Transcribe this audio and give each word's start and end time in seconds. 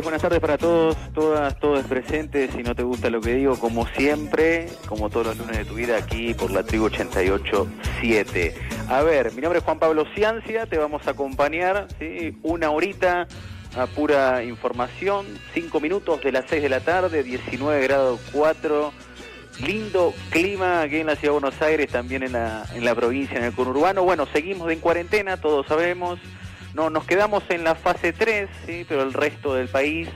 Buenas 0.00 0.22
tardes 0.22 0.40
para 0.40 0.56
todos, 0.56 0.96
todas, 1.12 1.58
todos 1.60 1.84
presentes. 1.84 2.52
Si 2.52 2.62
no 2.62 2.74
te 2.74 2.82
gusta 2.82 3.10
lo 3.10 3.20
que 3.20 3.34
digo, 3.34 3.58
como 3.58 3.86
siempre, 3.88 4.68
como 4.88 5.10
todos 5.10 5.26
los 5.26 5.38
lunes 5.38 5.58
de 5.58 5.64
tu 5.64 5.74
vida, 5.74 5.98
aquí 5.98 6.32
por 6.32 6.50
la 6.50 6.62
tribu 6.62 6.88
88.7. 6.88 8.54
A 8.88 9.02
ver, 9.02 9.32
mi 9.32 9.42
nombre 9.42 9.58
es 9.58 9.64
Juan 9.64 9.78
Pablo 9.78 10.06
Ciancia, 10.14 10.66
te 10.66 10.78
vamos 10.78 11.06
a 11.06 11.10
acompañar, 11.10 11.88
¿sí? 11.98 12.38
Una 12.42 12.70
horita 12.70 13.26
a 13.76 13.86
pura 13.86 14.42
información, 14.44 15.26
cinco 15.52 15.80
minutos 15.80 16.22
de 16.22 16.32
las 16.32 16.44
6 16.48 16.62
de 16.62 16.68
la 16.68 16.80
tarde, 16.80 17.22
19 17.22 17.82
grados 17.82 18.20
4. 18.32 18.92
Lindo 19.66 20.14
clima 20.30 20.80
aquí 20.80 20.96
en 20.96 21.06
la 21.08 21.16
ciudad 21.16 21.34
de 21.34 21.40
Buenos 21.40 21.60
Aires, 21.60 21.90
también 21.90 22.22
en 22.22 22.32
la, 22.32 22.64
en 22.74 22.84
la 22.84 22.94
provincia, 22.94 23.36
en 23.36 23.44
el 23.44 23.52
conurbano. 23.52 24.02
Bueno, 24.04 24.26
seguimos 24.32 24.72
en 24.72 24.80
cuarentena, 24.80 25.36
todos 25.36 25.66
sabemos. 25.66 26.18
No, 26.74 26.88
nos 26.88 27.04
quedamos 27.04 27.42
en 27.50 27.64
la 27.64 27.74
fase 27.74 28.12
3, 28.12 28.48
¿sí? 28.66 28.86
pero 28.88 29.02
el 29.02 29.12
resto 29.12 29.54
del 29.54 29.68
país, 29.68 30.08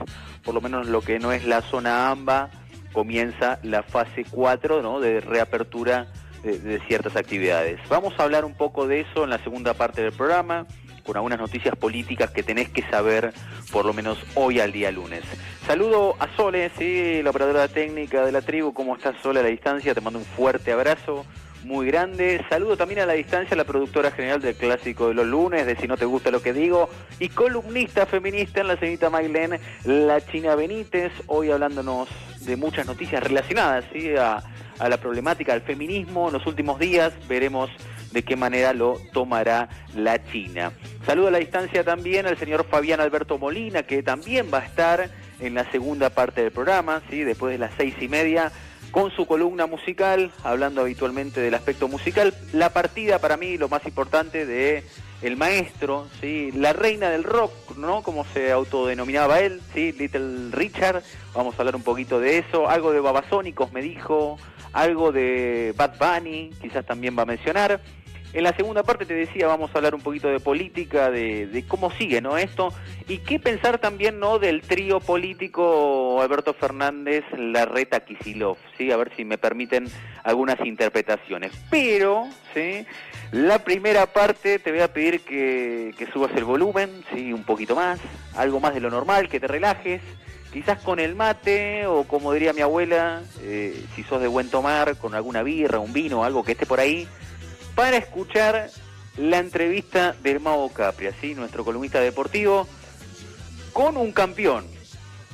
por 0.43 0.55
lo 0.55 0.61
menos 0.61 0.87
lo 0.87 1.01
que 1.01 1.19
no 1.19 1.31
es 1.31 1.45
la 1.45 1.61
zona 1.61 2.09
AMBA, 2.09 2.49
comienza 2.93 3.59
la 3.61 3.83
fase 3.83 4.25
4 4.29 4.81
¿no? 4.81 4.99
de 4.99 5.21
reapertura 5.21 6.07
de, 6.43 6.79
ciertas 6.87 7.15
actividades. 7.15 7.79
Vamos 7.89 8.13
a 8.17 8.23
hablar 8.23 8.43
un 8.43 8.55
poco 8.55 8.87
de 8.87 9.01
eso 9.01 9.23
en 9.23 9.29
la 9.29 9.37
segunda 9.43 9.75
parte 9.75 10.01
del 10.01 10.13
programa, 10.13 10.65
con 11.05 11.15
algunas 11.15 11.39
noticias 11.39 11.75
políticas 11.75 12.31
que 12.31 12.41
tenés 12.43 12.69
que 12.69 12.81
saber 12.89 13.33
por 13.71 13.85
lo 13.85 13.93
menos 13.93 14.17
hoy 14.33 14.59
al 14.59 14.71
día 14.71 14.91
lunes. 14.91 15.23
Saludo 15.67 16.15
a 16.19 16.27
Sole, 16.35 16.71
¿sí? 16.77 17.21
la 17.21 17.29
operadora 17.29 17.67
técnica 17.67 18.25
de 18.25 18.31
la 18.31 18.41
tribu. 18.41 18.73
¿Cómo 18.73 18.95
estás, 18.95 19.15
Sole, 19.21 19.41
a 19.41 19.43
la 19.43 19.49
distancia? 19.49 19.93
Te 19.93 20.01
mando 20.01 20.19
un 20.19 20.25
fuerte 20.25 20.71
abrazo 20.71 21.23
muy 21.67 21.87
grande. 21.87 22.43
Saludo 22.49 22.77
también 22.77 23.01
a 23.01 23.05
la 23.05 23.13
distancia 23.13 23.53
a 23.53 23.57
la 23.57 23.65
productora 23.65 24.09
general 24.09 24.41
del 24.41 24.55
Clásico 24.55 25.09
de 25.09 25.13
los 25.13 25.27
Lunes, 25.27 25.65
de 25.65 25.75
Si 25.75 25.85
no 25.85 25.97
te 25.97 26.05
gusta 26.05 26.31
lo 26.31 26.41
que 26.41 26.53
digo, 26.53 26.89
y 27.19 27.27
columnista 27.27 28.05
feminista 28.05 28.61
en 28.61 28.69
la 28.69 28.77
señorita 28.77 29.09
Mailén, 29.09 29.59
la 29.83 30.25
China 30.25 30.55
Benítez, 30.55 31.11
hoy 31.27 31.51
hablándonos 31.51 32.07
de 32.39 32.55
muchas 32.55 32.87
noticias 32.87 33.21
relacionadas 33.21 33.83
¿sí? 33.91 34.15
a, 34.15 34.41
a 34.79 34.89
la 34.89 34.97
problemática 34.97 35.51
del 35.51 35.61
feminismo 35.61 36.27
en 36.27 36.33
los 36.35 36.47
últimos 36.47 36.79
días. 36.79 37.13
Veremos 37.27 37.69
de 38.13 38.23
qué 38.23 38.37
manera 38.37 38.73
lo 38.73 38.97
tomará 39.11 39.67
la 39.93 40.23
China. 40.23 40.71
Saludo 41.05 41.27
a 41.27 41.31
la 41.31 41.39
distancia 41.39 41.83
también 41.83 42.27
al 42.27 42.37
señor 42.37 42.65
Fabián 42.65 43.01
Alberto 43.01 43.37
Molina, 43.37 43.83
que 43.83 44.01
también 44.01 44.47
va 44.53 44.59
a 44.59 44.65
estar 44.65 45.09
en 45.41 45.53
la 45.53 45.69
segunda 45.69 46.09
parte 46.09 46.41
del 46.41 46.51
programa, 46.51 47.01
¿sí? 47.09 47.23
después 47.23 47.51
de 47.51 47.59
las 47.59 47.71
seis 47.77 47.93
y 47.99 48.07
media 48.07 48.53
con 48.97 49.11
su 49.11 49.27
columna 49.27 49.67
musical, 49.67 50.31
hablando 50.43 50.81
habitualmente 50.81 51.39
del 51.39 51.53
aspecto 51.53 51.87
musical. 51.87 52.33
La 52.51 52.73
partida 52.73 53.19
para 53.19 53.37
mí, 53.37 53.55
lo 53.55 53.69
más 53.69 53.85
importante 53.85 54.47
de 54.47 54.83
el 55.21 55.37
maestro, 55.37 56.07
¿sí? 56.19 56.51
la 56.51 56.73
reina 56.73 57.11
del 57.11 57.23
rock, 57.23 57.77
¿no? 57.77 58.01
Como 58.01 58.25
se 58.33 58.51
autodenominaba 58.51 59.39
él, 59.41 59.61
¿sí? 59.71 59.91
Little 59.91 60.49
Richard. 60.49 61.03
Vamos 61.35 61.53
a 61.53 61.57
hablar 61.59 61.75
un 61.75 61.83
poquito 61.83 62.19
de 62.19 62.39
eso. 62.39 62.67
Algo 62.67 62.91
de 62.91 62.99
Babasónicos 62.99 63.71
me 63.71 63.83
dijo, 63.83 64.39
algo 64.73 65.11
de 65.11 65.75
Bad 65.77 65.99
Bunny, 65.99 66.49
quizás 66.59 66.83
también 66.83 67.15
va 67.15 67.21
a 67.21 67.27
mencionar. 67.27 67.79
En 68.33 68.43
la 68.43 68.53
segunda 68.55 68.83
parte 68.83 69.05
te 69.05 69.13
decía, 69.13 69.47
vamos 69.47 69.71
a 69.73 69.77
hablar 69.77 69.95
un 69.95 70.01
poquito 70.01 70.27
de 70.27 70.39
política, 70.39 71.09
de, 71.09 71.63
cómo 71.67 71.91
sigue 71.91 72.21
¿no? 72.21 72.37
esto, 72.37 72.73
y 73.07 73.19
qué 73.19 73.39
pensar 73.39 73.79
también 73.79 74.19
¿no? 74.19 74.37
del 74.37 74.61
trío 74.61 74.99
político 74.99 76.21
Alberto 76.21 76.53
Fernández, 76.53 77.23
Larreta, 77.37 78.01
Kisilov, 78.01 78.57
¿sí? 78.77 78.91
a 78.91 78.97
ver 78.97 79.11
si 79.15 79.23
me 79.23 79.37
permiten 79.37 79.87
algunas 80.23 80.59
interpretaciones. 80.65 81.53
Pero, 81.69 82.27
¿sí? 82.53 82.85
la 83.31 83.59
primera 83.59 84.05
parte 84.07 84.59
te 84.59 84.71
voy 84.71 84.81
a 84.81 84.91
pedir 84.91 85.21
que, 85.21 85.93
subas 86.11 86.31
el 86.35 86.43
volumen, 86.43 87.03
¿sí? 87.13 87.31
un 87.31 87.43
poquito 87.43 87.75
más, 87.75 87.99
algo 88.35 88.59
más 88.59 88.73
de 88.73 88.81
lo 88.81 88.89
normal, 88.89 89.29
que 89.29 89.39
te 89.39 89.47
relajes, 89.47 90.01
quizás 90.51 90.81
con 90.81 90.99
el 90.99 91.15
mate 91.15 91.87
o 91.87 92.03
como 92.03 92.33
diría 92.33 92.51
mi 92.51 92.61
abuela, 92.61 93.21
eh, 93.41 93.85
si 93.95 94.03
sos 94.03 94.21
de 94.21 94.27
buen 94.27 94.49
tomar, 94.49 94.97
con 94.97 95.15
alguna 95.15 95.43
birra, 95.43 95.79
un 95.79 95.93
vino, 95.93 96.25
algo 96.25 96.43
que 96.43 96.51
esté 96.51 96.65
por 96.65 96.81
ahí 96.81 97.07
para 97.77 97.97
escuchar 97.97 98.71
la 99.17 99.37
entrevista 99.37 100.15
del 100.23 100.39
Mago 100.39 100.67
Capri, 100.73 101.09
¿sí? 101.21 101.35
nuestro 101.35 101.63
columnista 101.63 101.99
deportivo, 101.99 102.67
con 103.71 103.97
un 103.97 104.11
campeón, 104.11 104.65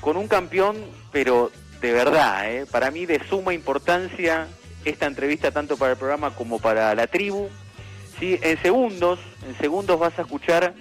con 0.01 0.17
un 0.17 0.27
campeón, 0.27 0.75
pero 1.13 1.53
de 1.79 1.93
verdad, 1.93 2.51
¿eh? 2.51 2.65
para 2.69 2.91
mí 2.91 3.05
de 3.05 3.25
suma 3.29 3.53
importancia 3.53 4.47
esta 4.83 5.05
entrevista 5.05 5.51
tanto 5.51 5.77
para 5.77 5.93
el 5.93 5.97
programa 5.97 6.35
como 6.35 6.59
para 6.59 6.93
la 6.95 7.07
tribu. 7.07 7.47
¿sí? 8.19 8.37
En 8.41 8.61
segundos, 8.61 9.19
en 9.47 9.57
segundos 9.57 9.97
vas 9.97 10.19
a 10.19 10.23
escuchar 10.23 10.73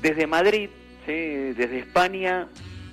desde 0.00 0.26
Madrid, 0.26 0.70
¿sí? 1.04 1.12
desde 1.12 1.80
España, 1.80 2.48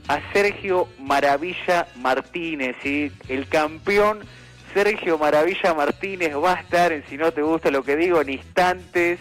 a 0.10 0.20
Sergio 0.34 0.90
Maravilla 1.00 1.88
Martínez, 1.96 2.76
¿sí? 2.84 3.14
el 3.30 3.48
campeón 3.48 4.26
Sergio 4.78 5.18
Maravilla 5.18 5.74
Martínez 5.74 6.36
va 6.36 6.54
a 6.54 6.62
estar 6.62 6.92
en 6.92 7.04
Si 7.10 7.18
no 7.18 7.32
te 7.32 7.42
gusta 7.42 7.72
lo 7.72 7.82
que 7.82 7.96
digo 7.96 8.22
en 8.22 8.30
instantes 8.30 9.18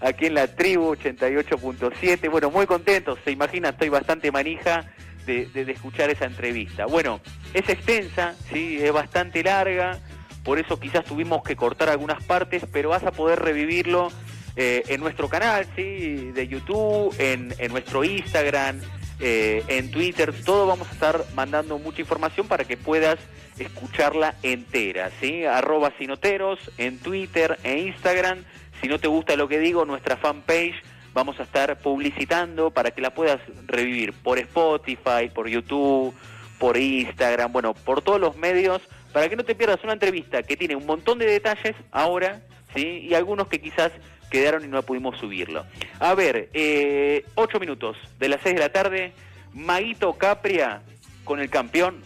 aquí 0.00 0.26
en 0.26 0.34
la 0.34 0.46
tribu 0.54 0.94
88.7. 0.94 2.30
Bueno, 2.30 2.52
muy 2.52 2.64
contento, 2.64 3.18
se 3.24 3.32
imagina, 3.32 3.70
estoy 3.70 3.88
bastante 3.88 4.30
manija 4.30 4.88
de, 5.26 5.50
escuchar 5.66 6.10
esa 6.10 6.26
entrevista. 6.26 6.86
Bueno, 6.86 7.20
es 7.52 7.68
extensa, 7.68 8.36
sí, 8.52 8.78
es 8.80 8.92
bastante 8.92 9.42
larga, 9.42 9.98
por 10.44 10.60
eso 10.60 10.78
quizás 10.78 11.04
tuvimos 11.04 11.42
que 11.42 11.56
cortar 11.56 11.88
algunas 11.88 12.22
partes, 12.22 12.62
pero 12.70 12.90
vas 12.90 13.02
a 13.02 13.10
poder 13.10 13.40
revivirlo 13.40 14.12
eh, 14.54 14.84
en 14.86 15.00
nuestro 15.00 15.28
canal, 15.28 15.66
sí, 15.74 16.30
de 16.30 16.46
YouTube, 16.46 17.12
en 17.18 17.52
nuestro 17.72 18.04
Instagram, 18.04 18.80
eh, 19.20 19.62
en 19.68 19.90
Twitter, 19.90 20.32
todo 20.44 20.66
vamos 20.66 20.88
a 20.88 20.92
estar 20.92 21.24
mandando 21.34 21.78
mucha 21.78 22.00
información 22.00 22.48
para 22.48 22.64
que 22.64 22.76
puedas 22.76 23.18
escucharla 23.58 24.34
entera, 24.42 25.10
¿sí? 25.20 25.44
Arroba 25.44 25.92
Sinoteros 25.98 26.58
en 26.78 26.98
Twitter 26.98 27.58
e 27.62 27.80
Instagram. 27.80 28.44
Si 28.80 28.88
no 28.88 28.98
te 28.98 29.08
gusta 29.08 29.36
lo 29.36 29.48
que 29.48 29.58
digo, 29.58 29.84
nuestra 29.84 30.16
fanpage 30.16 30.82
vamos 31.12 31.38
a 31.40 31.42
estar 31.42 31.78
publicitando 31.78 32.70
para 32.70 32.92
que 32.92 33.00
la 33.00 33.12
puedas 33.12 33.40
revivir 33.66 34.12
por 34.12 34.38
Spotify, 34.38 35.28
por 35.34 35.48
YouTube, 35.48 36.14
por 36.58 36.76
Instagram, 36.76 37.52
bueno, 37.52 37.74
por 37.74 38.02
todos 38.02 38.20
los 38.20 38.36
medios, 38.36 38.80
para 39.12 39.28
que 39.28 39.36
no 39.36 39.44
te 39.44 39.54
pierdas 39.54 39.82
una 39.84 39.94
entrevista 39.94 40.42
que 40.42 40.56
tiene 40.56 40.76
un 40.76 40.86
montón 40.86 41.18
de 41.18 41.26
detalles 41.26 41.74
ahora, 41.90 42.40
¿sí? 42.74 43.06
Y 43.08 43.14
algunos 43.14 43.48
que 43.48 43.60
quizás 43.60 43.92
quedaron 44.30 44.64
y 44.64 44.68
no 44.68 44.82
pudimos 44.82 45.18
subirlo. 45.18 45.66
A 45.98 46.14
ver, 46.14 46.48
eh, 46.54 47.24
ocho 47.34 47.60
minutos 47.60 47.96
de 48.18 48.28
las 48.28 48.40
seis 48.42 48.54
de 48.54 48.60
la 48.60 48.70
tarde, 48.70 49.12
Maguito 49.52 50.14
Capria 50.14 50.82
con 51.24 51.40
el 51.40 51.50
campeón 51.50 52.00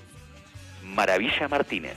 Maravilla 0.82 1.48
Martínez. 1.48 1.96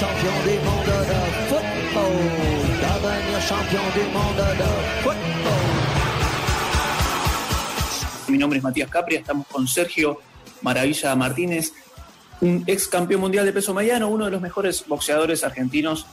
Champion 0.00 0.32
du 0.46 0.56
monde 0.64 0.96
de 1.10 1.20
football, 1.50 2.14
devenir 2.80 3.40
champion 3.46 3.82
du 3.94 4.04
monde 4.16 4.46
de 4.56 4.68
football. 5.02 5.64
Mi 8.28 8.38
nombre 8.38 8.56
es 8.56 8.64
Matías 8.64 8.88
Capria, 8.88 9.18
estamos 9.18 9.46
con 9.46 9.68
Sergio 9.68 10.18
Maravilla 10.62 11.14
Martínez, 11.16 11.74
un 12.40 12.64
ex 12.66 12.88
campeón 12.88 13.20
mundial 13.20 13.44
de 13.44 13.52
peso 13.52 13.74
mediano, 13.74 14.08
uno 14.08 14.24
de 14.24 14.30
los 14.30 14.40
mejores 14.40 14.86
boxeadores 14.88 15.44
argentinos 15.44 16.06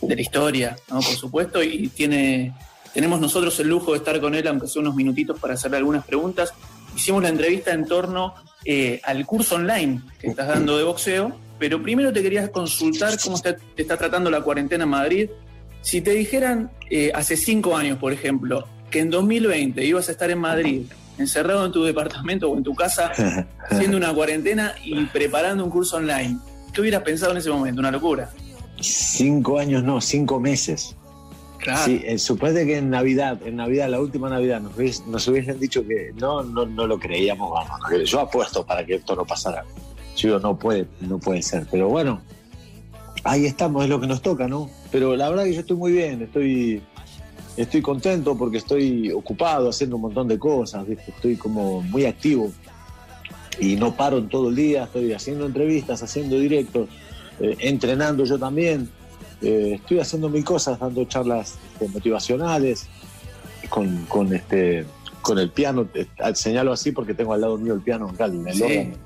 de 0.00 0.16
la 0.16 0.22
historia, 0.22 0.76
por 0.88 1.02
supuesto, 1.02 1.62
y 1.62 1.88
tiene, 1.88 2.54
tenemos 2.94 3.20
nosotros 3.20 3.60
el 3.60 3.68
lujo 3.68 3.92
de 3.92 3.98
estar 3.98 4.18
con 4.22 4.34
él, 4.34 4.48
aunque 4.48 4.68
sea 4.68 4.80
unos 4.80 4.94
minutitos, 4.94 5.38
para 5.38 5.52
hacerle 5.52 5.76
algunas 5.76 6.06
preguntas. 6.06 6.54
Hicimos 6.96 7.22
la 7.22 7.28
entrevista 7.28 7.74
en 7.74 7.86
torno 7.86 8.36
eh, 8.64 9.02
al 9.04 9.26
curso 9.26 9.56
online 9.56 10.00
que 10.18 10.28
estás 10.28 10.48
dando 10.48 10.78
de 10.78 10.84
boxeo, 10.84 11.43
pero 11.64 11.82
primero 11.82 12.12
te 12.12 12.22
quería 12.22 12.52
consultar 12.52 13.18
cómo 13.24 13.36
está- 13.36 13.56
te 13.56 13.80
está 13.80 13.96
tratando 13.96 14.30
la 14.30 14.42
cuarentena 14.42 14.84
en 14.84 14.90
Madrid. 14.90 15.30
Si 15.80 16.02
te 16.02 16.10
dijeran 16.10 16.70
eh, 16.90 17.10
hace 17.14 17.38
cinco 17.38 17.74
años, 17.74 17.96
por 17.98 18.12
ejemplo, 18.12 18.66
que 18.90 18.98
en 18.98 19.08
2020 19.08 19.82
ibas 19.82 20.10
a 20.10 20.12
estar 20.12 20.30
en 20.30 20.40
Madrid, 20.40 20.82
encerrado 21.16 21.64
en 21.64 21.72
tu 21.72 21.82
departamento 21.82 22.50
o 22.50 22.56
en 22.58 22.64
tu 22.64 22.74
casa, 22.74 23.12
haciendo 23.70 23.96
una 23.96 24.12
cuarentena 24.12 24.74
y 24.84 25.06
preparando 25.06 25.64
un 25.64 25.70
curso 25.70 25.96
online, 25.96 26.36
¿qué 26.74 26.82
hubieras 26.82 27.02
pensado 27.02 27.32
en 27.32 27.38
ese 27.38 27.48
momento? 27.48 27.80
Una 27.80 27.90
locura. 27.90 28.28
Cinco 28.78 29.58
años 29.58 29.82
no, 29.82 30.02
cinco 30.02 30.38
meses. 30.38 30.94
Claro. 31.60 31.82
Sí, 31.86 32.02
eh, 32.04 32.18
que 32.66 32.76
en 32.76 32.90
Navidad, 32.90 33.40
en 33.42 33.56
Navidad, 33.56 33.88
la 33.88 34.00
última 34.00 34.28
Navidad, 34.28 34.60
nos, 34.60 34.76
hubies- 34.76 35.02
nos 35.06 35.26
hubiesen 35.28 35.58
dicho 35.58 35.82
que 35.86 36.12
no, 36.14 36.42
no, 36.42 36.66
no 36.66 36.86
lo 36.86 36.98
creíamos, 36.98 37.50
vamos. 37.50 37.80
Yo 38.04 38.20
apuesto 38.20 38.66
para 38.66 38.84
que 38.84 38.96
esto 38.96 39.16
no 39.16 39.24
pasara. 39.24 39.64
Yo 40.16 40.28
digo, 40.28 40.40
no 40.40 40.58
puede, 40.58 40.86
no 41.00 41.18
puede 41.18 41.42
ser. 41.42 41.66
Pero 41.70 41.88
bueno, 41.88 42.20
ahí 43.24 43.46
estamos, 43.46 43.82
es 43.84 43.90
lo 43.90 44.00
que 44.00 44.06
nos 44.06 44.22
toca, 44.22 44.46
¿no? 44.48 44.70
Pero 44.90 45.16
la 45.16 45.28
verdad 45.28 45.44
que 45.44 45.54
yo 45.54 45.60
estoy 45.60 45.76
muy 45.76 45.92
bien, 45.92 46.22
estoy, 46.22 46.82
estoy 47.56 47.82
contento 47.82 48.36
porque 48.36 48.58
estoy 48.58 49.10
ocupado 49.12 49.70
haciendo 49.70 49.96
un 49.96 50.02
montón 50.02 50.28
de 50.28 50.38
cosas, 50.38 50.86
¿viste? 50.86 51.10
estoy 51.10 51.36
como 51.36 51.82
muy 51.82 52.04
activo 52.06 52.52
y 53.60 53.76
no 53.76 53.94
paro 53.94 54.18
en 54.18 54.28
todo 54.28 54.48
el 54.50 54.56
día, 54.56 54.84
estoy 54.84 55.12
haciendo 55.12 55.46
entrevistas, 55.46 56.02
haciendo 56.02 56.38
directos, 56.38 56.88
eh, 57.40 57.56
entrenando 57.60 58.24
yo 58.24 58.38
también. 58.38 58.88
Eh, 59.42 59.74
estoy 59.74 59.98
haciendo 59.98 60.28
mil 60.28 60.44
cosas, 60.44 60.78
dando 60.78 61.04
charlas 61.04 61.58
este, 61.72 61.88
motivacionales, 61.88 62.86
con, 63.68 64.04
con, 64.06 64.32
este, 64.32 64.86
con 65.20 65.38
el 65.38 65.50
piano. 65.50 65.86
eh, 65.94 66.06
señalo 66.34 66.72
así 66.72 66.92
porque 66.92 67.14
tengo 67.14 67.32
al 67.34 67.40
lado 67.42 67.58
mío 67.58 67.74
el 67.74 67.80
piano 67.80 68.08
acá, 68.08 68.24
el 68.26 68.52
Sí. 68.54 68.62
órgano. 68.62 68.96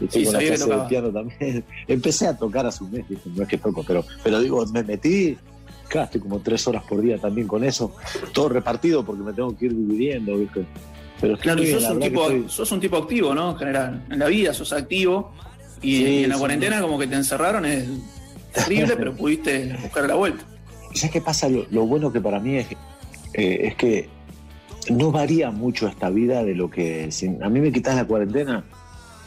Y 0.00 0.04
Estoy 0.04 0.20
Sí, 0.20 0.24
con 0.26 0.32
la 0.34 0.38
sabía 0.40 0.50
que 0.52 0.56
clase 0.56 0.64
de 0.64 0.70
tocaba. 0.70 0.88
piano 0.88 1.10
también. 1.10 1.64
Empecé 1.88 2.26
a 2.28 2.36
tocar 2.36 2.66
hace 2.66 2.84
un 2.84 2.90
mes, 2.92 3.08
¿viste? 3.08 3.30
no 3.34 3.42
es 3.42 3.48
que 3.48 3.58
toco, 3.58 3.82
pero, 3.86 4.04
pero 4.22 4.40
digo, 4.40 4.64
me 4.66 4.82
metí, 4.82 5.36
claro, 5.88 6.04
estoy 6.06 6.20
como 6.20 6.40
tres 6.40 6.66
horas 6.68 6.82
por 6.84 7.00
día 7.00 7.18
también 7.18 7.46
con 7.48 7.64
eso, 7.64 7.94
todo 8.32 8.48
repartido 8.50 9.04
porque 9.04 9.22
me 9.22 9.32
tengo 9.32 9.56
que 9.56 9.66
ir 9.66 9.74
dividiendo, 9.74 10.36
¿viste? 10.36 10.66
Pero 11.20 11.34
estoy 11.34 11.42
Claro, 11.44 11.60
muy 11.62 11.68
y 11.70 11.72
sos 11.72 11.90
un, 11.90 12.00
tipo, 12.00 12.22
estoy- 12.30 12.44
sos 12.48 12.72
un 12.72 12.80
tipo 12.80 12.96
activo, 12.98 13.34
¿no? 13.34 13.52
En 13.52 13.56
general. 13.56 14.04
En 14.10 14.18
la 14.18 14.26
vida 14.26 14.52
sos 14.52 14.72
activo 14.74 15.32
y, 15.80 15.96
Sí, 15.96 16.04
y 16.04 16.22
en 16.24 16.28
la 16.28 16.34
sí. 16.34 16.40
cuarentena 16.40 16.80
como 16.82 16.98
que 16.98 17.06
te 17.06 17.14
encerraron 17.14 17.64
es 17.64 17.88
terrible, 18.52 18.96
pero 18.98 19.14
pudiste 19.16 19.76
buscar 19.82 20.06
la 20.06 20.14
vuelta. 20.14 20.44
¿Sabes 20.94 21.10
qué 21.12 21.20
pasa? 21.22 21.48
Lo, 21.48 21.66
lo 21.70 21.86
bueno 21.86 22.12
que 22.12 22.20
para 22.20 22.38
mí 22.38 22.56
es, 22.56 22.66
eh, 23.32 23.60
es 23.62 23.74
que 23.76 24.08
no 24.90 25.10
varía 25.10 25.50
mucho 25.50 25.88
esta 25.88 26.10
vida 26.10 26.44
de 26.44 26.54
lo 26.54 26.70
que. 26.70 27.10
si 27.10 27.28
a 27.40 27.48
mí 27.48 27.60
me 27.60 27.72
quitas 27.72 27.96
la 27.96 28.04
cuarentena 28.06 28.64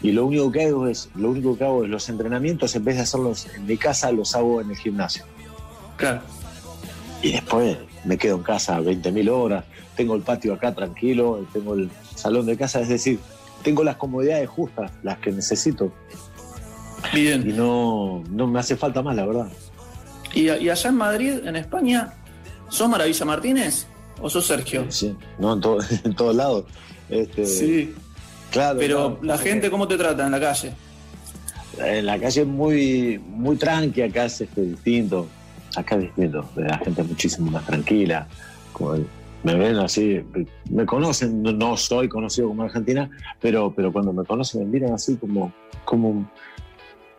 y 0.01 0.12
lo 0.12 0.25
único 0.25 0.51
que 0.51 0.66
hago 0.66 0.88
es 0.88 1.10
lo 1.16 1.30
único 1.31 1.57
que 1.57 1.63
hago 1.66 1.84
es 1.84 1.90
los 1.90 2.07
entrenamientos 2.10 2.75
en 2.75 2.86
vez 2.86 2.96
de 2.96 3.01
hacerlos 3.01 3.48
en 3.56 3.66
mi 3.66 3.78
casa 3.78 4.12
los 4.12 4.34
hago 4.36 4.62
en 4.62 4.69
el 4.72 4.78
gimnasio 4.78 5.25
Claro. 5.98 6.22
y 7.22 7.34
después 7.34 7.78
me 8.06 8.18
quedo 8.18 8.38
en 8.38 8.44
casa 8.44 8.80
20.000 8.80 9.30
horas 9.30 9.66
tengo 9.98 10.16
el 10.16 10.22
patio 10.22 10.54
acá 10.54 10.74
tranquilo 10.74 11.46
tengo 11.51 11.74
el 11.74 11.90
salón 12.16 12.46
de 12.46 12.56
casa 12.57 12.80
es 12.80 12.88
decir 12.90 13.19
tengo 13.63 13.84
las 13.84 13.98
comodidades 13.98 14.48
justas 14.50 14.92
las 15.04 15.18
que 15.19 15.31
necesito 15.31 15.92
y 17.13 17.22
Bien. 17.22 17.57
no 17.57 18.24
no 18.30 18.48
me 18.48 18.60
hace 18.60 18.75
falta 18.78 19.02
más 19.02 19.16
la 19.16 19.25
verdad 19.25 19.48
¿Y, 20.34 20.42
y 20.44 20.69
allá 20.69 20.90
en 20.90 20.95
Madrid, 20.95 21.40
en 21.44 21.56
España, 21.56 22.13
sos 22.69 22.88
Maravilla 22.88 23.25
Martínez 23.25 23.88
o 24.22 24.30
sos 24.30 24.45
Sergio? 24.45 24.86
sí 24.90 25.13
no 25.40 25.54
en, 25.54 25.60
todo- 25.62 25.80
en 26.06 26.16
todos 26.16 26.36
lados 26.36 26.66
este, 27.10 27.45
Sí. 27.45 27.94
Claro 28.51 28.80
Pero 28.80 28.98
claro. 29.19 29.19
la 29.24 29.38
gente, 29.38 29.69
¿cómo 29.69 29.88
te 29.88 29.98
trata 29.98 30.25
en 30.25 30.31
la 30.31 30.40
calle? 30.40 30.72
En 31.78 32.06
la 32.06 32.19
calle 32.19 32.42
es 32.42 32.48
muy, 32.48 33.19
muy 33.25 33.56
tranqui, 33.56 34.01
acá 34.01 34.25
es 34.25 34.42
este, 34.42 34.62
distinto. 34.62 35.28
Acá 35.75 35.96
es 35.96 36.01
distinto. 36.01 36.50
La 36.56 36.78
gente 36.80 37.01
es 37.01 37.07
muchísimo 37.07 37.51
más 37.51 37.66
tranquila. 37.66 38.28
Como 38.74 38.96
me 39.44 39.56
ven 39.56 39.78
así, 39.78 40.22
me 40.69 40.86
conocen, 40.86 41.42
no, 41.42 41.78
soy 41.78 42.10
conocido 42.10 42.50
como 42.50 42.63
Argentina, 42.63 43.10
pero, 43.40 43.72
pero 43.74 43.94
cuando 43.94 44.12
me 44.12 44.25
conocen 44.25 44.62
me 44.62 44.66
miran 44.68 44.94
así 44.94 45.16
como, 45.16 45.54
como 45.86 46.30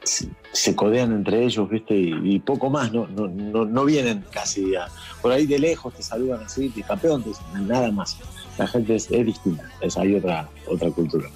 se, 0.03 0.29
se 0.53 0.77
codean 0.77 1.13
entre 1.13 1.45
ellos, 1.45 1.69
¿viste? 1.71 1.95
Y, 1.97 2.13
y 2.35 2.39
poco 2.41 2.69
más, 2.69 2.93
no, 2.93 3.07
no, 3.07 3.27
no, 3.29 3.65
no 3.65 3.85
vienen 3.87 4.23
casi 4.31 4.75
a- 4.75 4.89
por 5.23 5.33
ahí 5.33 5.47
de 5.47 5.59
lejos, 5.59 5.95
te 5.95 6.03
saludan 6.03 6.43
así, 6.45 6.69
te 6.69 6.83
campeón, 6.83 7.23
te 7.23 7.31
dicen 7.31 7.67
nada 7.67 7.91
más. 7.91 8.19
La 8.61 8.67
gente 8.67 8.95
es, 8.95 9.11
es 9.11 9.25
distinta, 9.25 9.65
es, 9.81 9.97
hay 9.97 10.17
otra, 10.17 10.47
otra 10.67 10.91
cultura. 10.91 11.27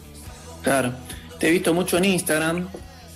Claro. 0.62 0.92
Te 1.38 1.48
he 1.48 1.50
visto 1.50 1.72
mucho 1.72 1.96
en 1.96 2.04
Instagram, 2.04 2.68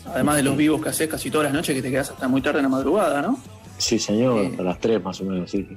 además 0.06 0.36
de 0.36 0.42
los 0.44 0.56
vivos 0.56 0.80
que 0.82 0.88
haces 0.88 1.08
casi 1.08 1.30
todas 1.30 1.44
las 1.44 1.52
noches, 1.52 1.74
que 1.76 1.82
te 1.82 1.90
quedas 1.90 2.08
hasta 2.10 2.26
muy 2.26 2.40
tarde 2.40 2.60
en 2.60 2.62
la 2.62 2.68
madrugada, 2.70 3.20
¿no? 3.20 3.38
Sí, 3.76 3.98
señor, 3.98 4.46
Sí. 4.50 4.56
a 4.58 4.62
las 4.62 4.80
tres 4.80 5.02
más 5.04 5.20
o 5.20 5.24
menos, 5.24 5.50
sí. 5.50 5.68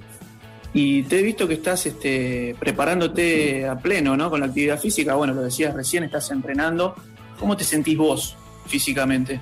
Y 0.74 1.04
te 1.04 1.20
he 1.20 1.24
visto 1.24 1.46
que 1.46 1.56
estás 1.56 1.86
este, 1.86 2.56
preparándote 2.58 3.68
a 3.68 3.78
pleno, 3.78 4.16
¿no? 4.16 4.30
Con 4.30 4.40
la 4.40 4.46
actividad 4.46 4.80
física. 4.80 5.16
Bueno, 5.16 5.34
lo 5.34 5.42
decías 5.42 5.74
recién, 5.74 6.06
estás 6.06 6.32
entrenando. 6.32 6.96
¿Cómo 7.38 7.58
te 7.58 7.66
sentís 7.66 7.98
vos 7.98 8.38
físicamente? 8.66 9.42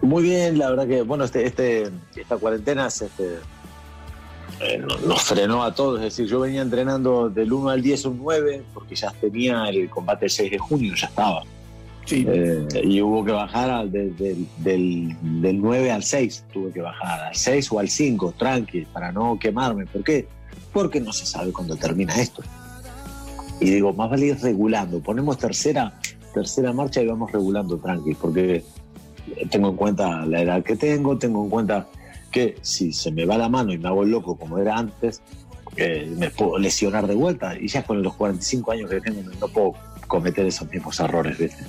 Muy 0.00 0.22
bien, 0.22 0.58
la 0.58 0.70
verdad 0.70 0.86
que, 0.86 1.02
bueno, 1.02 1.24
este, 1.24 1.44
este, 1.44 1.90
esta 2.14 2.36
cuarentena 2.36 2.88
se, 2.88 3.06
este, 3.06 3.38
eh, 4.62 4.78
no- 4.78 4.96
nos 5.06 5.22
frenó 5.22 5.62
a 5.62 5.74
todos. 5.74 5.98
Es 5.98 6.04
decir, 6.16 6.26
yo 6.26 6.40
venía 6.40 6.62
entrenando 6.62 7.28
del 7.30 7.52
1 7.52 7.68
al 7.70 7.82
10 7.82 8.04
un 8.06 8.18
9, 8.18 8.62
porque 8.74 8.94
ya 8.94 9.10
tenía 9.20 9.64
el 9.68 9.88
combate 9.90 10.26
el 10.26 10.30
6 10.30 10.50
de 10.50 10.58
junio, 10.58 10.94
ya 10.94 11.06
estaba. 11.06 11.42
Sí. 12.04 12.24
Eh, 12.28 12.66
y 12.82 13.00
hubo 13.00 13.24
que 13.24 13.32
bajar 13.32 13.70
al- 13.70 13.92
de- 13.92 14.10
del, 14.10 14.46
del, 14.58 15.16
del 15.40 15.60
9 15.60 15.90
al 15.92 16.02
6, 16.02 16.44
tuve 16.52 16.72
que 16.72 16.80
bajar 16.80 17.20
al 17.28 17.34
6 17.34 17.70
o 17.72 17.78
al 17.78 17.88
5, 17.88 18.34
tranqui, 18.36 18.82
para 18.92 19.12
no 19.12 19.38
quemarme. 19.38 19.86
¿Por 19.86 20.02
qué? 20.02 20.26
Porque 20.72 21.00
no 21.00 21.12
se 21.12 21.26
sabe 21.26 21.52
cuándo 21.52 21.76
termina 21.76 22.14
esto. 22.16 22.42
Y 23.60 23.66
digo, 23.70 23.92
más 23.92 24.10
vale 24.10 24.26
ir 24.26 24.38
regulando. 24.40 24.98
Ponemos 25.00 25.38
tercera, 25.38 25.92
tercera 26.34 26.72
marcha 26.72 27.00
y 27.02 27.06
vamos 27.06 27.30
regulando 27.30 27.76
tranqui, 27.78 28.14
porque 28.14 28.64
tengo 29.50 29.68
en 29.68 29.76
cuenta 29.76 30.26
la 30.26 30.42
edad 30.42 30.62
que 30.64 30.74
tengo, 30.74 31.16
tengo 31.16 31.44
en 31.44 31.50
cuenta 31.50 31.86
que 32.32 32.56
si 32.62 32.92
se 32.92 33.12
me 33.12 33.24
va 33.26 33.38
la 33.38 33.48
mano 33.48 33.72
y 33.72 33.78
me 33.78 33.88
hago 33.88 34.02
el 34.02 34.10
loco 34.10 34.36
como 34.36 34.58
era 34.58 34.76
antes, 34.76 35.22
eh, 35.76 36.12
me 36.18 36.30
puedo 36.30 36.58
lesionar 36.58 37.06
de 37.06 37.14
vuelta. 37.14 37.56
Y 37.58 37.68
ya 37.68 37.84
con 37.84 38.02
los 38.02 38.14
45 38.14 38.72
años 38.72 38.90
que 38.90 39.00
tengo 39.00 39.22
no 39.40 39.48
puedo 39.48 39.74
cometer 40.08 40.44
esos 40.46 40.68
mismos 40.70 40.98
errores, 41.00 41.38
¿viste? 41.38 41.64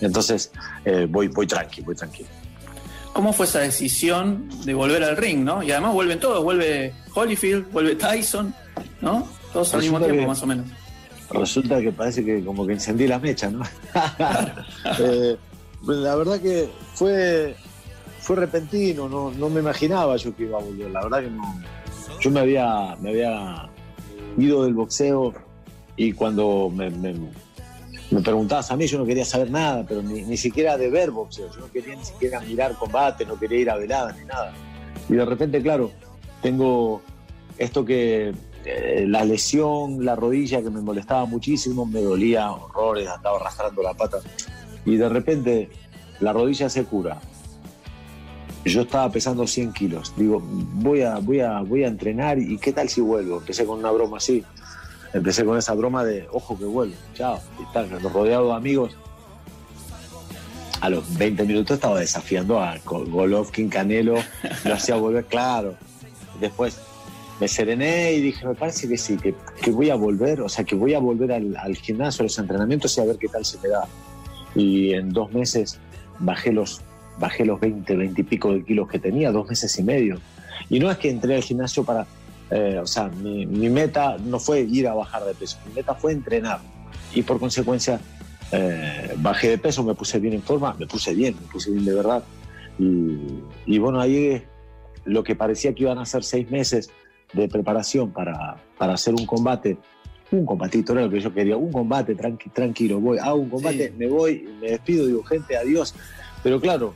Entonces 0.00 0.50
eh, 0.84 1.06
voy, 1.10 1.28
voy 1.28 1.46
tranqui, 1.46 1.82
voy 1.82 1.94
tranquilo. 1.94 2.28
¿Cómo 3.12 3.32
fue 3.32 3.46
esa 3.46 3.60
decisión 3.60 4.48
de 4.64 4.74
volver 4.74 5.04
al 5.04 5.16
ring, 5.16 5.44
no? 5.44 5.62
Y 5.62 5.70
además 5.70 5.92
vuelven 5.92 6.18
todos, 6.18 6.42
vuelve 6.42 6.92
Holyfield, 7.14 7.70
vuelve 7.70 7.94
Tyson, 7.94 8.52
¿no? 9.00 9.28
Todos 9.52 9.72
al 9.74 9.82
mismo 9.82 9.98
tiempo, 10.00 10.20
que- 10.22 10.26
más 10.26 10.42
o 10.42 10.46
menos. 10.46 10.66
Resulta 11.30 11.80
que 11.80 11.90
parece 11.92 12.24
que 12.24 12.44
como 12.44 12.66
que 12.66 12.72
encendí 12.74 13.06
la 13.06 13.18
mecha, 13.18 13.50
¿no? 13.50 13.62
Eh, 15.00 15.36
la 15.86 16.14
verdad 16.16 16.40
que 16.40 16.68
fue, 16.94 17.54
fue 18.24 18.36
repentino, 18.36 19.06
no, 19.06 19.30
no 19.32 19.50
me 19.50 19.60
imaginaba 19.60 20.16
yo 20.16 20.34
que 20.34 20.44
iba 20.44 20.58
a 20.58 20.62
volver. 20.62 20.90
La 20.90 21.02
verdad 21.02 21.20
que 21.20 21.30
no. 21.30 21.42
Yo 22.20 22.30
me 22.30 22.40
había, 22.40 22.96
me 22.98 23.10
había 23.10 23.68
ido 24.38 24.64
del 24.64 24.72
boxeo 24.72 25.34
y 25.94 26.12
cuando 26.12 26.72
me, 26.74 26.90
preguntabas 28.22 28.70
a 28.70 28.76
mí, 28.76 28.86
yo 28.86 28.96
no 28.96 29.04
quería 29.04 29.26
saber 29.26 29.50
nada, 29.50 29.84
pero 29.86 30.02
ni, 30.02 30.22
ni 30.22 30.38
siquiera 30.38 30.78
de 30.78 30.88
ver 30.88 31.10
boxeo. 31.10 31.52
Yo 31.52 31.60
no 31.60 31.70
quería 31.70 31.96
ni 31.96 32.04
siquiera 32.04 32.40
mirar 32.40 32.74
combate, 32.76 33.26
no 33.26 33.38
quería 33.38 33.58
ir 33.58 33.70
a 33.70 33.76
veladas 33.76 34.16
ni 34.16 34.24
nada. 34.24 34.54
Y 35.10 35.12
de 35.12 35.24
repente, 35.26 35.60
claro, 35.60 35.90
tengo 36.40 37.02
esto 37.58 37.84
que 37.84 38.32
eh, 38.64 39.04
la 39.06 39.22
lesión, 39.26 40.02
la 40.02 40.16
rodilla 40.16 40.62
que 40.62 40.70
me 40.70 40.80
molestaba 40.80 41.26
muchísimo, 41.26 41.84
me 41.84 42.00
dolía 42.00 42.50
horrores, 42.52 43.06
andaba 43.06 43.36
arrastrando 43.36 43.82
la 43.82 43.92
pata. 43.92 44.20
Y 44.86 44.96
de 44.96 45.10
repente 45.10 45.68
la 46.20 46.32
rodilla 46.32 46.70
se 46.70 46.84
cura. 46.84 47.20
Yo 48.64 48.82
estaba 48.82 49.10
pesando 49.10 49.46
100 49.46 49.72
kilos. 49.72 50.12
Digo, 50.16 50.40
voy 50.42 51.02
a, 51.02 51.18
voy 51.18 51.40
a, 51.40 51.60
voy 51.60 51.84
a 51.84 51.88
entrenar 51.88 52.38
y 52.38 52.56
qué 52.58 52.72
tal 52.72 52.88
si 52.88 53.00
vuelvo. 53.00 53.38
Empecé 53.38 53.66
con 53.66 53.78
una 53.78 53.90
broma 53.90 54.16
así. 54.16 54.42
Empecé 55.12 55.44
con 55.44 55.58
esa 55.58 55.74
broma 55.74 56.04
de, 56.04 56.26
ojo 56.32 56.58
que 56.58 56.64
vuelvo. 56.64 56.94
Chao. 57.14 57.40
Y 57.60 57.72
tal, 57.72 57.90
rodeado 58.00 58.48
de 58.48 58.54
amigos. 58.54 58.96
a 60.80 60.88
los 60.88 61.16
20 61.16 61.44
minutos 61.44 61.74
estaba 61.76 62.00
desafiando 62.00 62.60
a 62.60 62.78
Golovkin, 62.84 63.68
Canelo, 63.68 64.16
lo 64.64 64.74
hacía 64.74 64.96
volver 64.96 65.24
claro. 65.26 65.74
Después 66.40 66.78
me 67.40 67.48
serené 67.48 68.12
y 68.12 68.20
dije, 68.20 68.46
me 68.46 68.54
parece 68.54 68.88
que 68.88 68.96
sí, 68.96 69.16
que, 69.16 69.70
voy 69.70 69.90
a 69.90 69.94
volver, 69.94 70.40
o 70.40 70.48
sea, 70.48 70.64
que 70.64 70.74
voy 70.74 70.94
a 70.94 70.98
volver 70.98 71.32
al, 71.32 71.76
gimnasio, 71.76 72.22
a 72.22 72.24
los 72.24 72.38
entrenamientos 72.38 72.96
y 72.96 73.00
a 73.00 73.04
ver 73.04 73.18
qué 73.18 73.28
tal 73.28 73.44
se 73.44 73.58
me 73.58 73.68
da. 73.68 73.86
Y 74.54 74.94
en 74.94 75.10
dos 75.10 75.32
meses 75.32 75.78
bajé 76.18 76.52
los, 76.52 76.80
bajé 77.18 77.44
los 77.44 77.60
20, 77.60 77.96
20 77.96 78.20
y 78.20 78.24
pico 78.24 78.52
de 78.52 78.64
kilos 78.64 78.88
que 78.88 78.98
tenía, 78.98 79.30
dos 79.32 79.48
meses 79.48 79.78
y 79.78 79.82
medio. 79.82 80.18
Y 80.68 80.78
no 80.78 80.90
es 80.90 80.98
que 80.98 81.10
entré 81.10 81.36
al 81.36 81.42
gimnasio 81.42 81.84
para, 81.84 82.06
eh, 82.50 82.78
o 82.82 82.86
sea, 82.86 83.08
mi, 83.08 83.46
meta 83.46 84.16
no 84.18 84.38
fue 84.38 84.60
ir 84.60 84.88
a 84.88 84.94
bajar 84.94 85.24
de 85.24 85.34
peso, 85.34 85.58
mi 85.66 85.74
meta 85.74 85.94
fue 85.94 86.12
entrenar. 86.12 86.60
Y 87.14 87.22
por 87.22 87.38
consecuencia 87.38 88.00
eh, 88.52 89.14
bajé 89.18 89.50
de 89.50 89.58
peso, 89.58 89.84
me 89.84 89.94
puse 89.94 90.18
bien 90.18 90.34
en 90.34 90.42
forma, 90.42 90.74
me 90.78 90.86
puse 90.86 91.14
bien, 91.14 91.34
me 91.40 91.46
puse 91.48 91.70
bien 91.70 91.84
de 91.84 91.94
verdad. 91.94 92.24
Y, 92.78 93.42
y 93.66 93.78
bueno, 93.78 94.00
ahí 94.00 94.42
lo 95.04 95.22
que 95.22 95.36
parecía 95.36 95.74
que 95.74 95.82
iban 95.84 95.98
a 95.98 96.06
ser 96.06 96.24
seis 96.24 96.50
meses, 96.50 96.90
de 97.34 97.48
preparación 97.48 98.12
para, 98.12 98.56
para 98.78 98.94
hacer 98.94 99.14
un 99.14 99.26
combate, 99.26 99.76
un 100.30 100.46
combatito, 100.46 100.92
era 100.92 101.02
lo 101.02 101.10
que 101.10 101.20
yo 101.20 101.32
quería, 101.32 101.56
un 101.56 101.72
combate 101.72 102.14
tranqui, 102.14 102.50
tranquilo, 102.50 103.00
voy, 103.00 103.18
hago 103.18 103.36
un 103.36 103.50
combate, 103.50 103.92
me 103.96 104.06
voy, 104.08 104.48
me 104.60 104.70
despido, 104.70 105.06
digo, 105.06 105.22
gente, 105.24 105.56
adiós. 105.56 105.94
Pero 106.44 106.60
claro, 106.60 106.94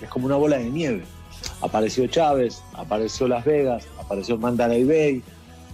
es 0.00 0.08
como 0.08 0.26
una 0.26 0.36
bola 0.36 0.58
de 0.58 0.70
nieve. 0.70 1.02
Apareció 1.62 2.06
Chávez, 2.06 2.62
apareció 2.74 3.26
Las 3.26 3.44
Vegas, 3.44 3.88
apareció 3.98 4.36
Mandalay 4.36 4.84
Bay 4.84 5.22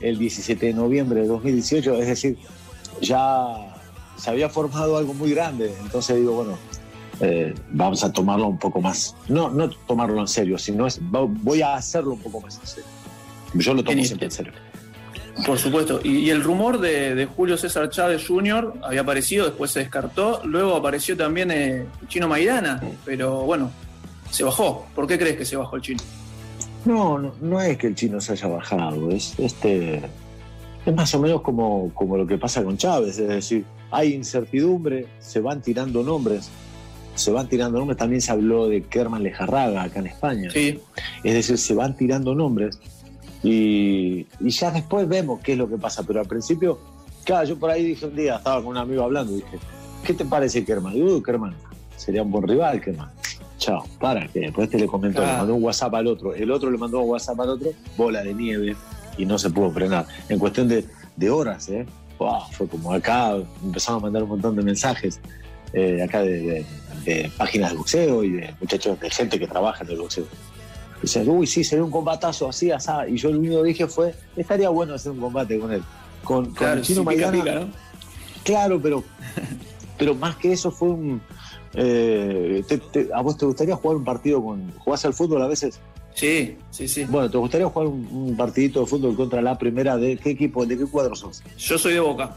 el 0.00 0.16
17 0.16 0.66
de 0.66 0.72
noviembre 0.72 1.22
de 1.22 1.26
2018, 1.26 1.94
es 1.96 2.06
decir, 2.06 2.38
ya 3.00 3.74
se 4.16 4.30
había 4.30 4.48
formado 4.48 4.96
algo 4.96 5.12
muy 5.12 5.34
grande. 5.34 5.74
Entonces 5.82 6.16
digo, 6.16 6.34
bueno, 6.34 6.56
eh, 7.20 7.52
vamos 7.72 8.04
a 8.04 8.12
tomarlo 8.12 8.46
un 8.46 8.58
poco 8.58 8.80
más, 8.80 9.16
no, 9.28 9.50
no 9.50 9.70
tomarlo 9.70 10.20
en 10.20 10.28
serio, 10.28 10.56
sino 10.56 10.86
es, 10.86 11.00
voy 11.02 11.62
a 11.62 11.74
hacerlo 11.74 12.12
un 12.12 12.20
poco 12.20 12.40
más 12.40 12.58
en 12.60 12.66
serio. 12.66 12.90
Yo 13.54 13.74
lo 13.74 13.82
tomo 13.82 14.04
siempre 14.04 14.26
en 14.26 14.32
serio. 14.32 14.52
Por 15.44 15.58
supuesto. 15.58 16.00
Y, 16.02 16.30
el 16.30 16.42
rumor 16.42 16.80
de, 16.80 17.28
Julio 17.36 17.56
César 17.56 17.90
Chávez 17.90 18.26
Jr. 18.26 18.74
había 18.82 19.02
aparecido, 19.02 19.44
después 19.44 19.70
se 19.70 19.80
descartó. 19.80 20.40
Luego 20.44 20.76
apareció 20.76 21.16
también 21.16 21.50
eh, 21.50 21.84
el 22.00 22.08
chino 22.08 22.28
Maidana, 22.28 22.82
pero 23.04 23.42
bueno, 23.42 23.70
se 24.30 24.44
bajó. 24.44 24.86
¿Por 24.94 25.06
qué 25.06 25.18
crees 25.18 25.36
que 25.36 25.44
se 25.44 25.56
bajó 25.56 25.76
el 25.76 25.82
chino? 25.82 26.02
No, 26.84 27.32
no, 27.40 27.60
es 27.60 27.76
que 27.76 27.88
el 27.88 27.94
chino 27.94 28.20
se 28.20 28.32
haya 28.32 28.46
bajado. 28.48 29.10
Es, 29.10 29.34
este, 29.38 30.02
es 30.86 30.94
más 30.94 31.14
o 31.14 31.20
menos 31.20 31.42
como, 31.42 31.92
como 31.92 32.16
lo 32.16 32.26
que 32.26 32.38
pasa 32.38 32.62
con 32.62 32.76
Chávez. 32.78 33.18
Es 33.18 33.28
decir, 33.28 33.64
hay 33.90 34.14
incertidumbre, 34.14 35.06
se 35.18 35.40
van 35.40 35.60
tirando 35.60 36.02
nombres. 36.02 36.48
Se 37.14 37.30
van 37.30 37.48
tirando 37.48 37.78
nombres. 37.78 37.98
También 37.98 38.22
se 38.22 38.30
habló 38.30 38.68
de 38.68 38.82
Kerman 38.82 39.22
Lejarraga 39.22 39.82
acá 39.82 40.00
en 40.00 40.06
España. 40.06 40.50
Sí. 40.50 40.80
Es 41.24 41.34
decir, 41.34 41.58
se 41.58 41.74
van 41.74 41.96
tirando 41.96 42.34
nombres 42.34 42.78
y, 43.48 44.26
ya 44.40 44.72
después 44.72 45.08
vemos 45.08 45.40
qué 45.40 45.52
es 45.52 45.58
lo 45.58 45.68
que 45.68 45.76
pasa. 45.76 46.02
Pero 46.02 46.20
al 46.20 46.26
principio, 46.26 46.80
claro, 47.24 47.46
yo 47.46 47.56
por 47.56 47.70
ahí 47.70 47.84
dije 47.84 48.06
un 48.06 48.16
día, 48.16 48.36
estaba 48.36 48.56
con 48.56 48.70
un 48.70 48.76
amigo 48.76 49.04
hablando, 49.04 49.32
y 49.32 49.36
dije, 49.36 49.58
¿qué 50.04 50.14
te 50.14 50.24
parece 50.24 50.64
Kerman? 50.64 50.94
Digo, 50.94 51.22
Kerman, 51.22 51.54
sería 51.96 52.22
un 52.22 52.32
buen 52.32 52.46
rival, 52.46 52.80
Kerman. 52.80 53.10
Chao, 53.58 53.84
para, 54.00 54.26
que 54.28 54.40
después 54.40 54.68
te 54.68 54.78
le 54.78 54.86
comentó, 54.86 55.20
le 55.20 55.32
mandó 55.32 55.54
un 55.54 55.62
WhatsApp 55.62 55.94
al 55.94 56.08
otro, 56.08 56.34
el 56.34 56.50
otro 56.50 56.70
le 56.70 56.76
mandó 56.76 57.00
un 57.00 57.10
WhatsApp 57.10 57.40
al 57.40 57.50
otro, 57.50 57.70
bola 57.96 58.22
de 58.22 58.34
nieve, 58.34 58.76
y 59.16 59.24
no 59.24 59.38
se 59.38 59.48
pudo 59.48 59.70
frenar. 59.70 60.06
En 60.28 60.38
cuestión 60.38 60.68
de, 60.68 60.84
de 61.16 61.30
horas, 61.30 61.68
¿eh? 61.68 61.86
fue 62.50 62.68
como 62.68 62.92
acá, 62.92 63.36
empezamos 63.64 64.02
a 64.02 64.06
mandar 64.06 64.24
un 64.24 64.30
montón 64.30 64.56
de 64.56 64.62
mensajes, 64.62 65.20
eh, 65.72 66.02
acá 66.02 66.22
de, 66.22 66.64
de, 67.04 67.30
páginas 67.36 67.70
de 67.70 67.76
boxeo 67.76 68.24
y 68.24 68.32
de 68.32 68.54
muchachos, 68.60 68.98
de 69.00 69.10
gente 69.10 69.38
que 69.38 69.46
trabaja 69.46 69.84
en 69.84 69.90
el 69.90 69.98
boxeo. 69.98 70.26
Dice, 71.02 71.22
uy, 71.22 71.46
sí, 71.46 71.62
sería 71.62 71.84
un 71.84 71.90
combatazo 71.90 72.48
así, 72.48 72.70
así. 72.70 72.90
Y 73.08 73.16
yo 73.16 73.30
lo 73.30 73.38
único 73.38 73.62
que 73.62 73.68
dije 73.68 73.86
fue, 73.86 74.14
estaría 74.36 74.68
bueno 74.70 74.94
hacer 74.94 75.12
un 75.12 75.20
combate 75.20 75.58
con 75.58 75.72
él. 75.72 75.82
Con, 76.24 76.52
el 76.58 76.82
chino 76.82 77.04
Maidana. 77.04 77.68
Claro, 78.42 78.80
pero, 78.80 79.04
pero 79.98 80.14
más 80.14 80.36
que 80.36 80.52
eso 80.52 80.70
fue 80.70 80.88
un. 80.88 81.20
Eh, 81.74 82.64
¿A 83.14 83.20
vos 83.20 83.36
te 83.36 83.44
gustaría 83.44 83.76
jugar 83.76 83.98
un 83.98 84.04
partido 84.04 84.42
con. 84.42 84.72
¿Jugás 84.78 85.04
al 85.04 85.14
fútbol 85.14 85.42
a 85.42 85.48
veces? 85.48 85.78
Sí, 86.14 86.56
sí, 86.70 86.88
sí. 86.88 87.04
Bueno, 87.04 87.30
¿te 87.30 87.36
gustaría 87.36 87.68
jugar 87.68 87.88
un, 87.88 88.34
partidito 88.36 88.80
de 88.80 88.86
fútbol 88.86 89.14
contra 89.14 89.42
la 89.42 89.58
primera? 89.58 89.98
¿De 89.98 90.16
qué 90.16 90.30
equipo, 90.30 90.64
de 90.64 90.78
qué 90.78 90.86
cuadro 90.86 91.14
sos? 91.14 91.42
Yo 91.58 91.76
soy 91.76 91.94
de 91.94 92.00
Boca. 92.00 92.36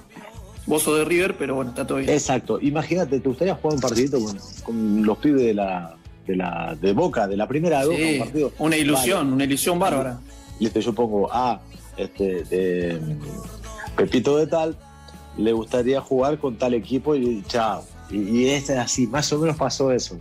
Vos 0.66 0.84
sos 0.84 0.98
de 0.98 1.06
River, 1.06 1.38
pero 1.38 1.56
bueno, 1.56 1.72
está 1.72 1.88
todo 1.88 2.00
bien. 2.00 2.10
Exacto. 2.10 2.60
Imagínate, 2.62 3.20
¿te 3.20 3.30
gustaría 3.30 3.56
jugar 3.56 3.76
un 3.76 3.82
partidito 3.82 4.20
con, 4.20 4.38
con 4.64 5.06
los 5.06 5.18
pibes 5.20 5.44
de 5.44 5.54
la, 5.54 5.98
de, 6.30 6.36
la, 6.36 6.78
de 6.80 6.94
Boca, 6.94 7.28
de 7.28 7.36
la 7.36 7.48
primera 7.48 7.82
de 7.82 7.88
un 7.88 8.20
partido. 8.20 8.52
Una 8.60 8.78
ilusión, 8.78 9.34
una 9.34 9.44
ilusión 9.46 9.80
bárbara. 9.80 10.20
este 10.60 10.80
yo 10.80 10.94
pongo 10.94 11.28
a 11.32 11.60
este, 11.98 12.44
de 12.44 13.00
Pepito 13.98 14.38
de 14.38 14.46
tal, 14.46 14.78
le 15.38 15.52
gustaría 15.54 16.00
jugar 16.02 16.38
con 16.38 16.56
tal 16.56 16.76
equipo 16.76 17.16
y 17.16 17.44
chao. 17.48 17.84
Y, 18.12 18.46
es 18.46 18.70
así, 18.70 19.08
más 19.08 19.32
o 19.34 19.40
menos 19.40 19.58
pasó 19.58 19.92
eso. 19.92 20.18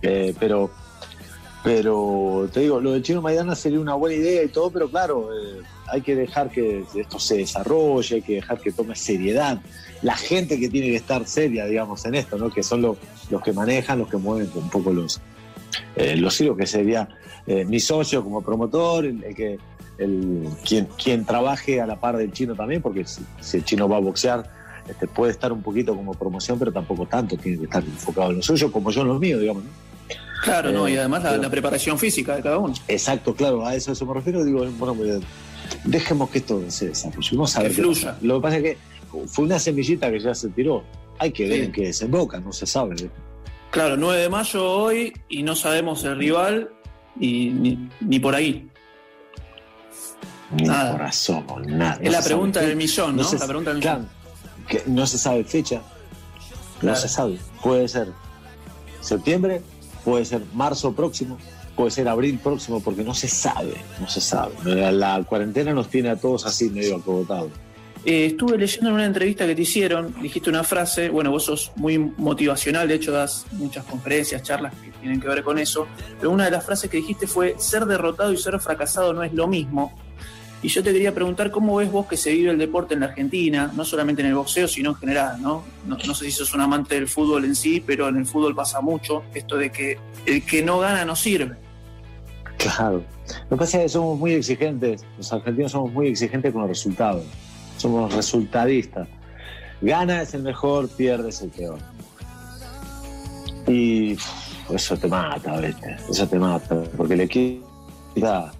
Eh, 0.00 0.34
pero, 0.40 0.70
pero 1.62 2.48
te 2.52 2.60
digo, 2.60 2.80
lo 2.80 2.92
de 2.92 3.02
Chino 3.02 3.20
Maidana 3.20 3.54
sería 3.54 3.80
una 3.80 3.94
buena 3.94 4.16
idea 4.16 4.42
y 4.42 4.48
todo, 4.48 4.70
pero 4.70 4.90
claro, 4.90 5.28
eh, 5.34 5.60
hay 5.88 6.00
que 6.00 6.16
dejar 6.16 6.50
que 6.50 6.84
esto 6.94 7.18
se 7.18 7.36
desarrolle, 7.36 8.16
hay 8.16 8.22
que 8.22 8.34
dejar 8.36 8.58
que 8.60 8.72
tome 8.72 8.96
seriedad. 8.96 9.60
La 10.00 10.16
gente 10.16 10.58
que 10.58 10.70
tiene 10.70 10.88
que 10.88 10.96
estar 10.96 11.26
seria, 11.26 11.66
digamos, 11.66 12.04
en 12.06 12.14
esto, 12.14 12.38
¿no? 12.38 12.50
que 12.50 12.62
son 12.62 12.80
los 12.80 13.42
que 13.42 13.52
manejan, 13.52 13.98
los 13.98 14.08
que 14.08 14.16
mueven 14.16 14.50
un 14.54 14.70
poco 14.70 14.92
los, 14.92 15.20
eh, 15.96 16.16
lo 16.16 16.30
sigo 16.30 16.56
que 16.56 16.66
sería 16.66 17.08
eh, 17.46 17.64
mi 17.64 17.80
socio 17.80 18.22
como 18.22 18.42
promotor, 18.42 19.06
el, 19.06 19.34
que, 19.34 19.58
el, 19.98 20.48
quien, 20.64 20.88
quien 21.02 21.24
trabaje 21.24 21.80
a 21.80 21.86
la 21.86 21.98
par 21.98 22.16
del 22.16 22.32
chino 22.32 22.54
también, 22.54 22.82
porque 22.82 23.04
si, 23.04 23.56
el 23.56 23.64
chino 23.64 23.88
va 23.88 23.96
a 23.96 24.00
boxear, 24.00 24.48
este, 24.88 25.06
puede 25.06 25.32
estar 25.32 25.52
un 25.52 25.62
poquito 25.62 25.94
como 25.94 26.14
promoción, 26.14 26.58
pero 26.58 26.72
tampoco 26.72 27.06
tanto, 27.06 27.36
tiene 27.36 27.58
que 27.58 27.64
estar 27.64 27.82
enfocado 27.82 28.30
en 28.30 28.36
lo 28.36 28.42
suyo, 28.42 28.70
como 28.72 28.90
yo 28.90 29.02
en 29.02 29.08
lo 29.08 29.18
mío, 29.18 29.38
digamos. 29.38 29.62
Claro, 30.42 30.72
no, 30.72 30.88
y 30.88 30.94
eh, 30.94 31.00
además 31.00 31.22
la, 31.24 31.50
preparación 31.50 31.98
física 31.98 32.36
de 32.36 32.42
cada 32.42 32.58
uno. 32.58 32.74
Exacto, 32.88 33.34
claro, 33.34 33.66
a 33.66 33.74
eso, 33.74 33.92
eso 33.92 34.06
me 34.06 34.14
refiero. 34.14 34.44
Digo, 34.44 34.64
bueno, 34.78 34.94
pues, 34.94 35.20
dejemos 35.84 36.30
que 36.30 36.38
esto 36.38 36.62
se 36.68 36.88
desarrolle. 36.88 37.28
Vamos 37.32 37.56
a 37.56 37.62
ver 37.62 37.72
fluya. 37.72 38.16
Lo 38.22 38.36
que 38.36 38.42
pasa 38.42 38.56
es 38.56 38.62
que 38.62 38.78
fue 39.26 39.44
una 39.44 39.58
semillita 39.58 40.10
que 40.10 40.20
ya 40.20 40.34
se 40.34 40.48
tiró. 40.48 40.82
Hay 41.18 41.32
que 41.32 41.46
ver 41.46 41.64
en 41.64 41.72
qué 41.72 41.82
desemboca, 41.82 42.40
no 42.40 42.52
se 42.52 42.66
sabe. 42.66 42.96
Claro, 43.70 43.96
9 43.96 44.22
de 44.22 44.28
mayo 44.28 44.68
hoy 44.68 45.12
y 45.28 45.44
no 45.44 45.54
sabemos 45.54 46.02
el 46.04 46.16
rival 46.18 46.70
y 47.18 47.50
ni, 48.00 48.18
por 48.18 48.34
ahí. 48.34 48.68
Ni 50.50 50.64
nada. 50.64 50.92
corazón, 50.92 51.46
nada. 51.66 51.98
es 52.02 52.10
la 52.10 52.22
pregunta 52.22 52.60
del 52.60 52.74
millón, 52.74 53.16
¿no? 53.16 53.22
la 53.22 53.46
pregunta 53.46 53.70
del 53.70 53.78
millón. 53.78 54.08
que 54.66 54.82
no 54.86 55.06
se 55.06 55.18
sabe 55.18 55.44
fecha, 55.44 55.80
no 56.82 56.96
se 56.96 57.08
sabe. 57.08 57.38
Puede 57.62 57.86
ser 57.86 58.08
septiembre, 59.00 59.62
puede 60.04 60.24
ser 60.24 60.42
marzo 60.52 60.92
próximo, 60.92 61.38
puede 61.76 61.92
ser 61.92 62.08
abril 62.08 62.40
próximo, 62.40 62.80
porque 62.80 63.04
no 63.04 63.14
se 63.14 63.28
sabe, 63.28 63.74
no 64.00 64.08
se 64.08 64.20
sabe. 64.20 64.54
La, 64.90 65.22
cuarentena 65.22 65.72
nos 65.72 65.88
tiene 65.88 66.10
a 66.10 66.16
todos 66.16 66.44
así 66.44 66.70
medio 66.70 66.96
acogotados. 66.96 67.52
Eh, 68.04 68.26
estuve 68.26 68.56
leyendo 68.56 68.88
en 68.88 68.94
una 68.94 69.04
entrevista 69.04 69.46
que 69.46 69.54
te 69.54 69.62
hicieron, 69.62 70.14
dijiste 70.22 70.48
una 70.48 70.64
frase, 70.64 71.10
bueno, 71.10 71.30
vos 71.30 71.44
sos 71.44 71.70
muy 71.76 71.98
motivacional, 71.98 72.88
de 72.88 72.94
hecho 72.94 73.12
das 73.12 73.44
muchas 73.52 73.84
conferencias, 73.84 74.42
charlas 74.42 74.72
que 74.82 74.90
tienen 74.92 75.20
que 75.20 75.28
ver 75.28 75.42
con 75.42 75.58
eso, 75.58 75.86
pero 76.18 76.30
una 76.30 76.46
de 76.46 76.50
las 76.50 76.64
frases 76.64 76.88
que 76.88 76.96
dijiste 76.96 77.26
fue, 77.26 77.56
ser 77.58 77.84
derrotado 77.84 78.32
y 78.32 78.38
ser 78.38 78.58
fracasado 78.58 79.12
no 79.12 79.22
es 79.22 79.34
lo 79.34 79.46
mismo. 79.46 79.92
Y 80.62 80.68
yo 80.68 80.82
te 80.82 80.92
quería 80.92 81.14
preguntar 81.14 81.50
cómo 81.50 81.76
ves 81.76 81.90
vos 81.90 82.06
que 82.06 82.16
se 82.16 82.32
vive 82.32 82.50
el 82.50 82.58
deporte 82.58 82.94
en 82.94 83.00
la 83.00 83.06
Argentina, 83.06 83.70
no 83.74 83.84
solamente 83.84 84.22
en 84.22 84.28
el 84.28 84.34
boxeo, 84.34 84.68
sino 84.68 84.90
en 84.90 84.96
general, 84.96 85.40
¿no? 85.40 85.64
No, 85.86 85.96
no 86.06 86.14
sé 86.14 86.26
si 86.26 86.32
sos 86.32 86.52
un 86.54 86.60
amante 86.60 86.94
del 86.94 87.08
fútbol 87.08 87.44
en 87.46 87.54
sí, 87.54 87.82
pero 87.86 88.08
en 88.08 88.16
el 88.18 88.26
fútbol 88.26 88.54
pasa 88.54 88.80
mucho 88.82 89.24
esto 89.34 89.56
de 89.56 89.70
que 89.70 89.98
el 90.26 90.44
que 90.44 90.62
no 90.62 90.78
gana 90.78 91.04
no 91.04 91.16
sirve. 91.16 91.56
Claro. 92.58 93.02
Lo 93.48 93.56
que 93.56 93.56
pasa 93.56 93.78
es 93.78 93.84
que 93.84 93.88
somos 93.90 94.18
muy 94.18 94.32
exigentes, 94.32 95.02
los 95.16 95.32
argentinos 95.32 95.72
somos 95.72 95.92
muy 95.92 96.08
exigentes 96.08 96.52
con 96.52 96.62
los 96.62 96.70
resultados 96.70 97.24
somos 97.80 98.14
resultadistas. 98.14 99.08
Gana 99.80 100.22
es 100.22 100.34
el 100.34 100.42
mejor, 100.42 100.88
pierde 100.88 101.30
es 101.30 101.40
el 101.40 101.50
peor. 101.50 101.78
Y 103.66 104.16
eso 104.70 104.96
te 104.96 105.08
mata, 105.08 105.58
¿viste? 105.58 105.96
Eso 106.10 106.28
te 106.28 106.38
mata, 106.38 106.82
porque 106.96 107.16
le 107.16 107.26
quita, 107.26 108.52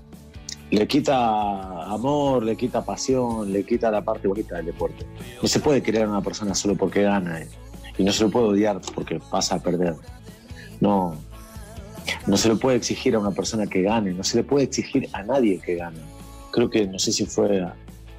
le 0.70 0.86
quita 0.86 1.84
amor, 1.84 2.44
le 2.44 2.56
quita 2.56 2.82
pasión, 2.82 3.52
le 3.52 3.64
quita 3.64 3.90
la 3.90 4.02
parte 4.02 4.26
bonita 4.26 4.56
del 4.56 4.66
deporte. 4.66 5.04
No 5.42 5.48
se 5.48 5.60
puede 5.60 5.82
querer 5.82 6.04
a 6.04 6.08
una 6.08 6.22
persona 6.22 6.54
solo 6.54 6.74
porque 6.74 7.02
gana 7.02 7.40
eh, 7.40 7.48
y 7.98 8.04
no 8.04 8.12
se 8.12 8.24
lo 8.24 8.30
puede 8.30 8.46
odiar 8.46 8.80
porque 8.94 9.20
pasa 9.30 9.56
a 9.56 9.58
perder. 9.58 9.96
No, 10.80 11.14
no 12.26 12.36
se 12.38 12.48
le 12.48 12.56
puede 12.56 12.78
exigir 12.78 13.14
a 13.14 13.18
una 13.18 13.32
persona 13.32 13.66
que 13.66 13.82
gane, 13.82 14.12
no 14.12 14.24
se 14.24 14.38
le 14.38 14.44
puede 14.44 14.64
exigir 14.64 15.08
a 15.12 15.22
nadie 15.22 15.58
que 15.58 15.76
gane. 15.76 16.00
Creo 16.50 16.70
que, 16.70 16.86
no 16.86 16.98
sé 16.98 17.12
si 17.12 17.26
fue 17.26 17.62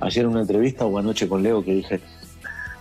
ayer 0.01 0.25
en 0.25 0.31
una 0.31 0.41
entrevista 0.41 0.85
o 0.85 0.97
anoche 0.97 1.27
con 1.27 1.43
Leo 1.43 1.63
que 1.63 1.73
dije, 1.73 2.01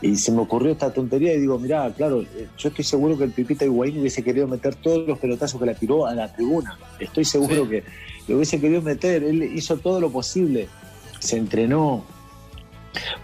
Y 0.02 0.16
se 0.16 0.32
me 0.32 0.40
ocurrió 0.40 0.72
esta 0.72 0.92
tontería 0.92 1.34
y 1.34 1.40
digo, 1.40 1.58
mirá, 1.58 1.92
claro, 1.92 2.22
eh, 2.22 2.48
yo 2.56 2.70
estoy 2.70 2.84
seguro 2.84 3.18
que 3.18 3.24
el 3.24 3.30
Pipita 3.32 3.64
Higuaín 3.64 4.00
hubiese 4.00 4.24
querido 4.24 4.48
meter 4.48 4.74
todos 4.74 5.06
los 5.06 5.18
pelotazos 5.18 5.60
que 5.60 5.66
la 5.66 5.74
tiró 5.74 6.06
a 6.06 6.14
la 6.14 6.32
tribuna. 6.32 6.78
Estoy 6.98 7.24
seguro 7.24 7.68
que 7.68 7.84
lo 8.26 8.36
hubiese 8.36 8.60
querido 8.60 8.80
meter. 8.80 9.22
Él 9.22 9.42
hizo 9.42 9.76
todo 9.76 10.00
lo 10.00 10.10
posible. 10.10 10.68
Se 11.18 11.36
entrenó, 11.36 12.02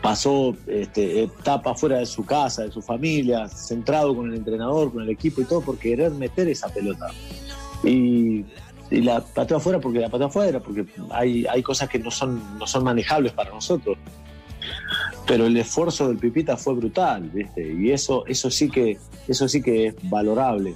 pasó 0.02 0.54
este, 0.66 1.22
etapa 1.22 1.74
fuera 1.74 1.98
de 1.98 2.06
su 2.06 2.26
casa, 2.26 2.64
de 2.64 2.70
su 2.70 2.82
familia, 2.82 3.48
centrado 3.48 4.14
con 4.14 4.30
el 4.30 4.36
entrenador, 4.36 4.92
con 4.92 5.02
el 5.02 5.08
equipo 5.08 5.40
y 5.40 5.44
todo, 5.44 5.62
por 5.62 5.78
querer 5.78 6.12
meter 6.12 6.46
esa 6.48 6.68
pelota. 6.68 7.06
Y, 7.82 8.44
y 8.90 9.00
la 9.00 9.20
pateó 9.20 9.56
afuera 9.56 9.80
porque 9.80 10.00
la 10.00 10.08
pateó 10.08 10.26
afuera, 10.26 10.60
porque 10.60 10.86
hay, 11.10 11.46
hay 11.46 11.62
cosas 11.62 11.88
que 11.88 11.98
no 11.98 12.10
son, 12.10 12.58
no 12.58 12.66
son 12.66 12.84
manejables 12.84 13.32
para 13.32 13.50
nosotros 13.50 13.98
pero 15.26 15.46
el 15.46 15.56
esfuerzo 15.56 16.08
del 16.08 16.18
Pipita 16.18 16.56
fue 16.56 16.74
brutal, 16.74 17.28
¿viste? 17.30 17.72
Y 17.72 17.90
eso, 17.90 18.24
eso, 18.26 18.50
sí 18.50 18.70
que, 18.70 18.98
eso 19.26 19.48
sí 19.48 19.60
que 19.60 19.88
es 19.88 19.94
valorable. 20.04 20.74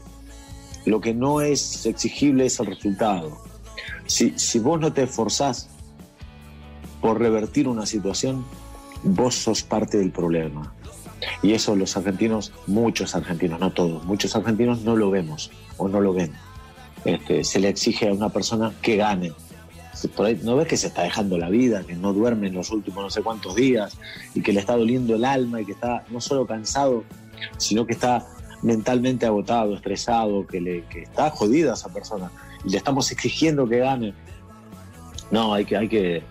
Lo 0.85 1.01
que 1.01 1.15
no 1.15 1.41
es 1.41 1.87
exigible 1.87 2.47
es 2.47 2.59
el 2.59 2.67
resultado. 2.67 3.39
Si, 4.07 4.37
si 4.39 4.59
vos 4.59 4.81
no 4.81 4.93
te 4.93 5.05
esforzás 5.05 5.69
por 7.01 7.21
revertir 7.21 7.69
una 7.69 7.87
situación, 7.87 8.45
vos 9.05 9.37
sos 9.37 9.63
parte 9.63 9.99
del 9.99 10.11
problema. 10.11 10.75
Y 11.43 11.53
eso 11.53 11.77
los 11.77 11.97
argentinos, 11.97 12.53
muchos 12.67 13.15
argentinos, 13.15 13.61
no 13.61 13.73
todos, 13.73 14.05
muchos 14.05 14.35
argentinos 14.35 14.81
no 14.83 14.97
lo 14.97 15.11
vemos 15.11 15.51
o 15.77 15.87
no 15.87 16.01
lo 16.01 16.13
ven. 16.13 16.33
Este, 17.05 17.45
se 17.45 17.61
le 17.61 17.69
exige 17.69 18.09
a 18.09 18.13
una 18.13 18.29
persona 18.29 18.73
que 18.83 18.97
gane, 18.97 19.33
no 20.43 20.57
ves 20.57 20.69
que 20.69 20.77
se 20.77 20.87
está 20.87 21.03
dejando 21.03 21.37
la 21.39 21.49
vida, 21.49 21.85
que 21.85 21.95
no 21.95 22.13
duerme 22.13 22.49
en 22.49 22.55
los 22.55 22.71
últimos 22.71 23.03
no 23.03 23.11
sé 23.11 23.23
cuántos 23.23 23.55
días 23.55 23.97
y 24.35 24.43
que 24.43 24.53
le 24.53 24.61
está 24.61 24.77
doliendo 24.77 25.15
el 25.15 25.25
alma 25.25 25.61
y 25.61 25.65
que 25.65 25.73
está 25.73 26.05
no 26.11 26.21
solo 26.21 26.47
cansado, 26.47 27.05
sino 27.59 27.87
que 27.87 27.93
está 27.93 28.27
mentalmente 28.63 29.27
agotado, 29.27 29.75
estresado, 29.75 30.47
que, 30.47 30.61
le, 30.61 30.85
está 30.95 31.31
jodida 31.31 31.75
esa 31.75 31.93
persona 31.93 32.31
y 32.65 32.71
le 32.71 32.77
estamos 32.77 33.11
exigiendo 33.11 33.69
que 33.69 33.79
gane. 33.79 34.15
No, 35.31 35.55
hay 35.55 35.65
que, 35.65 35.77
hay 35.77 35.89
que, 35.89 36.23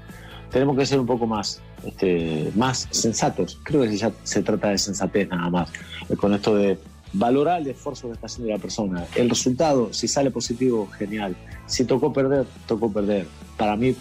tenemos 0.51 0.77
que 0.77 0.85
ser 0.85 0.99
un 0.99 1.05
poco 1.05 1.25
más, 1.25 1.61
este, 1.85 2.51
más 2.55 2.87
sensatos. 2.91 3.59
Creo 3.63 3.81
que 3.81 3.95
ya 3.95 4.11
se 4.23 4.43
trata 4.43 4.69
de 4.69 4.77
sensatez 4.77 5.29
nada 5.29 5.49
más. 5.49 5.71
Con 6.19 6.33
esto 6.33 6.55
de 6.55 6.77
valorar 7.13 7.61
el 7.61 7.67
esfuerzo 7.67 8.07
que 8.07 8.13
está 8.13 8.27
haciendo 8.27 8.53
la 8.53 8.59
persona. 8.59 9.05
El 9.15 9.29
resultado, 9.29 9.93
si 9.93 10.07
sale 10.07 10.31
positivo, 10.31 10.87
genial. 10.87 11.35
Si 11.65 11.85
tocó 11.85 12.13
perder, 12.13 12.45
tocó 12.67 12.91
perder. 12.91 13.25
Para 13.57 13.75
mí, 13.75 13.95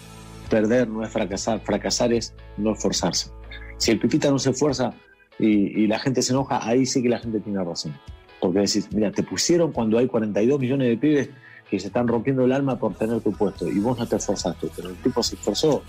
perder 0.49 0.89
no 0.89 1.05
es 1.05 1.11
fracasar, 1.11 1.61
fracasar 1.61 2.13
es 2.13 2.35
no 2.57 2.73
esforzarse. 2.73 3.31
Si 3.77 3.91
el 3.91 3.99
Pipita 3.99 4.31
no 4.31 4.39
se 4.39 4.51
esfuerza 4.51 4.93
y, 5.39 5.87
la 5.87 5.99
gente 5.99 6.23
se 6.23 6.33
enoja, 6.33 6.67
ahí 6.67 6.85
sí 6.85 7.03
que 7.03 7.09
la 7.09 7.19
gente 7.19 7.41
tiene 7.41 7.63
razón. 7.63 7.95
Porque 8.41 8.61
decís, 8.61 8.89
mira, 8.93 9.11
te 9.13 9.23
pusieron 9.23 9.73
cuando 9.73 9.99
hay 9.99 10.07
42 10.07 10.61
millones 10.61 10.89
de 10.89 10.97
pibes 10.97 11.31
que 11.71 11.79
se 11.79 11.89
están 11.89 12.09
rompiendo 12.09 12.45
el 12.45 12.53
alma 12.53 12.79
por 12.79 12.95
tener 12.95 13.21
tu 13.21 13.33
puesto 13.33 13.69
y 13.69 13.79
vos 13.79 13.99
no 13.99 14.07
te 14.07 14.17
esforzaste, 14.17 14.69
pero 14.75 14.89
el 14.89 14.97
tipo 14.97 15.23
se 15.23 15.37
esforzó. 15.37 15.83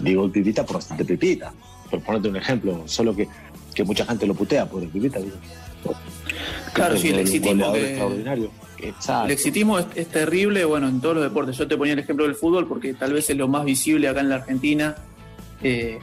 Digo 0.00 0.24
el 0.24 0.30
Pipita 0.30 0.64
por 0.64 0.76
bastante 0.76 1.04
Pipita, 1.04 1.52
por 1.90 2.00
ponerte 2.02 2.28
un 2.28 2.36
ejemplo, 2.36 2.82
solo 2.86 3.14
que, 3.14 3.28
que 3.74 3.84
mucha 3.84 4.04
gente 4.06 4.26
lo 4.26 4.34
putea 4.34 4.68
por 4.68 4.82
el 4.82 4.88
Pipita. 4.88 5.20
Claro, 6.72 6.96
sí, 6.96 7.08
el 7.08 7.20
exitismo. 7.20 7.74
El 7.74 9.30
exitismo 9.30 9.78
es, 9.78 10.08
terrible, 10.08 10.64
bueno, 10.64 10.88
en 10.88 11.00
todos 11.00 11.14
los 11.14 11.24
deportes. 11.24 11.56
Yo 11.56 11.66
te 11.66 11.76
ponía 11.76 11.94
el 11.94 12.00
ejemplo 12.00 12.26
del 12.26 12.34
fútbol 12.34 12.66
porque 12.66 12.94
tal 12.94 13.12
vez 13.12 13.30
es 13.30 13.36
lo 13.36 13.48
más 13.48 13.64
visible 13.64 14.08
acá 14.08 14.20
en 14.20 14.28
la 14.28 14.36
Argentina. 14.36 14.96
Eh, 15.62 15.98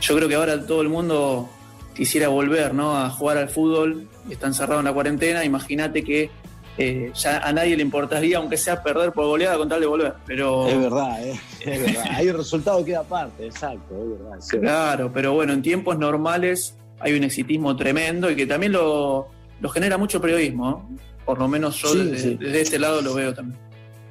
yo 0.00 0.16
creo 0.16 0.28
que 0.28 0.34
ahora 0.34 0.64
todo 0.66 0.82
el 0.82 0.88
mundo 0.88 1.48
quisiera 1.94 2.28
volver 2.28 2.74
¿no? 2.74 2.96
a 2.96 3.10
jugar 3.10 3.38
al 3.38 3.48
fútbol, 3.48 4.08
está 4.30 4.46
encerrado 4.46 4.80
en 4.80 4.86
la 4.86 4.92
cuarentena. 4.92 5.44
Imagínate 5.44 6.04
que 6.04 6.30
eh, 6.78 7.10
ya 7.14 7.38
a 7.38 7.52
nadie 7.52 7.76
le 7.76 7.82
importaría, 7.82 8.38
aunque 8.38 8.56
sea 8.56 8.82
perder 8.82 9.12
por 9.12 9.26
goleada, 9.26 9.58
con 9.58 9.68
tal 9.68 9.80
de 9.80 9.86
volver. 9.86 10.14
Pero... 10.26 10.66
Es 10.68 10.80
verdad, 10.80 11.26
¿eh? 11.26 11.40
es 11.60 11.82
verdad. 11.82 12.04
Ahí 12.14 12.28
el 12.28 12.36
resultado 12.36 12.84
queda 12.84 13.00
aparte, 13.00 13.46
exacto, 13.46 13.94
es 13.94 14.10
verdad. 14.18 14.60
claro, 14.60 15.10
pero 15.12 15.34
bueno, 15.34 15.52
en 15.52 15.62
tiempos 15.62 15.98
normales 15.98 16.76
hay 17.00 17.14
un 17.14 17.24
exitismo 17.24 17.76
tremendo 17.76 18.30
y 18.30 18.36
que 18.36 18.46
también 18.46 18.72
lo, 18.72 19.28
genera 19.68 19.98
mucho 19.98 20.20
periodismo. 20.20 20.88
Por 21.24 21.38
lo 21.38 21.48
menos 21.48 21.76
yo 21.76 21.94
desde, 21.94 22.60
este 22.60 22.78
lado 22.78 23.02
lo 23.02 23.14
veo 23.14 23.34
también. 23.34 23.58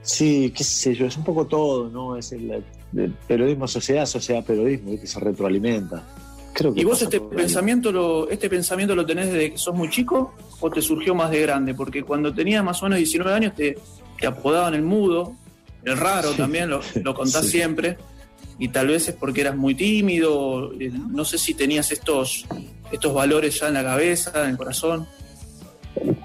Sí, 0.02 0.54
qué 0.56 0.64
sé 0.64 0.96
yo, 0.96 1.06
es 1.06 1.18
un 1.18 1.24
poco 1.24 1.46
todo, 1.46 1.90
¿no? 1.90 2.16
Es 2.16 2.32
el, 2.32 2.64
periodismo 3.28 3.68
sociedad, 3.68 4.06
sociedad 4.06 4.44
periodismo, 4.46 5.00
que 5.00 5.06
se 5.06 5.20
retroalimenta. 5.20 6.04
Creo 6.54 6.74
que 6.74 6.82
¿Y 6.82 6.84
vos 6.84 7.02
este 7.02 7.20
pensamiento, 7.20 7.92
lo, 7.92 8.30
este 8.30 8.50
pensamiento 8.50 8.96
lo 8.96 9.06
tenés 9.06 9.28
desde 9.32 9.52
que 9.52 9.58
sos 9.58 9.76
muy 9.76 9.90
chico 9.90 10.34
o 10.60 10.70
te 10.70 10.82
surgió 10.82 11.14
más 11.14 11.30
de 11.32 11.42
grande? 11.42 11.74
Porque 11.74 12.04
cuando 12.04 12.34
tenías 12.34 12.64
más 12.64 12.82
o 12.82 12.86
menos 12.86 12.98
19 12.98 13.34
años 13.34 13.54
te, 13.56 13.78
te 14.20 14.28
apodaban 14.28 14.74
el 14.74 14.82
mudo, 14.82 15.36
el 15.84 15.98
raro 15.98 16.32
también, 16.32 16.70
lo, 16.70 16.82
lo 17.04 17.14
contás 17.14 17.46
siempre 17.46 17.98
y 18.60 18.68
tal 18.68 18.88
vez 18.88 19.08
es 19.08 19.16
porque 19.16 19.42
eras 19.42 19.56
muy 19.56 19.74
tímido, 19.74 20.74
eh, 20.74 20.92
no 20.92 21.24
sé 21.24 21.38
si 21.38 21.54
tenías 21.54 21.92
estos, 21.92 22.46
estos 22.92 23.14
valores 23.14 23.58
ya 23.60 23.70
en 23.70 23.76
la 23.76 23.84
cabeza, 23.84 24.44
en 24.44 24.52
el 24.52 24.58
corazón. 24.58 25.08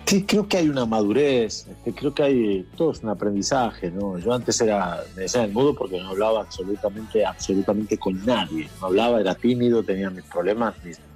Sí, 0.07 0.25
creo 0.25 0.47
que 0.47 0.59
hay 0.59 0.69
una 0.69 0.85
madurez, 0.85 1.67
este, 1.67 1.95
creo 1.95 2.13
que 2.13 2.23
hay 2.23 2.67
todo 2.77 2.93
es 2.93 3.03
un 3.03 3.09
aprendizaje, 3.09 3.91
¿no? 3.91 4.19
Yo 4.19 4.35
antes 4.35 4.61
era, 4.61 5.03
me 5.17 5.23
decían 5.23 5.45
el 5.45 5.53
mudo 5.53 5.75
porque 5.75 5.99
no 5.99 6.11
hablaba 6.11 6.43
absolutamente, 6.43 7.25
absolutamente 7.25 7.97
con 7.97 8.25
nadie, 8.25 8.69
no 8.81 8.89
hablaba, 8.89 9.21
era 9.21 9.35
tímido, 9.35 9.83
tenía 9.83 10.11
mis 10.11 10.25
problemas, 10.25 10.75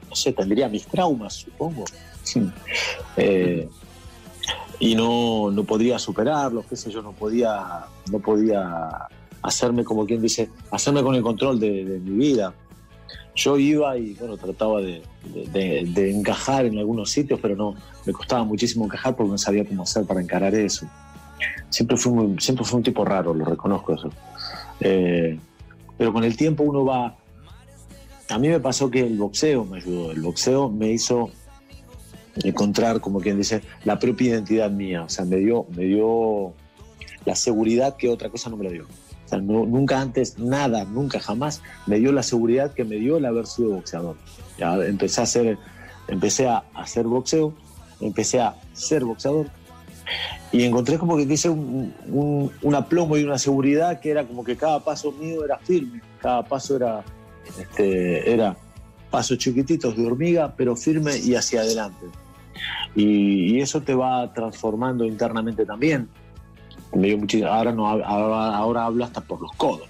no 0.09 0.16
sé, 0.16 0.33
tendría 0.33 0.68
mis 0.68 0.87
traumas, 0.87 1.35
supongo. 1.35 1.85
Eh, 3.16 3.68
y 4.81 4.94
no, 4.94 5.51
no 5.51 5.64
podía 5.64 5.98
superarlos, 5.98 6.66
qué 6.66 6.77
sé 6.77 6.90
yo, 6.90 7.03
no 7.03 7.12
podía, 7.12 7.85
no 8.11 8.18
podía 8.20 9.09
hacerme, 9.42 9.85
como 9.85 10.07
quien 10.07 10.22
dice, 10.22 10.51
hacerme 10.70 11.03
con 11.03 11.14
el 11.14 11.22
control 11.22 11.59
de, 11.59 12.01
mi 12.05 12.16
vida. 12.16 12.55
Yo 13.38 13.57
iba 13.57 13.96
y, 13.96 14.14
bueno, 14.14 14.37
trataba 14.37 14.81
de, 14.81 15.01
encajar 16.11 16.66
en 16.66 16.77
algunos 16.77 17.09
sitios, 17.09 17.38
pero 17.40 17.55
no, 17.55 17.77
me 18.05 18.12
costaba 18.12 18.42
muchísimo 18.42 18.85
encajar 18.85 19.14
porque 19.14 19.31
no 19.31 19.38
sabía 19.38 19.64
cómo 19.64 19.85
hacer 19.85 20.05
para 20.07 20.20
encarar 20.20 20.57
eso. 20.57 20.88
Siempre 21.70 21.96
fui, 21.96 22.12
muy, 22.12 22.40
siempre 22.40 22.64
fui 22.64 22.79
un 22.79 22.83
tipo 22.83 23.05
raro, 23.05 23.33
lo 23.33 23.44
reconozco 23.44 23.94
eso. 23.94 24.11
Eh, 24.81 25.38
pero 25.96 26.12
con 26.12 26.24
el 26.24 26.37
tiempo 26.37 26.64
uno 26.64 26.85
va... 26.85 27.16
A 28.29 28.38
mí 28.40 28.48
me 28.48 28.59
pasó 28.59 28.90
que 28.90 29.07
el 29.07 29.16
boxeo 29.16 29.64
me 29.64 29.77
ayudó, 29.77 30.11
el 30.11 30.20
boxeo 30.20 30.68
me 30.68 30.90
hizo 30.90 31.31
encontrar, 32.42 33.01
como 33.01 33.20
quien 33.20 33.38
dice, 33.38 33.62
la 33.85 34.01
propia 34.01 34.31
identidad 34.31 34.68
mía, 34.68 35.05
o 35.05 35.09
sea, 35.09 35.24
me 35.24 35.37
dio, 35.37 35.64
me 35.77 35.85
dio 35.85 36.55
la 37.24 37.37
seguridad 37.37 37.96
que 37.96 38.09
otra 38.09 38.31
cosa 38.31 38.51
no 38.51 38.57
me 38.57 38.64
la 38.64 38.70
dio 38.70 38.87
nunca 39.37 40.01
antes, 40.01 40.38
nada, 40.38 40.85
nunca 40.85 41.21
jamás 41.21 41.62
me 41.87 41.99
dio 41.99 42.12
la 42.12 42.23
seguridad 42.23 42.73
que 42.73 42.85
me 42.85 42.97
dio 42.97 43.19
el 43.19 43.27
haber 43.27 43.47
sido 43.47 43.71
boxeador. 43.71 44.17
Ya 44.59 44.75
empecé 44.85 45.21
a 45.21 45.25
hacer, 45.25 45.59
empecé 46.09 46.49
a 46.49 46.64
hacer 46.75 47.05
boxeo, 47.07 47.55
empecé 48.01 48.41
a 48.41 48.57
ser 48.73 49.05
boxeador 49.05 49.47
y 50.51 50.64
encontré 50.64 50.99
como 50.99 51.17
que 51.17 51.23
hice 51.23 51.51
un, 51.51 51.93
un, 52.62 52.75
aplomo 52.75 53.17
y 53.17 53.25
una 53.25 53.38
seguridad 53.38 54.01
que 54.01 54.11
era 54.11 54.27
como 54.27 54.43
que 54.43 54.57
cada 54.57 54.81
paso 54.81 55.12
mío 55.12 55.45
era 55.45 55.59
firme, 55.59 56.01
cada 56.21 56.43
paso 56.43 56.77
era, 56.77 57.05
este, 57.59 58.33
era 58.33 58.57
pasos 59.11 59.38
chiquititos 59.38 59.97
de 59.97 60.07
hormiga, 60.07 60.55
pero 60.57 60.75
firme 60.75 61.19
y 61.19 61.35
hacia 61.35 61.61
adelante. 61.61 62.07
Y, 62.95 63.57
y 63.57 63.61
eso 63.61 63.83
te 63.83 63.95
va 63.95 64.33
transformando 64.33 65.05
internamente 65.05 65.67
también 65.67 66.09
ahora 67.46 67.72
no 67.72 67.88
ahora, 67.88 68.85
hablo 68.85 69.05
hasta 69.05 69.20
por 69.20 69.40
los 69.40 69.53
codos. 69.53 69.88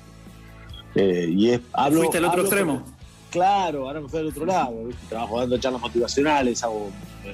Eh, 0.94 1.28
y 1.30 1.50
es, 1.50 1.61
hablo, 1.72 2.00
¿Fuiste 2.00 2.18
al 2.18 2.24
otro 2.24 2.40
extremo? 2.42 2.82
claro, 3.30 3.87
ahora 3.87 4.00
me 4.00 4.08
fui 4.08 4.20
al 4.20 4.26
otro 4.28 4.46
lado. 4.46 4.74
Trabajo 5.08 5.40
dando 5.40 5.58
charlas 5.58 5.80
motivacionales, 5.80 6.62
hago 6.62 6.90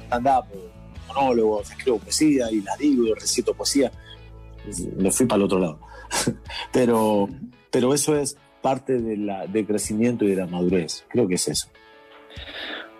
stand-up, 0.07 0.44
monólogos, 1.09 1.70
escribo 1.70 1.98
poesía 1.98 2.50
y 2.50 2.61
la 2.61 2.77
digo, 2.77 3.14
recito 3.14 3.55
poesía. 3.55 3.90
Me 4.96 5.11
fui 5.11 5.27
para 5.27 5.38
el 5.38 5.42
otro 5.44 5.59
lado. 5.59 5.79
pero, 6.72 7.29
pero 7.70 7.94
eso 7.94 8.16
es 8.16 8.37
parte 8.62 8.98
de 9.00 9.16
la, 9.16 9.46
del 9.46 9.66
crecimiento 9.66 10.24
y 10.24 10.29
de 10.29 10.37
la 10.37 10.46
madurez. 10.46 11.05
Creo 11.09 11.29
que 11.29 11.35
es 11.35 11.48
eso. 11.48 11.68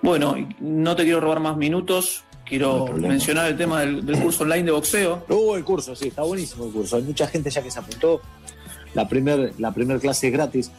Bueno, 0.03 0.37
no 0.61 0.97
te 0.97 1.05
quiero 1.05 1.21
robar 1.21 1.41
más 1.41 1.57
minutos. 1.57 2.25
Quiero 2.55 2.87
mencionar 2.87 3.49
el 3.49 3.57
tema 3.57 3.81
del, 3.81 4.05
curso 4.23 4.45
online 4.45 4.63
de 4.63 4.71
boxeo. 4.71 5.25
Uh, 5.29 5.57
el 5.57 5.65
curso, 5.65 5.97
sí, 5.97 6.07
está 6.07 6.23
buenísimo 6.23 6.67
el 6.67 6.71
curso. 6.71 6.95
Hay 6.95 7.03
mucha 7.03 7.27
gente 7.27 7.51
ya 7.51 7.61
que 7.61 7.69
se 7.69 7.81
apuntó. 7.81 8.21
La 8.95 9.09
primera 9.09 9.51
la 9.59 9.73
primer 9.73 9.99
clase 9.99 10.29
es 10.29 10.33
gratis. 10.33 10.71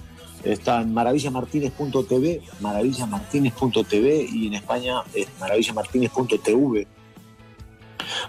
Está 0.46 0.80
en 0.80 0.94
maravillamartinez.tv, 0.94 2.42
maravillamartinez.tv 2.62 4.26
y 4.32 4.48
en 4.48 4.54
España 4.54 5.02
es 5.14 5.28
maravillamartinez.tv. 5.38 6.88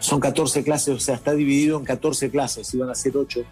Son 0.01 0.19
14 0.19 0.65
clases, 0.65 0.97
o 0.97 0.99
sea, 0.99 1.15
está 1.15 1.33
dividido 1.33 1.79
en 1.79 1.85
14 1.85 2.31
clases, 2.33 2.75
iban 2.75 2.91
a 2.91 2.97
ser 2.97 3.17
8, 3.17 3.45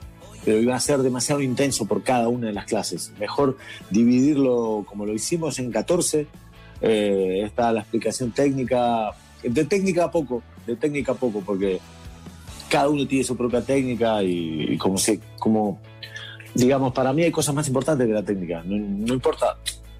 pero 0.45 0.59
iba 0.59 0.75
a 0.75 0.81
ser 0.81 1.03
demasiado 1.03 1.41
intenso 1.41 1.87
por 1.87 2.03
cada 2.03 2.27
una 2.27 2.49
de 2.49 2.53
las 2.53 2.65
clases. 2.65 3.13
Mejor 3.21 3.59
dividirlo 3.91 4.85
como 4.89 5.07
lo 5.07 5.13
hicimos 5.13 5.61
en 5.61 5.71
14 5.71 6.27
Eh, 6.81 7.43
está 7.45 7.73
la 7.73 7.81
explicación 7.81 8.33
técnica, 8.33 9.13
de 9.45 9.65
técnica 9.65 10.11
poco, 10.11 10.43
de 10.67 10.77
técnica 10.77 11.15
poco, 11.15 11.41
porque 11.41 11.81
cada 12.69 12.89
uno 12.89 13.07
tiene 13.07 13.25
su 13.25 13.37
propia 13.37 13.61
técnica 13.61 14.23
y, 14.23 14.77
como 14.79 14.99
se, 14.99 15.21
como, 15.39 15.79
digamos, 16.55 16.93
para 16.93 17.13
mí 17.13 17.23
hay 17.23 17.31
cosas 17.31 17.55
más 17.55 17.69
importantes 17.69 18.07
que 18.07 18.13
la 18.13 18.23
técnica. 18.23 18.63
No, 18.65 19.15
importa, 19.15 19.57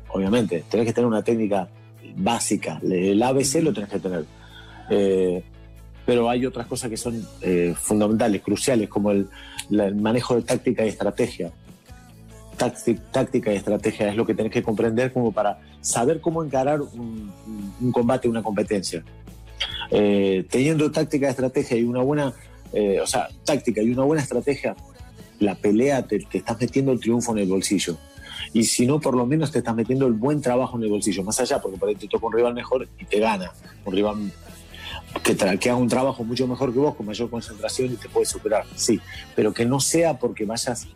obviamente, 0.09 0.65
tenés 0.69 0.87
que 0.87 0.93
tener 0.93 1.07
una 1.07 1.23
técnica 1.23 1.69
básica, 2.17 2.81
el 2.83 3.23
ABC 3.23 3.63
lo 3.63 3.73
tenés 3.73 3.91
que 3.91 3.99
tener. 4.01 4.25
Eh, 4.91 5.45
pero 6.05 6.29
hay 6.29 6.45
otras 6.45 6.67
cosas 6.67 6.91
que 6.91 6.97
son 6.97 7.27
eh, 7.41 7.75
fundamentales, 7.79 8.43
cruciales, 8.43 8.89
como 8.89 9.11
el, 9.11 9.29
manejo 9.71 10.35
de 10.35 10.43
táctica 10.43 10.85
y 10.85 10.89
estrategia. 10.89 11.53
táctica 12.57 13.53
y 13.53 13.57
estrategia 13.57 14.09
es 14.09 14.17
lo 14.17 14.27
que 14.27 14.35
tenés 14.35 14.53
que 14.53 14.63
comprender 14.63 15.13
como 15.13 15.33
para 15.33 15.61
saber 15.81 16.21
cómo 16.21 16.43
encarar 16.43 16.81
un 16.83 17.93
combate, 17.93 18.29
una 18.29 18.43
competencia. 18.43 19.03
Eh, 19.91 20.45
teniendo 20.51 20.91
táctica 20.91 21.29
estrategia 21.29 21.77
y 21.77 21.85
una 21.85 22.03
buena, 22.03 22.33
eh, 22.73 23.01
o 23.01 23.07
sea, 23.07 23.29
táctica 23.45 23.83
y 23.83 23.91
una 23.91 24.05
buena 24.05 24.23
estrategia, 24.23 24.75
la 25.41 25.55
pelea 25.55 26.07
te, 26.07 26.19
te 26.19 26.39
estás 26.39 26.61
metiendo 26.61 26.93
el 26.93 27.01
triunfo 27.01 27.33
en 27.33 27.39
el 27.39 27.49
bolsillo. 27.49 27.97
Y 28.53 28.65
si 28.65 28.87
no, 28.87 29.01
por 29.01 29.17
lo 29.17 29.27
menos 29.27 29.51
te 29.51 29.59
estás 29.59 29.75
metiendo 29.75 30.07
el 30.07 30.13
buen 30.13 30.41
trabajo 30.41 30.77
en 30.77 30.85
el 30.85 30.91
bolsillo, 30.91 31.25
más 31.25 31.41
allá, 31.41 31.61
porque 31.61 31.79
por 31.79 31.89
ahí 31.89 31.97
te 31.97 32.09
toca 32.09 32.27
un 32.27 32.33
rival 32.33 32.55
mejor 32.55 32.89
y 32.99 33.05
te 33.05 33.21
gana. 33.21 33.53
Un 33.85 33.95
rival 33.95 34.33
que, 35.23 35.37
que, 35.37 35.71
haga 35.71 35.77
un 35.77 35.89
trabajo 35.89 36.25
mucho 36.25 36.47
mejor 36.47 36.73
que 36.73 36.79
vos, 36.79 36.95
con 36.95 37.07
mayor 37.07 37.31
concentración 37.31 37.93
y 37.93 37.97
te 37.97 38.09
puede 38.09 38.27
superar, 38.27 38.65
sí, 38.75 39.01
pero 39.37 39.53
que 39.53 39.65
no 39.65 39.81
sea 39.81 40.19
porque 40.19 40.45
vayas 40.45 40.87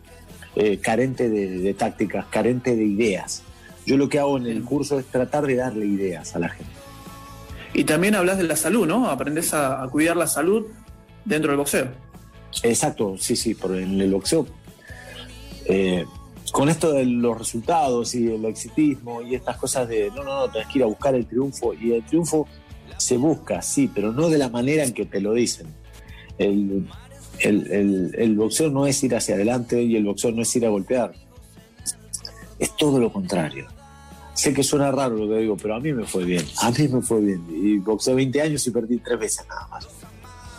eh, 0.55 0.77
carente 0.77 1.29
de, 1.29 1.59
de, 1.59 1.73
tácticas, 1.73 2.25
carente 2.25 2.75
de 2.75 2.83
ideas. 2.83 3.43
Yo 3.85 3.97
lo 3.97 4.09
que 4.09 4.19
hago 4.19 4.37
en 4.37 4.45
el 4.45 4.63
curso 4.63 4.99
es 4.99 5.05
tratar 5.05 5.45
de 5.47 5.55
darle 5.55 5.85
ideas 5.85 6.35
a 6.35 6.39
la 6.39 6.49
gente. 6.49 6.71
Y 7.73 7.83
también 7.83 8.15
hablas 8.15 8.37
de 8.37 8.43
la 8.43 8.55
salud, 8.55 8.87
¿no? 8.87 9.09
Aprendes 9.09 9.53
a, 9.53 9.87
cuidar 9.91 10.17
la 10.17 10.27
salud 10.27 10.65
dentro 11.25 11.51
del 11.51 11.57
boxeo. 11.57 11.87
Exacto, 12.63 13.15
sí, 13.17 13.35
sí, 13.35 13.53
por 13.53 13.75
en 13.75 14.01
el 14.01 14.11
boxeo. 14.11 14.47
Eh, 15.65 16.05
con 16.51 16.67
esto 16.67 16.93
de 16.93 17.05
los 17.05 17.37
resultados 17.37 18.15
y 18.15 18.27
el 18.31 18.45
exitismo 18.45 19.21
y 19.21 19.35
estas 19.35 19.57
cosas 19.57 19.87
de 19.87 20.09
no, 20.09 20.23
no, 20.23 20.39
no, 20.39 20.49
tenés 20.49 20.67
que 20.67 20.79
ir 20.79 20.83
a 20.83 20.87
buscar 20.87 21.13
el 21.13 21.27
triunfo 21.27 21.75
y 21.75 21.93
el 21.93 22.03
triunfo 22.03 22.47
se 22.97 23.17
busca, 23.17 23.61
sí, 23.61 23.89
pero 23.93 24.11
no 24.11 24.29
de 24.29 24.37
la 24.37 24.49
manera 24.49 24.83
en 24.83 24.93
que 24.93 25.05
te 25.05 25.21
lo 25.21 25.33
dicen. 25.33 25.67
El, 26.37 26.87
el, 27.39 28.15
el, 28.17 28.35
boxeo 28.35 28.69
no 28.69 28.87
es 28.87 29.03
ir 29.03 29.15
hacia 29.15 29.35
adelante 29.35 29.81
y 29.81 29.95
el 29.95 30.05
boxeo 30.05 30.31
no 30.31 30.41
es 30.41 30.55
ir 30.55 30.65
a 30.65 30.69
golpear. 30.69 31.13
Es 32.57 32.75
todo 32.75 32.99
lo 32.99 33.11
contrario. 33.11 33.67
Sé 34.39 34.53
que 34.53 34.63
suena 34.63 34.89
raro 34.89 35.17
lo 35.17 35.27
que 35.27 35.41
digo, 35.41 35.57
pero 35.57 35.75
a 35.75 35.81
mí 35.81 35.91
me 35.91 36.05
fue 36.05 36.23
bien. 36.23 36.45
A 36.61 36.71
mí 36.71 36.87
me 36.87 37.01
fue 37.01 37.19
bien. 37.19 37.45
Y 37.49 37.77
boxeo 37.79 38.15
20 38.15 38.41
años 38.41 38.65
y 38.65 38.71
perdí 38.71 38.97
tres 38.99 39.19
veces 39.19 39.45
nada 39.49 39.67
más. 39.67 39.85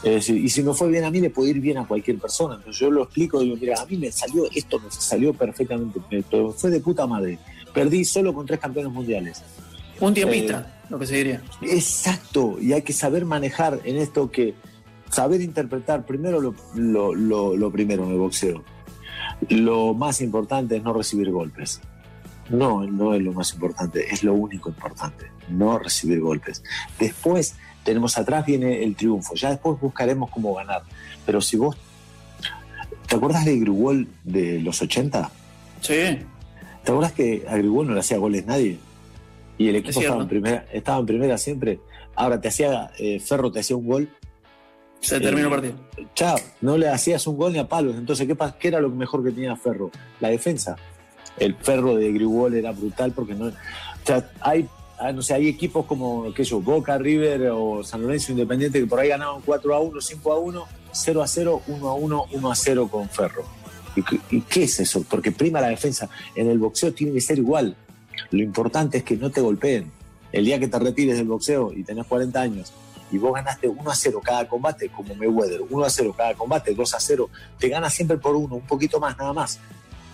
Es 0.02 0.12
decir, 0.12 0.36
y 0.36 0.50
si 0.50 0.62
me 0.62 0.74
fue 0.74 0.90
bien 0.90 1.04
a 1.04 1.10
mí, 1.10 1.18
le 1.18 1.30
puede 1.30 1.52
ir 1.52 1.60
bien 1.60 1.78
a 1.78 1.86
cualquier 1.86 2.18
persona. 2.18 2.56
Entonces 2.56 2.78
yo 2.78 2.90
lo 2.90 3.04
explico 3.04 3.40
y 3.40 3.46
digo, 3.46 3.56
mira, 3.58 3.80
a 3.80 3.86
mí 3.86 3.96
me 3.96 4.12
salió 4.12 4.44
esto, 4.54 4.78
me 4.80 4.90
salió 4.90 5.32
perfectamente. 5.32 5.98
Me 6.10 6.22
fue 6.22 6.68
de 6.68 6.80
puta 6.80 7.06
madre. 7.06 7.38
Perdí 7.72 8.04
solo 8.04 8.34
con 8.34 8.44
tres 8.44 8.60
campeones 8.60 8.92
mundiales. 8.92 9.42
Un 9.98 10.12
tiempista, 10.12 10.60
eh, 10.60 10.86
lo 10.90 10.98
que 10.98 11.06
se 11.06 11.16
diría. 11.16 11.42
Exacto, 11.62 12.58
y 12.60 12.74
hay 12.74 12.82
que 12.82 12.92
saber 12.92 13.24
manejar 13.24 13.80
en 13.84 13.96
esto 13.96 14.30
que, 14.30 14.54
saber 15.10 15.40
interpretar 15.40 16.04
primero 16.04 16.38
lo, 16.38 16.54
lo, 16.74 17.14
lo, 17.14 17.56
lo, 17.56 17.70
primero 17.72 18.04
en 18.04 18.10
el 18.10 18.18
boxeo. 18.18 18.62
Lo 19.48 19.94
más 19.94 20.20
importante 20.20 20.76
es 20.76 20.82
no 20.82 20.92
recibir 20.92 21.30
golpes. 21.30 21.80
No, 22.50 22.86
no 22.86 23.14
es 23.14 23.22
lo 23.22 23.32
más 23.32 23.52
importante, 23.54 24.12
es 24.12 24.22
lo 24.22 24.34
único 24.34 24.68
importante, 24.68 25.26
no 25.48 25.78
recibir 25.78 26.20
golpes. 26.20 26.62
Después 26.98 27.56
tenemos 27.84 28.18
atrás 28.18 28.44
viene 28.44 28.82
el 28.82 28.96
triunfo, 28.96 29.34
ya 29.34 29.50
después 29.50 29.80
buscaremos 29.80 30.30
cómo 30.30 30.54
ganar. 30.54 30.82
Pero 31.24 31.40
si 31.40 31.56
vos, 31.56 31.76
¿te 33.06 33.16
acuerdas 33.16 33.44
de 33.44 33.58
Grigol 33.58 34.08
de 34.24 34.60
los 34.60 34.82
80? 34.82 35.30
Sí. 35.80 36.18
¿Te 36.84 36.90
acuerdas 36.90 37.12
que 37.12 37.44
a 37.48 37.56
Grigol 37.56 37.86
no 37.86 37.94
le 37.94 38.00
hacía 38.00 38.18
goles 38.18 38.44
nadie? 38.46 38.78
y 39.60 39.68
el 39.68 39.76
equipo 39.76 40.00
estaba 40.00 40.22
en, 40.22 40.28
primera, 40.28 40.64
estaba 40.72 41.00
en 41.00 41.06
primera 41.06 41.36
siempre. 41.36 41.80
Ahora 42.14 42.40
te 42.40 42.48
hacía, 42.48 42.92
eh, 42.98 43.20
Ferro 43.20 43.52
te 43.52 43.60
hacía 43.60 43.76
un 43.76 43.86
gol. 43.86 44.08
Se 45.00 45.20
terminó 45.20 45.48
el 45.48 45.52
partido. 45.52 45.74
Chao, 46.14 46.38
no 46.62 46.78
le 46.78 46.88
hacías 46.88 47.26
un 47.26 47.36
gol 47.36 47.52
ni 47.52 47.58
a 47.58 47.68
palos. 47.68 47.94
Entonces, 47.96 48.26
¿qué, 48.26 48.34
¿qué 48.58 48.68
era 48.68 48.80
lo 48.80 48.88
mejor 48.88 49.22
que 49.22 49.32
tenía 49.32 49.54
Ferro? 49.56 49.90
La 50.18 50.28
defensa. 50.28 50.76
El 51.36 51.54
Ferro 51.54 51.96
de 51.96 52.12
Grigol 52.12 52.54
era 52.54 52.72
brutal 52.72 53.12
porque 53.12 53.34
no. 53.34 53.46
O 53.46 53.52
sea, 54.04 54.30
hay, 54.40 54.68
no 55.14 55.22
sé, 55.22 55.34
hay 55.34 55.48
equipos 55.48 55.86
como, 55.86 56.32
qué 56.34 56.44
yo, 56.44 56.60
Boca, 56.60 56.98
River 56.98 57.50
o 57.52 57.82
San 57.82 58.02
Lorenzo 58.02 58.32
Independiente 58.32 58.80
que 58.80 58.86
por 58.86 59.00
ahí 59.00 59.08
ganaban 59.08 59.40
4 59.44 59.74
a 59.74 59.80
1, 59.80 60.00
5 60.00 60.32
a 60.32 60.38
1, 60.38 60.64
0 60.92 61.22
a 61.22 61.26
0, 61.26 61.62
1 61.66 61.88
a 61.88 61.94
1, 61.94 62.24
1 62.32 62.50
a 62.50 62.54
0 62.54 62.88
con 62.90 63.08
Ferro. 63.08 63.44
¿Y, 63.96 64.36
¿Y 64.36 64.40
qué 64.42 64.64
es 64.64 64.80
eso? 64.80 65.04
Porque 65.08 65.32
prima 65.32 65.60
la 65.60 65.68
defensa. 65.68 66.08
En 66.34 66.48
el 66.48 66.58
boxeo 66.58 66.92
tiene 66.92 67.12
que 67.12 67.20
ser 67.20 67.38
igual. 67.38 67.76
Lo 68.30 68.42
importante 68.42 68.98
es 68.98 69.04
que 69.04 69.16
no 69.16 69.30
te 69.30 69.40
golpeen. 69.40 69.90
El 70.32 70.44
día 70.44 70.60
que 70.60 70.68
te 70.68 70.78
retires 70.78 71.16
del 71.16 71.26
boxeo 71.26 71.72
y 71.72 71.82
tenés 71.82 72.06
40 72.06 72.40
años 72.40 72.72
y 73.12 73.18
vos 73.18 73.34
ganaste 73.34 73.68
1 73.68 73.90
a 73.90 73.94
0 73.94 74.20
cada 74.22 74.48
combate, 74.48 74.88
como 74.88 75.14
Mayweather, 75.14 75.62
1 75.68 75.84
a 75.84 75.90
0 75.90 76.14
cada 76.16 76.34
combate, 76.34 76.74
2 76.74 76.94
a 76.94 77.00
0, 77.00 77.28
te 77.58 77.68
ganas 77.68 77.92
siempre 77.92 78.16
por 78.18 78.36
uno, 78.36 78.56
un 78.56 78.66
poquito 78.66 79.00
más, 79.00 79.16
nada 79.18 79.32
más. 79.32 79.58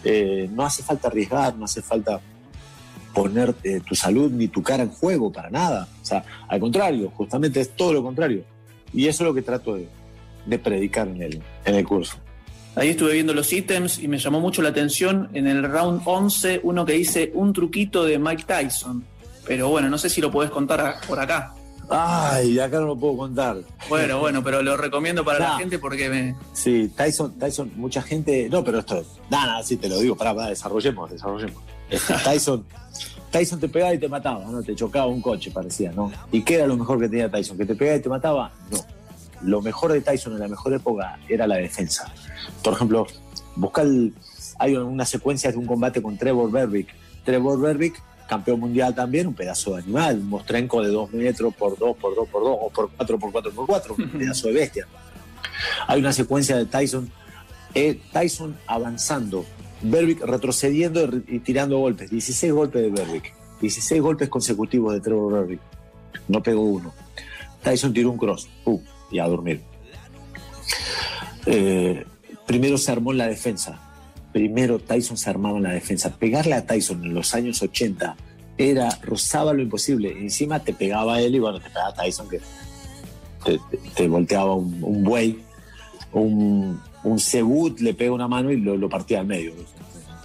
Eh, 0.04 0.48
no 0.52 0.64
hace 0.64 0.82
falta 0.82 1.08
arriesgar, 1.08 1.56
no 1.56 1.64
hace 1.64 1.82
falta 1.82 2.20
poner 3.14 3.54
eh, 3.64 3.80
tu 3.86 3.94
salud 3.94 4.30
ni 4.30 4.48
tu 4.48 4.62
cara 4.62 4.82
en 4.82 4.90
juego 4.90 5.32
para 5.32 5.50
nada. 5.50 5.88
O 6.02 6.04
sea, 6.04 6.24
al 6.48 6.60
contrario, 6.60 7.10
justamente 7.16 7.60
es 7.60 7.70
todo 7.70 7.92
lo 7.92 8.02
contrario. 8.02 8.44
Y 8.92 9.06
eso 9.06 9.24
es 9.24 9.28
lo 9.28 9.34
que 9.34 9.42
trato 9.42 9.74
de, 9.74 9.88
de 10.44 10.58
predicar 10.58 11.08
en 11.08 11.22
el, 11.22 11.42
en 11.64 11.74
el 11.74 11.84
curso. 11.84 12.16
Ahí 12.76 12.90
estuve 12.90 13.14
viendo 13.14 13.32
los 13.32 13.50
ítems 13.52 13.98
y 13.98 14.06
me 14.06 14.18
llamó 14.18 14.38
mucho 14.38 14.60
la 14.60 14.68
atención 14.68 15.30
en 15.32 15.46
el 15.46 15.62
round 15.62 16.02
11 16.04 16.60
uno 16.62 16.84
que 16.84 16.92
dice 16.92 17.32
un 17.34 17.54
truquito 17.54 18.04
de 18.04 18.18
Mike 18.18 18.44
Tyson. 18.46 19.02
Pero 19.46 19.70
bueno, 19.70 19.88
no 19.88 19.96
sé 19.96 20.10
si 20.10 20.20
lo 20.20 20.30
podés 20.30 20.50
contar 20.50 20.96
por 21.08 21.18
acá. 21.18 21.54
Ay, 21.88 22.58
acá 22.58 22.80
no 22.80 22.86
lo 22.86 22.96
puedo 22.96 23.16
contar. 23.16 23.58
Bueno, 23.88 24.18
bueno, 24.18 24.42
pero 24.42 24.62
lo 24.62 24.76
recomiendo 24.76 25.24
para 25.24 25.38
nah. 25.38 25.52
la 25.52 25.58
gente 25.58 25.78
porque 25.78 26.08
me. 26.08 26.34
Sí, 26.52 26.90
Tyson, 26.96 27.38
Tyson, 27.38 27.72
mucha 27.76 28.02
gente. 28.02 28.48
No, 28.50 28.64
pero 28.64 28.80
esto. 28.80 29.04
Nada, 29.30 29.46
nada, 29.46 29.62
sí 29.62 29.76
te 29.76 29.88
lo 29.88 30.00
digo, 30.00 30.16
pará, 30.16 30.34
pará, 30.34 30.48
desarrollemos, 30.48 31.10
desarrollemos. 31.10 31.62
Tyson. 32.24 32.64
Tyson 33.30 33.60
te 33.60 33.68
pegaba 33.68 33.94
y 33.94 33.98
te 33.98 34.08
mataba, 34.08 34.44
¿no? 34.44 34.62
Te 34.62 34.74
chocaba 34.74 35.06
un 35.06 35.20
coche, 35.20 35.50
parecía, 35.50 35.92
¿no? 35.92 36.10
¿Y 36.32 36.42
qué 36.42 36.54
era 36.54 36.66
lo 36.66 36.76
mejor 36.76 36.98
que 36.98 37.08
tenía 37.08 37.30
Tyson? 37.30 37.58
¿Que 37.58 37.66
te 37.66 37.74
pegaba 37.74 37.98
y 37.98 38.00
te 38.00 38.08
mataba? 38.08 38.52
No. 38.70 38.78
Lo 39.42 39.60
mejor 39.60 39.92
de 39.92 40.00
Tyson 40.00 40.32
en 40.32 40.40
la 40.40 40.48
mejor 40.48 40.72
época 40.72 41.18
era 41.28 41.46
la 41.46 41.56
defensa. 41.56 42.10
Por 42.62 42.72
ejemplo, 42.72 43.06
busca 43.54 43.82
el, 43.82 44.14
hay 44.58 44.76
una 44.76 45.04
secuencia 45.04 45.50
de 45.52 45.58
un 45.58 45.66
combate 45.66 46.00
con 46.02 46.16
Trevor 46.16 46.50
Berbick. 46.50 46.88
Trevor 47.24 47.60
Berbick, 47.60 48.02
campeón 48.26 48.60
mundial 48.60 48.94
también, 48.94 49.26
un 49.26 49.34
pedazo 49.34 49.74
de 49.74 49.82
animal, 49.82 50.18
un 50.18 50.28
mostrenco 50.28 50.82
de 50.82 50.88
2 50.88 51.12
metros 51.12 51.54
por 51.54 51.78
2 51.78 51.96
por 51.96 52.14
2 52.14 52.28
por 52.28 52.42
2 52.42 52.56
o 52.60 52.70
por 52.70 52.90
4 52.90 53.18
por 53.18 53.32
4 53.32 53.52
por 53.52 53.66
4, 53.66 53.94
un 53.98 54.10
pedazo 54.10 54.48
de 54.48 54.54
bestia. 54.54 54.86
Hay 55.86 56.00
una 56.00 56.12
secuencia 56.12 56.56
de 56.56 56.66
Tyson, 56.66 57.10
eh, 57.74 58.00
Tyson 58.12 58.56
avanzando, 58.66 59.44
Berbick 59.82 60.22
retrocediendo 60.22 61.08
y, 61.28 61.38
tirando 61.40 61.78
golpes, 61.78 62.10
16 62.10 62.52
golpes 62.52 62.82
de 62.82 62.90
Berbick, 62.90 63.34
16 63.60 64.02
golpes 64.02 64.28
consecutivos 64.28 64.92
de 64.94 65.00
Trevor 65.00 65.32
Berbick, 65.32 65.60
no 66.28 66.42
pegó 66.42 66.62
uno. 66.62 66.92
Tyson 67.62 67.92
tiró 67.92 68.10
un 68.10 68.18
cross, 68.18 68.48
uh, 68.64 68.80
y 69.10 69.18
a 69.18 69.26
dormir. 69.26 69.62
Eh, 71.46 72.04
primero 72.46 72.76
se 72.76 72.90
armó 72.90 73.12
en 73.12 73.18
la 73.18 73.28
defensa. 73.28 73.85
Primero 74.36 74.78
Tyson 74.78 75.16
se 75.16 75.30
armaba 75.30 75.56
en 75.56 75.62
la 75.62 75.70
defensa. 75.70 76.14
Pegarle 76.14 76.52
a 76.52 76.66
Tyson 76.66 77.02
en 77.02 77.14
los 77.14 77.34
años 77.34 77.62
80 77.62 78.16
era, 78.58 78.90
rozaba 79.02 79.54
lo 79.54 79.62
imposible. 79.62 80.12
Encima 80.12 80.62
te 80.62 80.74
pegaba 80.74 81.22
él 81.22 81.36
y 81.36 81.38
bueno, 81.38 81.58
te 81.58 81.70
pegaba 81.70 81.94
Tyson 81.94 82.28
que 82.28 82.40
te, 83.42 83.58
te, 83.70 83.78
te 83.94 84.08
volteaba 84.08 84.54
un, 84.54 85.02
buey. 85.02 85.42
Un, 86.12 86.78
un 87.02 87.18
cebut 87.18 87.80
le 87.80 87.94
pega 87.94 88.12
una 88.12 88.28
mano 88.28 88.52
y 88.52 88.60
lo, 88.60 88.76
lo 88.76 88.90
partía 88.90 89.20
al 89.20 89.26
medio. 89.26 89.54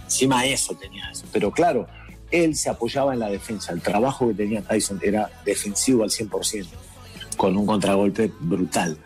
Encima 0.04 0.46
eso 0.46 0.76
tenía 0.76 1.10
eso. 1.10 1.24
Pero 1.32 1.50
claro, 1.50 1.88
él 2.32 2.58
se 2.58 2.70
apoyaba 2.70 3.14
en 3.14 3.20
la 3.22 3.30
defensa. 3.30 3.72
El 3.72 3.82
trabajo 3.82 4.28
que 4.28 4.34
tenía 4.34 4.62
Tyson 4.62 5.00
era 5.02 5.30
defensivo 5.46 6.04
al 6.04 6.10
100%, 6.10 6.68
con 7.38 7.56
un 7.56 7.66
contragolpe 7.66 8.30
brutal. 8.42 8.98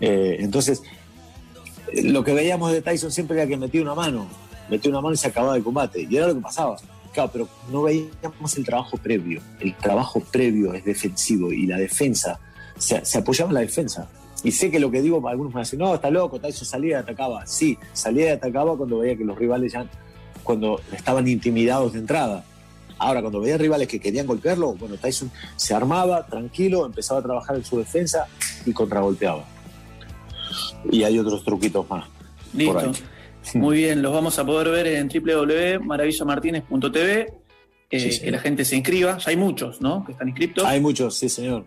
Eh, 0.00 0.38
entonces, 0.40 0.82
lo 2.04 2.24
que 2.24 2.32
veíamos 2.32 2.72
de 2.72 2.82
Tyson 2.82 3.10
siempre 3.10 3.36
era 3.36 3.46
que 3.46 3.56
metía 3.56 3.82
una 3.82 3.94
mano, 3.94 4.26
metía 4.68 4.90
una 4.90 5.00
mano 5.00 5.14
y 5.14 5.16
se 5.16 5.28
acababa 5.28 5.56
el 5.56 5.62
combate. 5.62 6.06
Y 6.08 6.16
era 6.16 6.28
lo 6.28 6.34
que 6.34 6.40
pasaba. 6.40 6.76
Claro, 7.12 7.30
pero 7.32 7.48
no 7.70 7.82
veíamos 7.82 8.56
el 8.56 8.64
trabajo 8.64 8.96
previo. 8.96 9.40
El 9.58 9.74
trabajo 9.76 10.20
previo 10.20 10.74
es 10.74 10.84
defensivo 10.84 11.52
y 11.52 11.66
la 11.66 11.76
defensa, 11.76 12.38
se, 12.76 13.18
apoyaba 13.18 13.50
en 13.50 13.54
la 13.54 13.60
defensa. 13.60 14.08
Y 14.42 14.52
sé 14.52 14.70
que 14.70 14.78
lo 14.78 14.90
que 14.90 15.02
digo, 15.02 15.26
algunos 15.28 15.52
me 15.52 15.60
dicen, 15.60 15.80
no, 15.80 15.94
está 15.94 16.10
loco, 16.10 16.40
Tyson 16.40 16.66
salía 16.66 16.90
y 16.90 17.00
atacaba. 17.00 17.46
Sí, 17.46 17.76
salía 17.92 18.26
y 18.26 18.28
atacaba 18.28 18.76
cuando 18.76 18.98
veía 18.98 19.16
que 19.16 19.24
los 19.24 19.38
rivales 19.38 19.72
ya, 19.72 19.86
cuando 20.42 20.80
estaban 20.92 21.26
intimidados 21.28 21.92
de 21.92 21.98
entrada. 21.98 22.44
Ahora, 22.96 23.20
cuando 23.22 23.40
veía 23.40 23.58
rivales 23.58 23.88
que 23.88 23.98
querían 23.98 24.26
golpearlo, 24.26 24.74
bueno, 24.74 24.96
Tyson 24.96 25.30
se 25.56 25.74
armaba 25.74 26.26
tranquilo, 26.26 26.86
empezaba 26.86 27.20
a 27.20 27.22
trabajar 27.22 27.56
en 27.56 27.64
su 27.64 27.78
defensa 27.78 28.26
y 28.64 28.72
contragolpeaba. 28.72 29.44
Y 30.90 31.02
hay 31.02 31.18
otros 31.18 31.44
truquitos 31.44 31.88
más. 31.88 32.06
Listo. 32.52 32.92
Muy 33.54 33.78
bien, 33.78 34.02
los 34.02 34.12
vamos 34.12 34.38
a 34.38 34.44
poder 34.44 34.68
ver 34.70 34.86
en 34.86 35.08
www.maravillamartinez.tv. 35.08 37.32
Eh, 37.92 38.20
que 38.22 38.30
la 38.30 38.38
gente 38.38 38.64
se 38.64 38.76
inscriba. 38.76 39.18
Ya 39.18 39.30
hay 39.30 39.36
muchos, 39.36 39.80
¿no? 39.80 40.04
Que 40.04 40.12
están 40.12 40.28
inscritos. 40.28 40.64
Hay 40.64 40.80
muchos, 40.80 41.16
sí, 41.16 41.28
señor. 41.28 41.64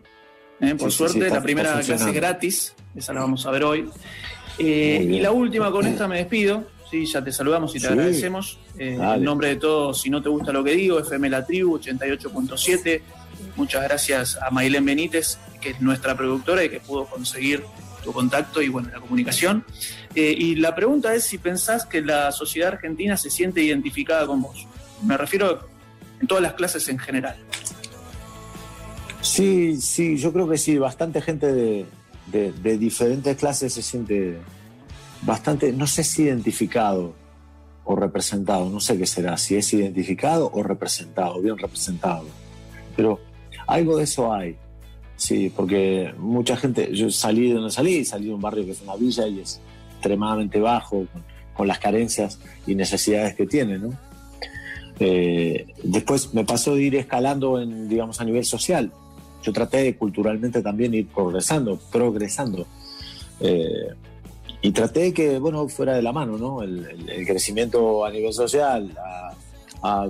Eh, 0.61 0.75
por 0.75 0.89
suerte, 0.91 1.29
la 1.29 1.41
primera 1.41 1.81
clase 1.81 1.95
es 1.95 2.13
gratis. 2.13 2.73
Esa 2.95 3.11
la 3.13 3.19
vamos 3.21 3.45
a 3.45 3.51
ver 3.51 3.65
hoy. 3.65 3.89
Eh, 4.57 5.05
y 5.09 5.19
la 5.19 5.31
última, 5.31 5.69
con 5.71 5.85
esta 5.93 6.07
me 6.07 6.17
despido. 6.17 6.63
Sí, 6.89 7.05
ya 7.05 7.23
te 7.23 7.31
saludamos 7.31 7.75
y 7.75 7.79
te 7.79 7.87
agradecemos. 7.87 8.57
en 8.77 9.23
nombre 9.23 9.49
de 9.49 9.57
todos, 9.57 10.01
si 10.01 10.09
no 10.09 10.21
te 10.21 10.29
gusta 10.29 10.53
lo 10.53 10.63
que 10.63 10.71
digo, 10.71 10.99
FM 10.99 11.29
La 11.29 11.45
Tribu 11.45 11.77
88.7. 11.79 13.01
Muchas 13.55 13.83
gracias 13.83 14.37
a 14.37 14.49
Mailén 14.51 14.85
Benítez, 14.85 15.37
que 15.59 15.71
es 15.71 15.81
nuestra 15.81 16.15
productora 16.15 16.63
y 16.63 16.69
que 16.69 16.79
pudo 16.79 17.05
conseguir 17.05 17.63
tu 18.03 18.13
contacto 18.13 18.61
y 18.61 18.69
bueno, 18.69 18.89
la 18.93 18.99
comunicación. 18.99 19.65
Eh, 20.13 20.35
y 20.37 20.55
la 20.55 20.75
pregunta 20.75 21.15
es 21.15 21.23
si 21.23 21.37
pensás 21.37 21.85
que 21.85 22.01
la 22.01 22.31
sociedad 22.31 22.73
argentina 22.73 23.17
se 23.17 23.29
siente 23.29 23.61
identificada 23.63 24.27
con 24.27 24.41
vos. 24.41 24.67
Me 25.03 25.17
refiero 25.17 25.67
en 26.21 26.27
todas 26.27 26.43
las 26.43 26.53
clases 26.53 26.87
en 26.89 26.99
general. 26.99 27.35
Sí, 29.21 29.79
sí, 29.79 30.17
yo 30.17 30.33
creo 30.33 30.49
que 30.49 30.57
sí, 30.57 30.77
bastante 30.77 31.21
gente 31.21 31.51
de, 31.51 31.85
de, 32.27 32.77
diferentes 32.77 33.37
clases 33.37 33.73
se 33.73 33.81
siente 33.81 34.37
bastante, 35.21 35.71
no 35.71 35.87
sé 35.87 36.03
si 36.03 36.23
identificado 36.23 37.15
o 37.85 37.95
representado, 37.95 38.69
no 38.69 38.79
sé 38.79 38.97
qué 38.97 39.05
será, 39.05 39.37
si 39.37 39.55
es 39.55 39.73
identificado 39.73 40.49
o 40.53 40.61
representado, 40.63 41.41
bien 41.41 41.57
representado. 41.57 42.25
Pero 42.95 43.19
algo 43.67 43.97
de 43.97 44.03
eso 44.03 44.33
hay. 44.33 44.57
Sí, 45.15 45.51
porque 45.55 46.13
mucha 46.17 46.57
gente, 46.57 46.93
yo 46.93 47.09
salí 47.09 47.49
de 47.49 47.55
donde 47.55 47.71
salí, 47.71 48.03
salí 48.03 48.27
de 48.27 48.33
un 48.33 48.41
barrio 48.41 48.65
que 48.65 48.71
es 48.71 48.81
una 48.81 48.95
villa 48.95 49.27
y 49.27 49.39
es 49.39 49.59
extremadamente 49.93 50.59
bajo, 50.59 51.05
con, 51.55 51.67
las 51.67 51.79
carencias 51.79 52.39
y 52.65 52.75
necesidades 52.75 53.35
que 53.35 53.45
tiene, 53.45 53.77
¿no? 53.77 53.91
Eh, 54.99 55.67
después 55.83 56.33
me 56.33 56.43
pasó 56.43 56.75
de 56.75 56.83
ir 56.83 56.95
escalando, 56.95 57.61
en, 57.61 57.87
digamos, 57.87 58.19
a 58.19 58.25
nivel 58.25 58.43
social. 58.43 58.91
Yo 59.43 59.53
traté 59.53 59.77
de 59.77 59.95
culturalmente 59.95 60.61
también 60.61 60.93
ir 60.93 61.07
progresando, 61.07 61.79
progresando. 61.91 62.65
Eh, 63.39 63.87
y 64.61 64.71
traté 64.71 65.13
que, 65.13 65.39
bueno, 65.39 65.67
fuera 65.69 65.93
de 65.95 66.01
la 66.01 66.11
mano, 66.11 66.37
¿no? 66.37 66.63
El, 66.63 67.25
crecimiento 67.25 68.03
a 68.03 68.11
nivel 68.11 68.33
social, 68.33 68.91
a 69.81 70.09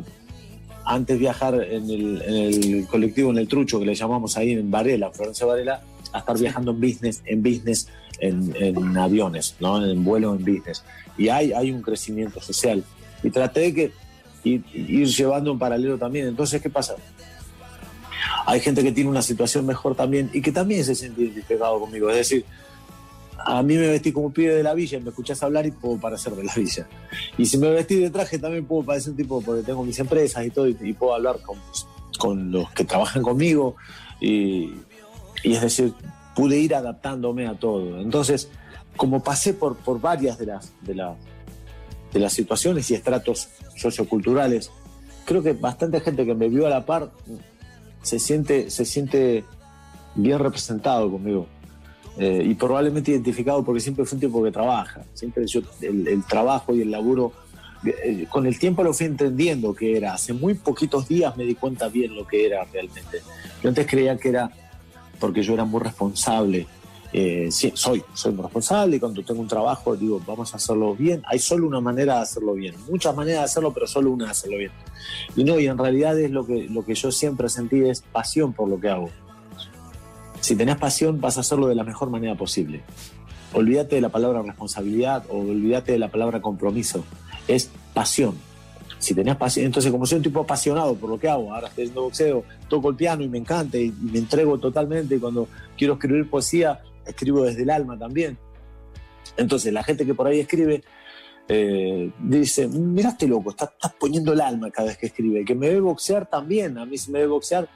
antes 0.85 1.19
viajar 1.19 1.55
en 1.55 1.89
el, 1.89 2.87
colectivo, 2.89 3.31
en 3.31 3.37
el 3.37 3.47
trucho 3.47 3.79
que 3.79 3.85
le 3.85 3.95
llamamos 3.95 4.37
ahí 4.37 4.51
en 4.51 4.69
Varela, 4.69 5.11
Florencia 5.11 5.45
Varela, 5.45 5.81
a 6.11 6.19
estar 6.19 6.37
viajando 6.37 6.71
en 6.71 6.81
business, 6.81 7.21
en 7.25 7.41
business, 7.41 7.87
en, 8.19 8.97
aviones, 8.97 9.55
¿no? 9.59 9.83
en 9.83 10.03
vuelo 10.03 10.33
en 10.33 10.39
business. 10.39 10.83
Y 11.17 11.29
hay, 11.29 11.53
hay 11.53 11.71
un 11.71 11.81
crecimiento 11.81 12.41
social. 12.41 12.83
Y 13.23 13.29
traté 13.29 13.61
de 13.61 13.73
que 13.73 13.91
ir, 14.43 14.63
ir 14.73 15.07
llevando 15.07 15.51
un 15.51 15.59
paralelo 15.59 15.97
también. 15.97 16.27
Entonces, 16.27 16.61
¿qué 16.61 16.69
pasa? 16.69 16.95
Hay 18.45 18.59
gente 18.59 18.83
que 18.83 18.91
tiene 18.91 19.09
una 19.09 19.21
situación 19.21 19.65
mejor 19.65 19.95
también 19.95 20.29
y 20.33 20.41
que 20.41 20.51
también 20.51 20.83
se 20.83 20.95
siente 20.95 21.21
identificado 21.21 21.79
conmigo. 21.79 22.09
Es 22.09 22.17
decir, 22.17 22.45
a 23.37 23.61
mí 23.63 23.75
me 23.75 23.87
vestí 23.87 24.11
como 24.11 24.31
pibe 24.31 24.55
de 24.55 24.63
la 24.63 24.73
villa 24.73 24.97
y 24.97 25.01
me 25.01 25.09
escuchás 25.09 25.41
hablar 25.43 25.65
y 25.65 25.71
puedo 25.71 25.97
parecer 25.97 26.33
de 26.35 26.43
la 26.43 26.53
villa. 26.53 26.87
Y 27.37 27.45
si 27.45 27.57
me 27.57 27.69
vestí 27.69 27.95
de 27.95 28.09
traje 28.09 28.39
también 28.39 28.65
puedo 28.65 28.83
parecer 28.83 29.11
un 29.11 29.17
tipo, 29.17 29.41
porque 29.41 29.63
tengo 29.63 29.83
mis 29.83 29.99
empresas 29.99 30.45
y 30.45 30.49
todo, 30.49 30.67
y, 30.67 30.93
puedo 30.93 31.13
hablar 31.13 31.39
con, 31.41 31.57
con, 32.19 32.51
los 32.51 32.71
que 32.71 32.85
trabajan 32.85 33.21
conmigo. 33.21 33.75
Y, 34.19 34.73
es 35.43 35.61
decir, 35.61 35.93
pude 36.35 36.57
ir 36.57 36.75
adaptándome 36.75 37.47
a 37.47 37.55
todo. 37.55 37.99
Entonces, 37.99 38.49
como 38.95 39.23
pasé 39.23 39.53
por, 39.53 39.75
por 39.77 39.99
varias 39.99 40.37
de 40.37 40.45
las, 40.45 40.71
de, 40.81 40.93
de 42.13 42.19
las 42.19 42.33
situaciones 42.33 42.89
y 42.91 42.95
estratos 42.95 43.49
socioculturales, 43.75 44.71
creo 45.25 45.43
que 45.43 45.53
bastante 45.53 45.99
gente 45.99 46.25
que 46.25 46.35
me 46.35 46.47
vio 46.47 46.65
a 46.65 46.69
la 46.69 46.85
par 46.85 47.11
se 48.01 48.19
siente, 48.19 48.69
se 48.69 48.85
siente 48.85 49.43
bien 50.15 50.39
representado 50.39 51.09
conmigo. 51.11 51.47
Eh, 52.17 52.43
y 52.45 52.54
probablemente 52.54 53.12
identificado 53.12 53.63
porque 53.63 53.82
siempre 53.82 54.06
fue 54.06 54.17
un 54.17 54.21
tipo 54.21 54.43
que 54.43 54.52
trabaja, 54.52 55.02
siempre 55.15 55.47
yo, 55.47 55.62
el, 55.82 56.23
trabajo 56.26 56.76
y 56.76 56.82
el 56.82 56.91
laburo, 56.91 57.34
eh, 57.84 58.28
con 58.30 58.45
el 58.45 58.60
tiempo 58.60 58.84
lo 58.84 58.93
fui 58.93 59.08
entendiendo 59.08 59.73
que 59.73 59.97
era, 59.97 60.13
hace 60.13 60.32
muy 60.32 60.54
poquitos 60.54 61.08
días 61.08 61.36
me 61.36 61.43
di 61.43 61.56
cuenta 61.56 61.89
bien 61.89 62.15
lo 62.15 62.28
que 62.28 62.45
era 62.45 62.65
realmente. 62.71 63.21
Yo 63.63 63.69
antes 63.69 63.88
creía 63.88 64.15
que 64.17 64.30
era 64.30 64.52
porque 65.19 65.41
yo 65.41 65.56
era 65.56 65.65
muy 65.65 65.82
responsable, 65.82 66.67
eh, 67.12 67.47
sí, 67.52 67.71
soy, 67.73 68.04
soy 68.13 68.34
muy 68.34 68.43
responsable 68.43 68.97
y 68.97 68.99
cuando 68.99 69.23
tengo 69.23 69.41
un 69.41 69.47
trabajo 69.47 69.95
digo, 69.95 70.21
vamos 70.28 70.54
a 70.54 70.58
hacerlo 70.58 70.95
bien, 70.95 71.23
hay 71.26 71.39
solo 71.39 71.67
una 71.67 71.82
manera 71.82 72.17
de 72.17 72.21
hacerlo 72.21 72.54
bien, 72.54 72.76
muchas 72.88 73.15
maneras 73.15 73.41
de 73.41 73.45
hacerlo, 73.45 73.73
pero 73.73 73.88
solo 73.88 74.12
una 74.12 74.26
de 74.26 74.32
hacerlo 74.32 74.58
bien. 74.60 74.71
Y 75.36 75.43
no, 75.43 75.60
y 75.60 75.65
en 75.65 75.80
realidad 75.80 76.19
es 76.19 76.30
lo 76.30 76.45
que, 76.45 76.67
lo 76.69 76.86
que 76.86 76.93
yo 76.93 77.12
siempre 77.12 77.49
sentí 77.49 77.82
es 77.82 78.02
pasión 78.02 78.54
por 78.54 78.69
lo 78.69 78.80
que 78.80 78.89
hago 78.89 79.10
si 80.43 80.58
tenés 80.58 80.75
pasión, 80.75 81.21
vas 81.21 81.38
a 81.38 81.39
hacerlo 81.39 81.67
de 81.67 81.75
la 81.75 81.86
mejor 81.86 82.10
manera 82.10 82.36
posible. 82.36 82.82
Olvídate 83.53 83.95
de 83.95 84.01
la 84.01 84.10
palabra 84.10 84.41
responsabilidad 84.41 85.23
o 85.29 85.38
olvídate 85.38 85.93
de 85.93 85.99
la 85.99 86.10
palabra 86.10 86.41
compromiso. 86.41 87.06
Es 87.47 87.69
pasión. 87.93 88.36
Si 88.99 89.13
tenés 89.13 89.38
pasión, 89.38 89.67
entonces 89.67 89.89
como 89.89 90.06
soy 90.06 90.17
un 90.17 90.23
tipo 90.23 90.41
apasionado 90.41 90.95
por 90.95 91.10
lo 91.10 91.17
que 91.17 91.29
hago, 91.29 91.53
ahora 91.53 91.69
estoy 91.69 91.86
haciendo 91.86 92.01
boxeo, 92.01 92.43
toco 92.67 92.89
el 92.89 92.97
piano 92.97 93.23
y 93.23 93.29
me 93.29 93.38
encanta 93.38 93.77
y, 93.77 93.89
me 93.91 94.19
entrego 94.19 94.58
totalmente. 94.58 95.17
Cuando 95.17 95.47
quiero 95.77 95.93
escribir 95.93 96.29
poesía, 96.29 96.82
escribo 97.06 97.43
desde 97.43 97.63
el 97.63 97.69
alma 97.69 97.97
también. 97.97 98.38
Entonces 99.38 99.71
la 99.71 99.82
gente 99.82 100.06
que 100.06 100.13
por 100.13 100.27
ahí 100.27 100.41
escribe 100.41 100.84
eh, 101.47 102.12
dice, 102.19 102.67
miraste 102.67 103.29
loco, 103.29 103.51
estás, 103.51 103.69
estás, 103.71 103.93
poniendo 103.93 104.34
el 104.34 104.41
alma 104.41 104.69
cada 104.71 104.89
vez 104.89 104.97
que 104.97 105.06
escribe. 105.06 105.45
Que 105.45 105.56
me 105.56 105.69
ve 105.69 105.79
boxear 105.79 106.29
también, 106.29 106.77
a 106.77 106.86
mí 106.86 106.97
se 106.97 107.12
me 107.12 107.19
ve 107.19 107.27
boxear 107.27 107.69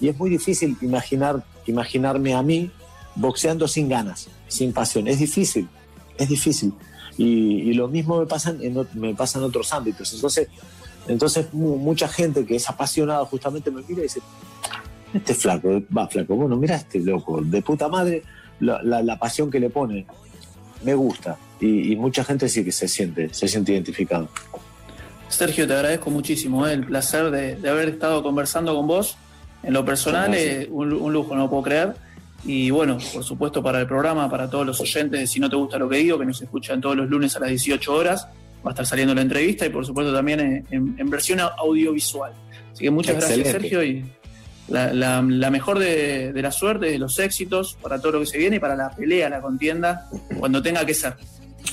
y 0.00 0.08
es 0.08 0.18
muy 0.18 0.30
difícil 0.30 0.76
imaginar, 0.80 1.44
imaginarme 1.66 2.34
a 2.34 2.42
mí 2.42 2.70
boxeando 3.14 3.68
sin 3.68 3.88
ganas, 3.88 4.28
sin 4.48 4.72
pasión. 4.72 5.08
Es 5.08 5.18
difícil, 5.18 5.68
es 6.18 6.28
difícil. 6.28 6.72
Y, 7.16 7.72
lo 7.74 7.88
mismo 7.88 8.18
me 8.18 8.26
pasa 8.26 8.50
en, 8.60 8.86
me 8.94 9.14
pasa 9.14 9.38
en 9.38 9.44
otros 9.44 9.72
ámbitos. 9.72 10.12
Entonces, 10.14 10.48
entonces 11.06 11.52
mucha 11.52 12.08
gente 12.08 12.44
que 12.44 12.56
es 12.56 12.68
apasionada 12.68 13.24
justamente 13.26 13.70
me 13.70 13.82
mira 13.82 14.00
y 14.00 14.04
dice, 14.04 14.20
este 15.12 15.34
flaco, 15.34 15.82
va 15.96 16.08
flaco, 16.08 16.34
bueno, 16.34 16.56
mira 16.56 16.76
este 16.76 16.98
loco, 16.98 17.40
de 17.40 17.62
puta 17.62 17.88
madre, 17.88 18.22
la, 18.60 19.18
pasión 19.18 19.50
que 19.50 19.60
le 19.60 19.70
pone, 19.70 20.06
me 20.82 20.94
gusta. 20.94 21.36
Y, 21.60 21.94
mucha 21.96 22.24
gente 22.24 22.48
sí 22.48 22.64
que 22.64 22.72
se 22.72 22.88
siente, 22.88 23.32
se 23.32 23.46
siente 23.46 23.72
identificado. 23.72 24.28
Sergio, 25.28 25.66
te 25.66 25.74
agradezco 25.74 26.10
muchísimo 26.10 26.66
¿eh? 26.66 26.74
el 26.74 26.86
placer 26.86 27.30
de, 27.30 27.56
de 27.56 27.68
haber 27.68 27.88
estado 27.88 28.22
conversando 28.22 28.74
con 28.74 28.86
vos 28.86 29.16
en 29.66 29.72
lo 29.72 29.84
personal, 29.84 30.34
es 30.34 30.68
un, 30.70 30.88
lujo, 30.88 31.34
no 31.34 31.42
lo 31.42 31.50
puedo 31.50 31.62
creer. 31.62 31.94
Y 32.44 32.70
bueno, 32.70 32.98
por 33.12 33.24
supuesto 33.24 33.62
para 33.62 33.80
el 33.80 33.86
programa, 33.86 34.28
para 34.28 34.50
todos 34.50 34.66
los 34.66 34.80
oyentes, 34.80 35.30
si 35.30 35.40
no 35.40 35.48
te 35.48 35.56
gusta 35.56 35.78
lo 35.78 35.88
que 35.88 35.96
digo, 35.98 36.18
que 36.18 36.26
nos 36.26 36.42
escuchan 36.42 36.80
todos 36.80 36.96
los 36.96 37.08
lunes 37.08 37.34
a 37.36 37.40
las 37.40 37.48
18 37.48 37.94
horas, 37.94 38.28
va 38.64 38.70
a 38.70 38.72
estar 38.72 38.86
saliendo 38.86 39.14
la 39.14 39.22
entrevista 39.22 39.64
y 39.64 39.70
por 39.70 39.86
supuesto 39.86 40.12
también 40.12 40.66
en, 40.70 41.10
versión 41.10 41.40
audiovisual. 41.40 42.32
Así 42.72 42.84
que 42.84 42.90
muchas 42.90 43.16
gracias 43.16 43.48
Sergio 43.48 43.82
y 43.82 44.04
la, 44.68 45.22
mejor 45.50 45.78
de, 45.78 46.32
la 46.34 46.50
suerte, 46.50 46.86
de 46.86 46.98
los 46.98 47.18
éxitos 47.18 47.78
para 47.80 47.98
todo 47.98 48.12
lo 48.12 48.20
que 48.20 48.26
se 48.26 48.38
viene 48.38 48.56
y 48.56 48.60
para 48.60 48.76
la 48.76 48.90
pelea, 48.90 49.28
la 49.28 49.40
contienda, 49.40 50.08
cuando 50.38 50.62
tenga 50.62 50.84
que 50.84 50.94
ser. 50.94 51.14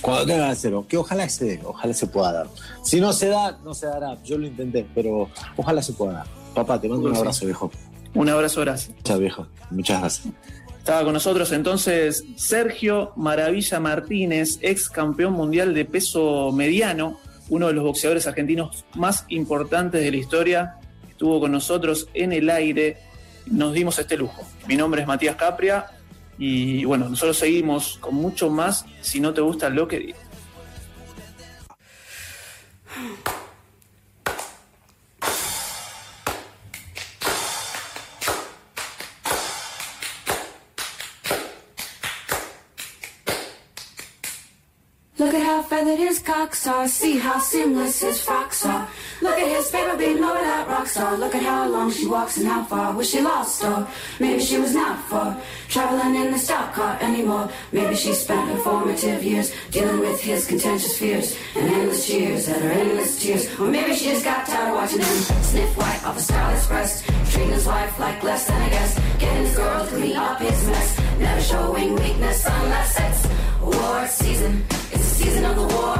Cuando 0.01 0.25
tenga 0.25 0.49
que 0.49 0.55
ser, 0.55 0.73
que 0.87 0.97
ojalá 0.97 1.27
se 1.29 1.45
dé, 1.45 1.61
ojalá 1.63 1.93
se 1.93 2.07
pueda 2.07 2.31
dar. 2.31 2.47
Si 2.83 3.01
no 3.01 3.13
se 3.13 3.27
da, 3.27 3.57
no 3.63 3.73
se 3.73 3.87
dará. 3.87 4.17
Yo 4.23 4.37
lo 4.37 4.47
intenté, 4.47 4.85
pero 4.95 5.29
ojalá 5.57 5.81
se 5.81 5.93
pueda 5.93 6.13
dar. 6.13 6.40
Papá, 6.53 6.79
te 6.79 6.89
mando 6.89 7.09
un 7.09 7.15
abrazo, 7.15 7.45
viejo. 7.45 7.71
Un 8.13 8.29
abrazo, 8.29 8.61
gracias. 8.61 8.95
Muchas, 8.95 9.19
viejo. 9.19 9.47
Muchas 9.69 9.99
gracias. 9.99 10.33
Estaba 10.77 11.03
con 11.03 11.13
nosotros 11.13 11.51
entonces 11.51 12.23
Sergio 12.35 13.13
Maravilla 13.15 13.79
Martínez, 13.79 14.57
ex 14.61 14.89
campeón 14.89 15.33
mundial 15.33 15.75
de 15.75 15.85
peso 15.85 16.51
mediano, 16.51 17.19
uno 17.49 17.67
de 17.67 17.73
los 17.73 17.83
boxeadores 17.83 18.25
argentinos 18.25 18.83
más 18.95 19.25
importantes 19.29 20.03
de 20.03 20.09
la 20.09 20.17
historia. 20.17 20.75
Estuvo 21.07 21.39
con 21.39 21.51
nosotros 21.51 22.09
en 22.15 22.33
el 22.33 22.49
aire. 22.49 22.97
Nos 23.45 23.73
dimos 23.73 23.99
este 23.99 24.17
lujo. 24.17 24.41
Mi 24.67 24.75
nombre 24.75 25.01
es 25.01 25.07
Matías 25.07 25.35
Capria 25.35 25.85
y 26.39 26.83
bueno, 26.85 27.07
nosotros 27.07 27.37
seguimos 27.37 27.99
con 27.99 28.15
mucho 28.15 28.49
más 28.49 28.85
si 29.01 29.19
no 29.19 29.33
te 29.33 29.41
gusta 29.41 29.69
lo 29.69 29.87
que 29.87 30.15
his 46.11 46.19
cocks 46.19 46.67
are. 46.67 46.89
See 46.89 47.17
how 47.17 47.39
seamless 47.39 48.01
his 48.01 48.21
frocks 48.21 48.65
are. 48.65 48.85
Look 49.21 49.37
at 49.39 49.47
his 49.47 49.71
favorite 49.71 49.97
being 49.97 50.21
over 50.21 50.43
that 50.51 50.67
rock 50.67 50.87
star. 50.87 51.15
Look 51.15 51.33
at 51.35 51.41
how 51.41 51.69
long 51.69 51.89
she 51.89 52.05
walks 52.05 52.35
and 52.37 52.45
how 52.45 52.63
far 52.65 52.93
was 52.93 53.09
she 53.09 53.21
lost 53.21 53.63
or 53.63 53.87
maybe 54.19 54.41
she 54.41 54.57
was 54.59 54.73
not 54.75 54.99
for 55.09 55.25
traveling 55.69 56.15
in 56.15 56.33
the 56.33 56.37
stock 56.37 56.73
car 56.73 56.97
anymore. 56.99 57.49
Maybe 57.71 57.95
she 57.95 58.11
spent 58.13 58.49
her 58.51 58.57
formative 58.57 59.23
years 59.23 59.53
dealing 59.69 60.01
with 60.01 60.19
his 60.19 60.47
contentious 60.47 60.97
fears 60.97 61.37
and 61.55 61.65
endless 61.69 62.05
cheers 62.05 62.49
at 62.49 62.61
her 62.61 62.71
endless 62.71 63.17
tears. 63.21 63.43
Or 63.57 63.67
maybe 63.67 63.95
she 63.95 64.09
just 64.09 64.25
got 64.25 64.45
tired 64.45 64.67
of 64.67 64.75
watching 64.75 64.99
him 64.99 65.17
sniff 65.49 65.77
white 65.77 66.03
off 66.03 66.17
a 66.17 66.21
starless 66.21 66.67
breast, 66.67 67.05
treating 67.31 67.53
his 67.53 67.65
wife 67.65 67.97
like 67.99 68.21
less 68.21 68.47
than 68.47 68.61
a 68.67 68.69
guest, 68.69 68.99
getting 69.17 69.45
his 69.45 69.55
girl 69.55 69.85
to 69.85 69.89
clean 69.95 70.17
up 70.17 70.41
his 70.41 70.67
mess, 70.67 70.89
never 71.19 71.41
showing 71.41 71.95
weakness 71.95 72.45
unless 72.45 72.99
it's 72.99 73.40
war 73.65 74.07
season. 74.07 74.65
It's 74.91 74.91
the 74.91 75.23
season 75.23 75.45
of 75.45 75.55
the 75.55 75.67
war. 75.75 75.97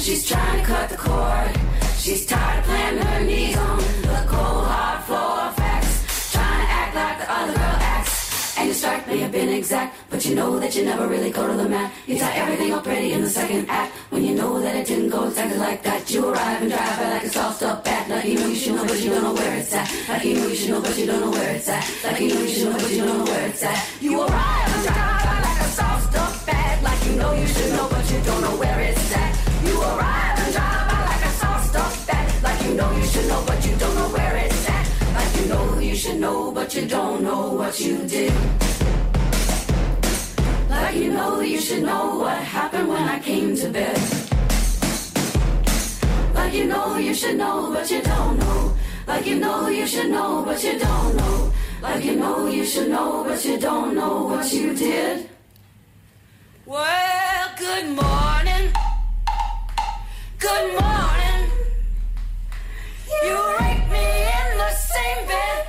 She's 0.00 0.26
trying 0.26 0.60
to 0.60 0.66
cut 0.66 0.88
the 0.88 0.96
cord. 0.96 1.50
She's 1.98 2.26
tired 2.26 2.58
of 2.58 2.64
planting 2.64 3.06
her 3.06 3.24
knees 3.24 3.56
on 3.56 3.78
the 3.78 4.24
cold 4.26 4.66
hard 4.66 5.04
floor 5.04 5.46
of 5.46 5.54
facts. 5.54 6.32
Trying 6.32 6.66
to 6.66 6.72
act 6.72 6.94
like 6.94 7.18
the 7.18 7.32
other 7.32 7.52
girl 7.52 7.78
acts. 7.94 8.58
And 8.58 8.66
your 8.66 8.74
strike 8.74 9.06
may 9.06 9.18
have 9.18 9.32
been 9.32 9.48
exact, 9.48 9.96
but 10.10 10.24
you 10.24 10.34
know 10.34 10.58
that 10.58 10.74
you 10.74 10.84
never 10.84 11.06
really 11.06 11.30
go 11.30 11.46
to 11.46 11.54
the 11.54 11.68
mat. 11.68 11.92
You 12.06 12.18
tie 12.18 12.34
everything 12.34 12.72
up 12.72 12.84
pretty 12.84 13.12
in 13.12 13.22
the 13.22 13.30
second 13.30 13.66
act. 13.68 13.94
When 14.10 14.24
you 14.24 14.34
know 14.34 14.60
that 14.60 14.74
it 14.74 14.86
didn't 14.86 15.10
go 15.10 15.28
exactly 15.28 15.58
like 15.58 15.82
that, 15.84 16.10
you 16.10 16.28
arrive 16.28 16.62
and 16.62 16.70
drive 16.70 16.98
by 16.98 17.10
like 17.10 17.24
it's 17.24 17.36
all 17.36 17.52
stuff 17.52 17.84
back. 17.84 18.08
Like 18.08 18.24
you 18.24 18.34
know 18.34 18.46
you 18.46 18.56
should 18.56 18.74
know, 18.74 18.84
but 18.84 19.00
you 19.00 19.10
don't 19.10 19.22
know 19.22 19.34
where 19.34 19.56
it's 19.56 19.72
at. 19.72 19.88
Like 20.08 20.24
you 20.24 20.34
know 20.34 20.46
you 20.48 20.56
should 20.56 20.70
know, 20.70 20.80
but 20.80 20.98
you 20.98 21.06
don't 21.06 21.20
know 21.20 21.30
where 21.30 21.54
it's 21.54 21.68
at. 21.68 21.84
Like 22.04 22.20
you 22.20 22.28
know 22.34 22.40
you 22.40 22.48
should 22.48 22.68
know, 22.68 22.78
but 22.78 22.90
you 22.90 23.04
don't 23.04 23.18
know 23.18 23.24
where 23.24 23.48
it's 23.48 23.62
at. 23.62 23.88
You 24.00 24.20
arrive 24.20 24.74
and 24.74 24.84
drive 24.86 25.21
you 27.06 27.16
know 27.16 27.32
you 27.32 27.46
should 27.46 27.72
know, 27.72 27.88
but 27.90 28.10
you 28.10 28.20
don't 28.22 28.40
know 28.40 28.56
where 28.56 28.80
it's 28.80 29.16
at. 29.16 29.32
You 29.64 29.80
arrive 29.80 30.38
and 30.38 30.52
drive 30.54 30.88
by 30.90 31.00
like 31.10 31.24
a 31.24 31.32
soft 31.40 31.70
stuff 31.70 32.06
bag. 32.06 32.42
Like 32.42 32.62
you 32.64 32.74
know 32.74 32.90
you 32.92 33.04
should 33.04 33.28
know, 33.28 33.42
but 33.46 33.66
you 33.66 33.76
don't 33.76 33.94
know 33.94 34.08
where 34.08 34.36
it's 34.36 34.68
at. 34.68 34.84
Like 35.14 35.36
you 35.40 35.46
know 35.48 35.78
you 35.78 35.94
should 35.94 36.20
know, 36.20 36.52
but 36.52 36.74
you 36.74 36.86
don't 36.86 37.22
know 37.22 37.52
what 37.54 37.80
you 37.80 37.96
did. 38.06 38.32
Like 40.68 40.96
you 40.96 41.12
know 41.12 41.40
you 41.40 41.60
should 41.60 41.82
know 41.82 42.18
what 42.18 42.36
happened 42.38 42.88
when 42.88 43.02
I 43.02 43.18
came 43.20 43.56
to 43.56 43.68
bed. 43.68 43.98
Like 46.34 46.54
you 46.54 46.64
know 46.66 46.96
you 46.96 47.14
should 47.14 47.36
know, 47.36 47.72
but 47.72 47.90
you 47.90 48.02
don't 48.02 48.38
know. 48.38 48.76
Like 49.06 49.26
you 49.26 49.38
know 49.38 49.68
you 49.68 49.86
should 49.86 50.10
know, 50.10 50.42
but 50.44 50.62
you 50.62 50.78
don't 50.78 51.16
know. 51.16 51.52
Like 51.82 52.04
you 52.04 52.16
know 52.16 52.46
you 52.46 52.64
should 52.64 52.88
know, 52.90 53.24
but 53.24 53.44
you 53.44 53.58
don't 53.58 53.94
know 53.94 54.24
what 54.24 54.52
you 54.52 54.74
did. 54.74 55.28
Well, 56.64 57.50
good 57.58 57.86
morning. 57.86 58.72
Good 60.38 60.80
morning. 60.80 61.50
You 63.24 63.34
raped 63.58 63.90
me 63.90 64.06
in 64.22 64.58
the 64.58 64.70
same 64.70 65.26
bed 65.26 65.66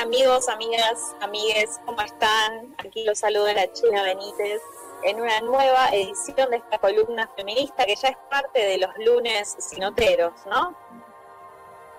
Amigos, 0.00 0.48
amigas, 0.48 1.16
amigues, 1.20 1.80
¿cómo 1.84 2.00
están? 2.02 2.72
Aquí 2.78 3.02
los 3.02 3.18
saluda 3.18 3.52
la 3.52 3.72
China 3.72 4.04
Benítez 4.04 4.62
en 5.02 5.20
una 5.20 5.40
nueva 5.40 5.88
edición 5.88 6.50
de 6.50 6.58
esta 6.58 6.78
columna 6.78 7.28
feminista 7.36 7.84
que 7.84 7.96
ya 7.96 8.10
es 8.10 8.16
parte 8.30 8.64
de 8.64 8.78
los 8.78 8.90
lunes 9.04 9.56
sinoteros, 9.58 10.34
¿no? 10.46 10.76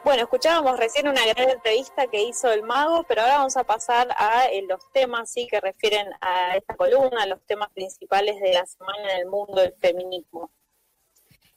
Bueno, 0.05 0.23
escuchábamos 0.23 0.79
recién 0.79 1.09
una 1.09 1.25
gran 1.25 1.49
entrevista 1.49 2.07
que 2.07 2.23
hizo 2.23 2.49
el 2.53 2.63
mago, 2.63 3.03
pero 3.03 3.21
ahora 3.21 3.39
vamos 3.39 3.57
a 3.57 3.65
pasar 3.65 4.07
a 4.17 4.45
eh, 4.45 4.61
los 4.61 4.79
temas 4.93 5.29
sí 5.29 5.45
que 5.47 5.59
refieren 5.59 6.07
a 6.21 6.55
esta 6.55 6.77
columna, 6.77 7.25
los 7.25 7.41
temas 7.47 7.69
principales 7.71 8.39
de 8.39 8.53
la 8.53 8.65
semana 8.65 9.11
en 9.11 9.19
el 9.19 9.25
mundo 9.25 9.59
del 9.59 9.73
feminismo. 9.73 10.49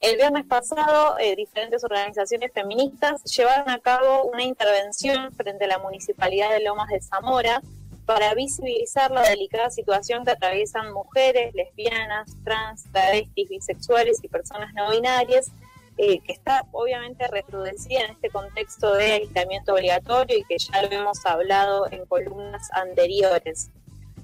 El 0.03 0.17
viernes 0.17 0.45
pasado, 0.45 1.17
eh, 1.17 1.33
diferentes 1.37 1.81
organizaciones 1.81 2.51
feministas 2.51 3.23
llevaron 3.23 3.69
a 3.69 3.79
cabo 3.79 4.25
una 4.25 4.43
intervención 4.43 5.31
frente 5.31 5.63
a 5.63 5.67
la 5.69 5.77
Municipalidad 5.79 6.51
de 6.51 6.61
Lomas 6.61 6.89
de 6.89 6.99
Zamora 6.99 7.61
para 8.05 8.33
visibilizar 8.33 9.11
la 9.11 9.21
delicada 9.21 9.69
situación 9.69 10.25
que 10.25 10.31
atraviesan 10.31 10.91
mujeres, 10.91 11.55
lesbianas, 11.55 12.35
trans, 12.43 12.83
travestis, 12.91 13.47
bisexuales 13.47 14.21
y 14.21 14.27
personas 14.27 14.73
no 14.73 14.91
binarias, 14.91 15.53
eh, 15.97 16.19
que 16.19 16.33
está 16.33 16.65
obviamente 16.73 17.25
recrudecida 17.29 18.01
en 18.01 18.11
este 18.11 18.29
contexto 18.29 18.93
de 18.95 19.13
aislamiento 19.13 19.73
obligatorio 19.73 20.37
y 20.37 20.43
que 20.43 20.57
ya 20.57 20.81
lo 20.81 20.91
hemos 20.91 21.25
hablado 21.25 21.89
en 21.89 22.05
columnas 22.07 22.69
anteriores. 22.73 23.69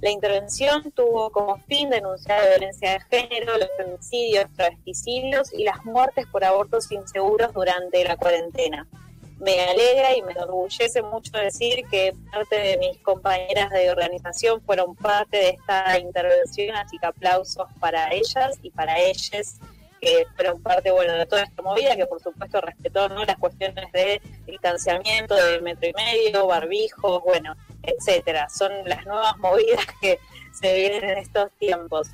La 0.02 0.12
intervención 0.12 0.92
tuvo 0.92 1.30
como 1.30 1.58
fin 1.68 1.90
denunciar 1.90 2.42
la 2.42 2.50
violencia 2.52 2.92
de 2.94 3.00
género, 3.02 3.58
los 3.58 3.70
femicidios, 3.76 4.46
travesticidios 4.56 5.54
y 5.54 5.64
las 5.64 5.84
muertes 5.84 6.26
por 6.28 6.46
abortos 6.46 6.90
inseguros 6.92 7.54
durante 7.54 8.04
la 8.06 8.16
cuarentena. 8.16 8.88
Me 9.40 9.60
alegra 9.62 10.16
y 10.16 10.22
me 10.22 10.32
enorgullece 10.32 11.02
mucho 11.02 11.38
decir 11.38 11.86
que 11.90 12.14
parte 12.32 12.58
de 12.58 12.78
mis 12.78 12.98
compañeras 13.00 13.70
de 13.72 13.90
organización 13.90 14.62
fueron 14.62 14.96
parte 14.96 15.38
de 15.38 15.50
esta 15.50 15.98
intervención, 16.00 16.76
así 16.76 16.98
que 16.98 17.06
aplausos 17.06 17.68
para 17.80 18.14
ellas 18.14 18.58
y 18.62 18.70
para 18.70 19.00
ellas 19.00 19.60
que 20.00 20.26
fueron 20.36 20.62
parte 20.62 20.92
bueno 20.92 21.14
de 21.14 21.26
toda 21.26 21.44
esta 21.44 21.62
movida, 21.62 21.96
que 21.96 22.06
por 22.06 22.22
supuesto 22.22 22.62
respetó 22.62 23.10
¿no? 23.10 23.24
las 23.26 23.38
cuestiones 23.38 23.92
de 23.92 24.22
distanciamiento, 24.46 25.36
de 25.36 25.62
metro 25.62 25.90
y 25.90 25.94
medio, 25.94 26.48
barbijos, 26.48 27.24
bueno, 27.24 27.56
etcétera. 27.84 28.50
Son 28.50 28.72
las 28.86 29.06
nuevas 29.06 29.38
movidas 29.38 29.86
que 30.02 30.20
se 30.54 30.74
vienen 30.74 31.04
en 31.04 31.18
estos 31.18 31.52
tiempos. 31.60 32.10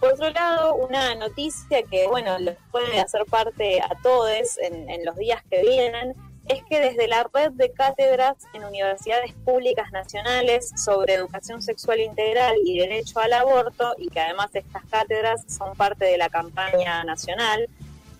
Por 0.00 0.14
otro 0.14 0.30
lado, 0.30 0.74
una 0.74 1.14
noticia 1.14 1.84
que, 1.84 2.08
bueno, 2.08 2.36
les 2.38 2.56
puede 2.72 2.98
hacer 2.98 3.24
parte 3.26 3.80
a 3.80 3.90
todos 4.02 4.58
en, 4.58 4.90
en 4.90 5.04
los 5.04 5.16
días 5.16 5.42
que 5.48 5.62
vienen, 5.62 6.14
es 6.48 6.62
que 6.64 6.80
desde 6.80 7.06
la 7.08 7.28
red 7.32 7.52
de 7.52 7.72
cátedras 7.72 8.36
en 8.52 8.64
universidades 8.64 9.32
públicas 9.44 9.92
nacionales 9.92 10.70
sobre 10.76 11.14
educación 11.14 11.62
sexual 11.62 12.00
integral 12.00 12.56
y 12.64 12.78
derecho 12.78 13.20
al 13.20 13.32
aborto, 13.32 13.94
y 13.98 14.08
que 14.08 14.20
además 14.20 14.50
estas 14.54 14.84
cátedras 14.86 15.44
son 15.46 15.76
parte 15.76 16.04
de 16.04 16.18
la 16.18 16.28
campaña 16.28 17.04
nacional, 17.04 17.68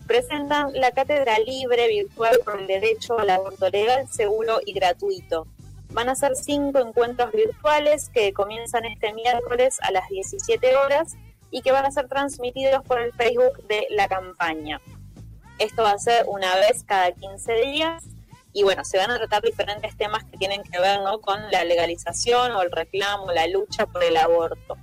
presentan 0.07 0.73
la 0.75 0.93
cátedra 0.93 1.39
libre 1.39 1.89
virtual 1.89 2.39
por 2.45 2.61
el 2.61 2.67
derecho 2.67 3.19
al 3.19 3.31
aborto 3.31 3.69
legal, 3.71 4.07
seguro 4.09 4.61
y 4.65 4.73
gratuito. 4.73 5.47
Van 5.91 6.09
a 6.09 6.15
ser 6.15 6.37
cinco 6.37 6.79
encuentros 6.79 7.33
virtuales 7.33 8.09
que 8.09 8.33
comienzan 8.33 8.85
este 8.87 9.13
miércoles 9.13 9.79
a 9.83 9.91
las 9.91 10.09
17 10.09 10.77
horas 10.77 11.17
y 11.51 11.61
que 11.61 11.73
van 11.73 11.85
a 11.85 11.91
ser 11.91 12.09
transmitidos 12.09 12.83
por 12.85 13.01
el 13.01 13.13
Facebook 13.13 13.67
de 13.69 13.87
la 13.91 14.09
campaña. 14.09 14.81
Esto 15.59 15.83
va 15.83 15.93
a 15.93 15.99
ser 15.99 16.25
una 16.29 16.55
vez 16.57 16.83
cada 16.85 17.13
15 17.13 17.53
días 17.61 18.05
y 18.53 18.63
bueno, 18.63 18.85
se 18.85 18.99
van 18.99 19.11
a 19.11 19.19
tratar 19.19 19.43
diferentes 19.43 19.97
temas 19.97 20.25
que 20.25 20.37
tienen 20.37 20.63
que 20.63 20.79
ver 20.79 21.01
¿no? 21.01 21.21
con 21.21 21.51
la 21.51 21.65
legalización 21.65 22.53
o 22.53 22.63
el 22.63 22.71
reclamo, 22.71 23.33
la 23.33 23.47
lucha 23.47 23.87
por 23.87 24.05
el 24.05 24.17
aborto. 24.17 24.77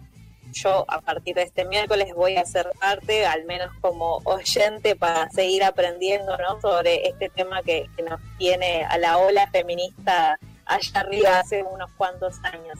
Yo 0.52 0.86
a 0.88 1.02
partir 1.02 1.36
de 1.36 1.44
este 1.44 1.64
miércoles 1.66 2.14
voy 2.16 2.38
a 2.38 2.46
ser 2.46 2.72
parte, 2.80 3.28
al 3.28 3.46
menos 3.46 3.72
como 3.82 4.20
oyente, 4.24 4.96
para 4.96 5.30
seguir 5.30 5.64
aprendiendo 5.64 6.36
¿no? 6.38 6.60
sobre 6.60 7.08
este 7.08 7.30
tema 7.30 7.62
que, 7.62 7.88
que 7.96 8.02
nos 8.02 8.20
tiene 8.40 8.84
a 8.86 8.98
la 8.98 9.20
ola 9.20 9.48
feminista 9.52 10.40
allá 10.66 11.00
arriba 11.02 11.40
hace 11.40 11.64
unos 11.64 11.92
cuantos 11.92 12.38
años. 12.44 12.80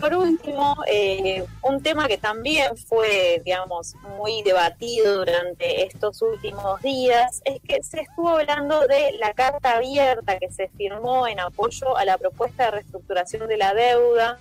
Por 0.00 0.14
último, 0.14 0.76
eh, 0.90 1.44
un 1.62 1.82
tema 1.82 2.08
que 2.08 2.16
también 2.16 2.74
fue, 2.76 3.42
digamos, 3.44 3.94
muy 4.16 4.42
debatido 4.42 5.18
durante 5.18 5.84
estos 5.84 6.22
últimos 6.22 6.80
días 6.80 7.42
es 7.44 7.60
que 7.60 7.82
se 7.82 8.00
estuvo 8.00 8.30
hablando 8.30 8.86
de 8.86 9.12
la 9.18 9.34
carta 9.34 9.76
abierta 9.76 10.38
que 10.38 10.50
se 10.50 10.68
firmó 10.68 11.28
en 11.28 11.38
apoyo 11.38 11.98
a 11.98 12.06
la 12.06 12.16
propuesta 12.16 12.64
de 12.64 12.70
reestructuración 12.70 13.46
de 13.46 13.58
la 13.58 13.74
deuda 13.74 14.38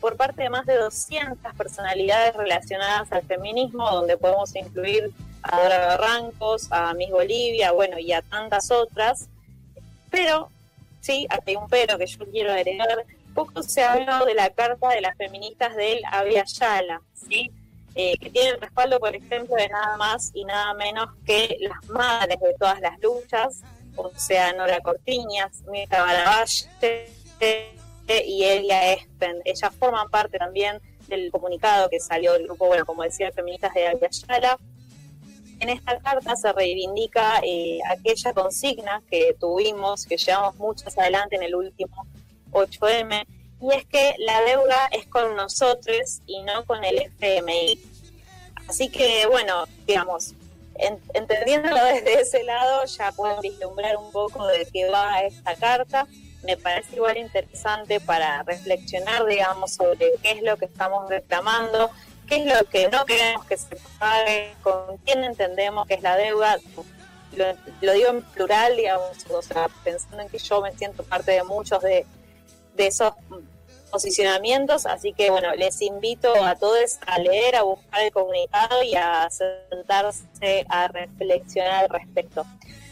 por 0.00 0.16
parte 0.16 0.42
de 0.42 0.50
más 0.50 0.64
de 0.64 0.76
200 0.76 1.54
personalidades 1.54 2.34
relacionadas 2.34 3.12
al 3.12 3.22
feminismo, 3.22 3.90
donde 3.90 4.16
podemos 4.16 4.54
incluir 4.56 5.10
a 5.42 5.62
Dora 5.62 5.86
Barrancos, 5.86 6.68
a 6.70 6.94
Miss 6.94 7.10
Bolivia, 7.10 7.72
bueno, 7.72 7.98
y 7.98 8.12
a 8.12 8.22
tantas 8.22 8.70
otras. 8.70 9.28
Pero, 10.10 10.48
sí, 11.00 11.26
hay 11.28 11.56
un 11.56 11.68
pero 11.68 11.98
que 11.98 12.06
yo 12.06 12.24
quiero 12.30 12.52
agregar, 12.52 13.04
poco 13.34 13.62
se 13.62 13.82
habló 13.82 14.24
de 14.24 14.34
la 14.34 14.50
carta 14.50 14.88
de 14.90 15.00
las 15.00 15.16
feministas 15.16 15.74
de 15.76 15.92
él 15.92 16.02
Avia 16.10 16.44
Yala, 16.44 17.02
¿sí? 17.14 17.50
eh, 17.94 18.16
que 18.18 18.30
tienen 18.30 18.60
respaldo, 18.60 18.98
por 18.98 19.14
ejemplo, 19.14 19.54
de 19.54 19.68
nada 19.68 19.96
más 19.96 20.30
y 20.34 20.44
nada 20.44 20.74
menos 20.74 21.08
que 21.24 21.56
las 21.60 21.88
madres 21.88 22.40
de 22.40 22.54
todas 22.58 22.80
las 22.80 22.98
luchas, 23.00 23.62
o 23.96 24.10
sea, 24.16 24.52
Nora 24.52 24.80
Cortiñas, 24.80 25.62
Mirta 25.68 26.02
Baravalle 26.02 26.68
y 28.26 28.44
Elia 28.44 28.92
Espen. 28.92 29.40
Ellas 29.44 29.72
forman 29.78 30.10
parte 30.10 30.38
también 30.38 30.80
del 31.06 31.30
comunicado 31.30 31.88
que 31.88 32.00
salió 32.00 32.32
del 32.32 32.44
grupo, 32.44 32.66
bueno, 32.66 32.84
como 32.84 33.04
decía, 33.04 33.30
Feministas 33.32 33.72
de 33.74 33.86
Ayala. 33.86 34.58
En 35.60 35.68
esta 35.68 35.98
carta 36.00 36.34
se 36.34 36.52
reivindica 36.52 37.40
eh, 37.44 37.78
aquella 37.88 38.32
consigna 38.32 39.02
que 39.08 39.36
tuvimos, 39.38 40.04
que 40.04 40.16
llevamos 40.16 40.56
muchas 40.56 40.98
adelante 40.98 41.36
en 41.36 41.44
el 41.44 41.54
último 41.54 42.06
8M, 42.54 43.26
y 43.60 43.74
es 43.74 43.84
que 43.86 44.14
la 44.18 44.40
deuda 44.42 44.88
es 44.92 45.06
con 45.06 45.36
nosotros 45.36 46.20
y 46.26 46.42
no 46.42 46.64
con 46.64 46.84
el 46.84 46.98
FMI. 46.98 47.80
Así 48.68 48.88
que, 48.88 49.26
bueno, 49.26 49.66
digamos, 49.86 50.34
entendiéndolo 51.14 51.82
desde 51.84 52.20
ese 52.20 52.42
lado, 52.44 52.84
ya 52.84 53.12
pueden 53.12 53.40
vislumbrar 53.40 53.96
un 53.96 54.10
poco 54.10 54.46
de 54.46 54.66
qué 54.72 54.88
va 54.88 55.20
esta 55.22 55.54
carta. 55.56 56.06
Me 56.42 56.56
parece 56.56 56.96
igual 56.96 57.16
interesante 57.16 58.00
para 58.00 58.42
reflexionar, 58.42 59.24
digamos, 59.26 59.74
sobre 59.74 60.12
qué 60.22 60.32
es 60.32 60.42
lo 60.42 60.56
que 60.56 60.66
estamos 60.66 61.08
reclamando, 61.08 61.90
qué 62.28 62.36
es 62.36 62.46
lo 62.46 62.64
que 62.68 62.88
no 62.88 63.04
queremos 63.06 63.46
que 63.46 63.56
se 63.56 63.76
pague, 63.98 64.54
con 64.62 64.98
quién 64.98 65.24
entendemos 65.24 65.86
que 65.86 65.94
es 65.94 66.02
la 66.02 66.16
deuda. 66.16 66.58
Lo, 67.36 67.46
lo 67.80 67.92
digo 67.92 68.10
en 68.10 68.22
plural, 68.22 68.76
digamos, 68.76 69.24
o 69.30 69.42
sea, 69.42 69.68
pensando 69.82 70.22
en 70.22 70.28
que 70.28 70.38
yo 70.38 70.60
me 70.60 70.72
siento 70.72 71.02
parte 71.02 71.32
de 71.32 71.44
muchos 71.44 71.82
de 71.82 72.06
de 72.74 72.86
esos 72.88 73.12
posicionamientos, 73.90 74.86
así 74.86 75.12
que 75.12 75.30
bueno, 75.30 75.54
les 75.54 75.80
invito 75.80 76.34
a 76.44 76.56
todos 76.56 76.98
a 77.06 77.18
leer, 77.18 77.54
a 77.54 77.62
buscar 77.62 78.02
el 78.02 78.10
comunicado 78.10 78.82
y 78.82 78.94
a 78.96 79.28
sentarse 79.30 80.66
a 80.68 80.88
reflexionar 80.88 81.84
al 81.84 81.88
respecto. 81.90 82.44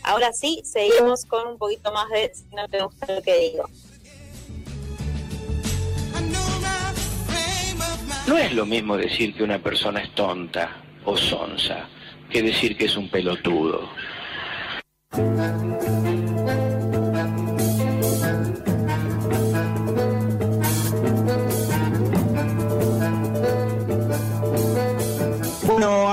Ahora 0.05 0.33
sí, 0.33 0.63
seguimos 0.65 1.25
con 1.25 1.47
un 1.49 1.59
poquito 1.59 1.93
más 1.93 2.09
de 2.11 2.33
si 2.35 2.45
no 2.55 2.69
te 2.69 2.83
gusta 2.83 3.13
lo 3.13 3.23
que 3.23 3.39
digo. 3.39 3.69
No 8.27 8.39
es 8.39 8.53
lo 8.53 8.65
mismo 8.65 8.97
decir 8.97 9.35
que 9.35 9.43
una 9.43 9.59
persona 9.59 10.03
es 10.03 10.15
tonta 10.15 10.83
o 11.05 11.17
sonsa 11.17 11.89
que 12.31 12.43
decir 12.43 12.77
que 12.77 12.87
es 12.87 12.97
un 12.97 13.11
pelotudo. 13.11 13.91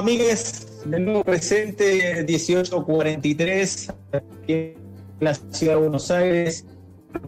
Amigues, 0.09 0.65
de 0.85 0.99
nuevo 0.99 1.23
presente, 1.23 2.25
1843, 2.27 3.93
aquí 4.11 4.53
en 4.53 4.75
la 5.19 5.35
ciudad 5.35 5.75
de 5.75 5.81
Buenos 5.81 6.09
Aires, 6.09 6.65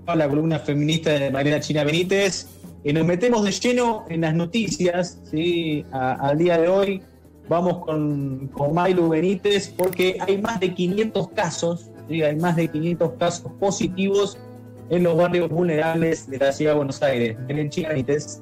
la 0.07 0.27
columna 0.27 0.57
feminista 0.57 1.11
de 1.11 1.29
Mariana 1.29 1.59
China 1.59 1.83
Benítez. 1.83 2.47
Y 2.83 2.91
nos 2.91 3.05
metemos 3.05 3.43
de 3.43 3.51
lleno 3.51 4.05
en 4.09 4.21
las 4.21 4.33
noticias, 4.33 5.21
¿sí? 5.29 5.85
al 5.91 6.39
día 6.39 6.57
de 6.57 6.69
hoy 6.69 7.03
vamos 7.47 7.85
con, 7.85 8.47
con 8.47 8.73
Mailu 8.73 9.09
Benítez 9.09 9.71
porque 9.77 10.17
hay 10.19 10.41
más 10.41 10.59
de 10.59 10.73
500 10.73 11.29
casos, 11.33 11.91
¿sí? 12.09 12.23
hay 12.23 12.35
más 12.35 12.55
de 12.55 12.67
500 12.67 13.11
casos 13.19 13.51
positivos 13.59 14.39
en 14.89 15.03
los 15.03 15.15
barrios 15.15 15.51
vulnerables 15.51 16.27
de 16.27 16.39
la 16.39 16.51
ciudad 16.51 16.71
de 16.71 16.77
Buenos 16.77 17.03
Aires. 17.03 17.37
China 17.69 17.89
Benítez. 17.89 18.41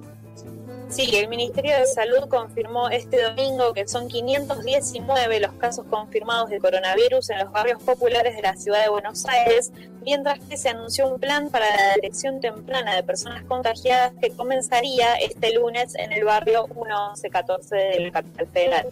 Sí, 0.90 1.08
el 1.16 1.28
Ministerio 1.30 1.78
de 1.78 1.86
Salud 1.86 2.28
confirmó 2.30 2.90
este 2.90 3.22
domingo 3.22 3.74
que 3.76 3.88
son 3.88 4.08
519 4.08 5.40
los 5.40 5.54
casos 5.54 5.86
confirmados 5.88 6.50
de 6.50 6.60
coronavirus 6.60 7.30
en 7.30 7.40
los 7.40 7.52
barrios 7.52 7.82
populares 7.84 8.36
de 8.36 8.42
la 8.42 8.56
ciudad 8.56 8.84
de 8.84 8.90
Buenos 8.90 9.24
Aires, 9.28 9.72
mientras 10.04 10.40
que 10.40 10.58
se 10.58 10.70
anunció 10.70 11.08
un 11.08 11.20
plan 11.20 11.50
para 11.50 11.68
la 11.68 11.94
detección 11.96 12.42
temprana 12.42 12.96
de 12.96 13.04
personas 13.04 13.44
contagiadas 13.44 14.14
que 14.20 14.32
comenzaría 14.32 15.14
este 15.16 15.54
lunes 15.54 15.94
en 15.94 16.12
el 16.12 16.24
barrio 16.24 16.68
1114 16.68 17.76
del 17.76 18.12
Capital 18.12 18.48
Federal. 18.48 18.88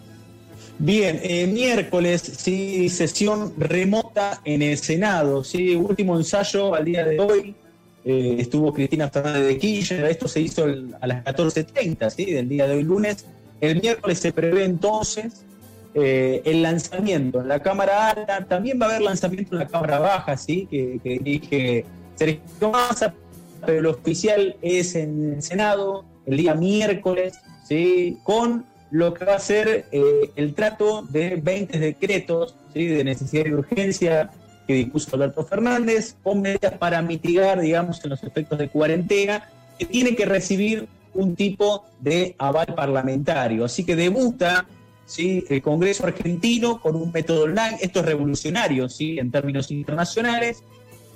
Bien, 0.78 1.18
eh, 1.24 1.48
miércoles, 1.48 2.22
sí, 2.22 2.88
sesión 2.90 3.52
remota 3.58 4.40
en 4.44 4.62
el 4.62 4.78
Senado, 4.78 5.42
sí, 5.42 5.74
último 5.74 6.16
ensayo 6.16 6.76
al 6.76 6.84
día 6.84 7.04
de 7.04 7.18
hoy, 7.18 7.56
eh, 8.08 8.36
estuvo 8.38 8.72
Cristina 8.72 9.10
Fernández 9.10 9.46
de 9.46 9.58
Kirchner, 9.58 10.06
esto 10.06 10.28
se 10.28 10.40
hizo 10.40 10.64
a 10.64 11.06
las 11.06 11.22
14.30 11.26 12.08
¿sí? 12.08 12.24
del 12.24 12.48
día 12.48 12.66
de 12.66 12.76
hoy 12.76 12.82
lunes. 12.82 13.26
El 13.60 13.82
miércoles 13.82 14.18
se 14.18 14.32
prevé 14.32 14.64
entonces 14.64 15.44
eh, 15.92 16.40
el 16.46 16.62
lanzamiento 16.62 17.42
en 17.42 17.48
la 17.48 17.60
Cámara 17.60 18.08
Alta, 18.08 18.46
también 18.46 18.80
va 18.80 18.86
a 18.86 18.88
haber 18.88 19.02
lanzamiento 19.02 19.54
en 19.54 19.58
la 19.58 19.66
Cámara 19.66 19.98
Baja, 19.98 20.38
¿sí? 20.38 20.66
que, 20.70 20.98
dirige 21.04 21.84
Sergio 22.14 22.70
Massa, 22.70 23.12
pero 23.66 23.82
lo 23.82 23.90
oficial 23.90 24.56
es 24.62 24.94
en 24.94 25.34
el 25.34 25.42
Senado 25.42 26.06
el 26.24 26.38
día 26.38 26.54
miércoles, 26.54 27.38
¿sí? 27.68 28.16
con 28.22 28.64
lo 28.90 29.12
que 29.12 29.26
va 29.26 29.34
a 29.34 29.38
ser 29.38 29.84
eh, 29.92 30.30
el 30.34 30.54
trato 30.54 31.02
de 31.02 31.36
20 31.36 31.78
decretos 31.78 32.54
¿sí? 32.72 32.86
de 32.86 33.04
necesidad 33.04 33.44
y 33.44 33.52
urgencia 33.52 34.30
que 34.68 34.74
dispuso 34.74 35.16
Alberto 35.16 35.46
Fernández, 35.46 36.14
con 36.22 36.42
medidas 36.42 36.74
para 36.74 37.00
mitigar, 37.00 37.58
digamos, 37.58 38.04
los 38.04 38.22
efectos 38.22 38.58
de 38.58 38.68
cuarentena, 38.68 39.48
que 39.78 39.86
tiene 39.86 40.14
que 40.14 40.26
recibir 40.26 40.86
un 41.14 41.34
tipo 41.34 41.86
de 42.00 42.36
aval 42.38 42.74
parlamentario. 42.76 43.64
Así 43.64 43.82
que 43.82 43.96
debuta 43.96 44.66
¿sí? 45.06 45.42
el 45.48 45.62
Congreso 45.62 46.06
argentino 46.06 46.82
con 46.82 46.96
un 46.96 47.10
método 47.10 47.44
online, 47.44 47.78
esto 47.80 48.00
es 48.00 48.06
revolucionario 48.06 48.90
¿sí? 48.90 49.18
en 49.18 49.30
términos 49.30 49.70
internacionales, 49.70 50.62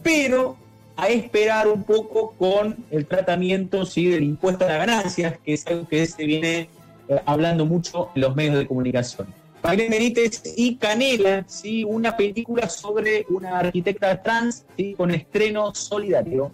pero 0.03 0.57
a 0.97 1.09
esperar 1.09 1.69
un 1.69 1.85
poco 1.85 2.35
con 2.39 2.87
el 2.91 3.05
tratamiento 3.05 3.85
¿sí? 3.85 4.07
del 4.07 4.25
impuesto 4.25 4.65
a 4.65 4.69
las 4.69 4.79
ganancias, 4.79 5.39
que 5.45 5.53
es 5.53 5.67
algo 5.67 5.87
que 5.87 6.07
se 6.07 6.25
viene 6.25 6.71
eh, 7.09 7.21
hablando 7.27 7.67
mucho 7.67 8.09
en 8.15 8.23
los 8.23 8.35
medios 8.35 8.57
de 8.57 8.67
comunicación. 8.67 9.42
María 9.63 9.89
Benítez 9.89 10.43
y 10.57 10.77
Canela, 10.77 11.45
¿sí? 11.47 11.85
una 11.85 12.17
película 12.17 12.69
sobre 12.69 13.25
una 13.29 13.61
arquitecta 13.61 14.21
trans 14.21 14.65
¿sí? 14.77 14.95
con 14.95 15.13
estreno 15.13 15.73
solidario. 15.73 16.51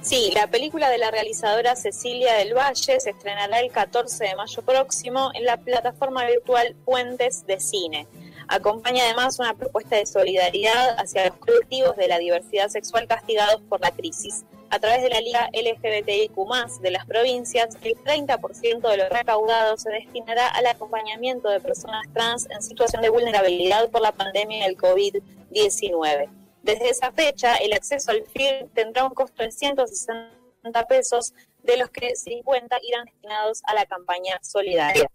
Sí, 0.00 0.30
la 0.34 0.46
película 0.46 0.90
de 0.90 0.98
la 0.98 1.10
realizadora 1.10 1.74
Cecilia 1.74 2.34
del 2.34 2.54
Valle 2.54 3.00
se 3.00 3.10
estrenará 3.10 3.58
el 3.60 3.72
14 3.72 4.22
de 4.22 4.36
mayo 4.36 4.62
próximo 4.62 5.30
en 5.34 5.44
la 5.44 5.56
plataforma 5.56 6.24
virtual 6.26 6.76
Puentes 6.84 7.46
de 7.46 7.58
Cine. 7.58 8.06
Acompaña 8.46 9.04
además 9.04 9.38
una 9.38 9.54
propuesta 9.54 9.96
de 9.96 10.06
solidaridad 10.06 10.96
hacia 10.98 11.28
los 11.28 11.38
colectivos 11.38 11.96
de 11.96 12.06
la 12.06 12.18
diversidad 12.18 12.68
sexual 12.68 13.08
castigados 13.08 13.62
por 13.62 13.80
la 13.80 13.90
crisis 13.90 14.44
a 14.74 14.80
través 14.80 15.02
de 15.02 15.08
la 15.08 15.20
Liga 15.20 15.48
LGBTIQ 15.52 16.34
de 16.80 16.90
las 16.90 17.06
provincias, 17.06 17.76
el 17.82 17.94
30% 17.94 18.90
de 18.90 18.96
lo 18.96 19.08
recaudado 19.08 19.76
se 19.76 19.88
destinará 19.90 20.48
al 20.48 20.66
acompañamiento 20.66 21.48
de 21.48 21.60
personas 21.60 22.04
trans 22.12 22.48
en 22.50 22.60
situación 22.60 23.00
de 23.00 23.08
vulnerabilidad 23.08 23.88
por 23.90 24.00
la 24.00 24.10
pandemia 24.10 24.64
del 24.64 24.76
COVID-19. 24.76 26.28
Desde 26.64 26.90
esa 26.90 27.12
fecha, 27.12 27.54
el 27.54 27.72
acceso 27.72 28.10
al 28.10 28.24
FIR 28.24 28.66
tendrá 28.74 29.04
un 29.04 29.14
costo 29.14 29.44
de 29.44 29.52
160 29.52 30.86
pesos, 30.88 31.32
de 31.62 31.76
los 31.76 31.90
que 31.90 32.16
50 32.16 32.76
irán 32.82 33.04
destinados 33.04 33.62
a 33.66 33.74
la 33.74 33.86
campaña 33.86 34.40
solidaria. 34.42 35.08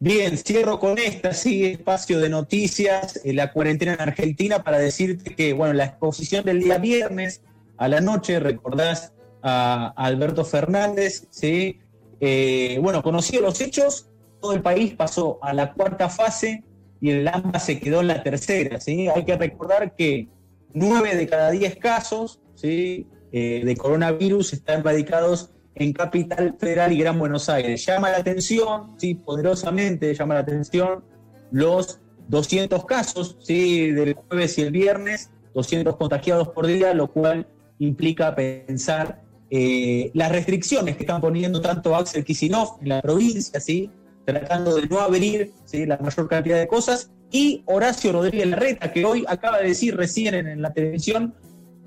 Bien, 0.00 0.36
cierro 0.36 0.80
con 0.80 0.98
esta, 0.98 1.32
sí, 1.32 1.64
espacio 1.64 2.18
de 2.18 2.28
noticias, 2.28 3.20
en 3.24 3.36
la 3.36 3.52
cuarentena 3.52 3.94
en 3.94 4.00
Argentina, 4.00 4.64
para 4.64 4.78
decirte 4.78 5.36
que, 5.36 5.52
bueno, 5.52 5.74
la 5.74 5.84
exposición 5.84 6.44
del 6.44 6.60
día 6.60 6.78
viernes 6.78 7.42
a 7.80 7.88
la 7.88 8.02
noche, 8.02 8.38
recordás 8.38 9.14
a, 9.42 9.94
Alberto 9.96 10.44
Fernández, 10.44 11.26
¿sí? 11.30 11.80
Eh, 12.20 12.78
bueno, 12.82 13.02
conocido 13.02 13.40
los 13.40 13.58
hechos, 13.62 14.10
todo 14.38 14.52
el 14.52 14.60
país 14.60 14.94
pasó 14.94 15.38
a 15.40 15.54
la 15.54 15.72
cuarta 15.72 16.10
fase 16.10 16.62
y 17.00 17.08
el 17.08 17.26
AMBA 17.26 17.58
se 17.58 17.80
quedó 17.80 18.02
en 18.02 18.08
la 18.08 18.22
tercera, 18.22 18.78
¿sí? 18.80 19.08
Hay 19.08 19.24
que 19.24 19.34
recordar 19.34 19.96
que 19.96 20.28
nueve 20.74 21.16
de 21.16 21.26
cada 21.26 21.50
diez 21.52 21.76
casos, 21.76 22.38
¿sí? 22.54 23.06
Eh, 23.32 23.62
de 23.64 23.76
coronavirus 23.76 24.52
están 24.52 24.84
radicados 24.84 25.50
en 25.74 25.94
Capital 25.94 26.56
Federal 26.58 26.92
y 26.92 26.98
Gran 26.98 27.18
Buenos 27.18 27.48
Aires. 27.48 27.86
Llama 27.86 28.10
la 28.10 28.18
atención, 28.18 28.94
sí, 28.98 29.14
poderosamente 29.14 30.14
llama 30.14 30.34
la 30.34 30.40
atención 30.40 31.02
los 31.50 31.98
200 32.28 32.84
casos, 32.84 33.38
sí, 33.40 33.90
del 33.90 34.12
jueves 34.12 34.58
y 34.58 34.62
el 34.62 34.70
viernes, 34.70 35.30
200 35.54 35.96
contagiados 35.96 36.48
por 36.48 36.66
día, 36.66 36.92
lo 36.92 37.10
cual 37.10 37.46
implica 37.80 38.34
pensar 38.34 39.22
eh, 39.50 40.12
las 40.14 40.30
restricciones 40.30 40.96
que 40.96 41.02
están 41.02 41.20
poniendo 41.20 41.60
tanto 41.60 41.96
Axel 41.96 42.24
Kisinov 42.24 42.78
en 42.80 42.90
la 42.90 43.02
provincia, 43.02 43.58
¿sí? 43.58 43.90
tratando 44.24 44.76
de 44.76 44.86
no 44.86 45.00
abrir 45.00 45.52
¿sí? 45.64 45.86
la 45.86 45.96
mayor 45.98 46.28
cantidad 46.28 46.58
de 46.58 46.68
cosas, 46.68 47.10
y 47.32 47.62
Horacio 47.66 48.12
Rodríguez 48.12 48.46
Larreta, 48.46 48.92
que 48.92 49.04
hoy 49.04 49.24
acaba 49.26 49.58
de 49.58 49.68
decir 49.68 49.96
recién 49.96 50.34
en, 50.34 50.62
la 50.62 50.72
televisión 50.72 51.34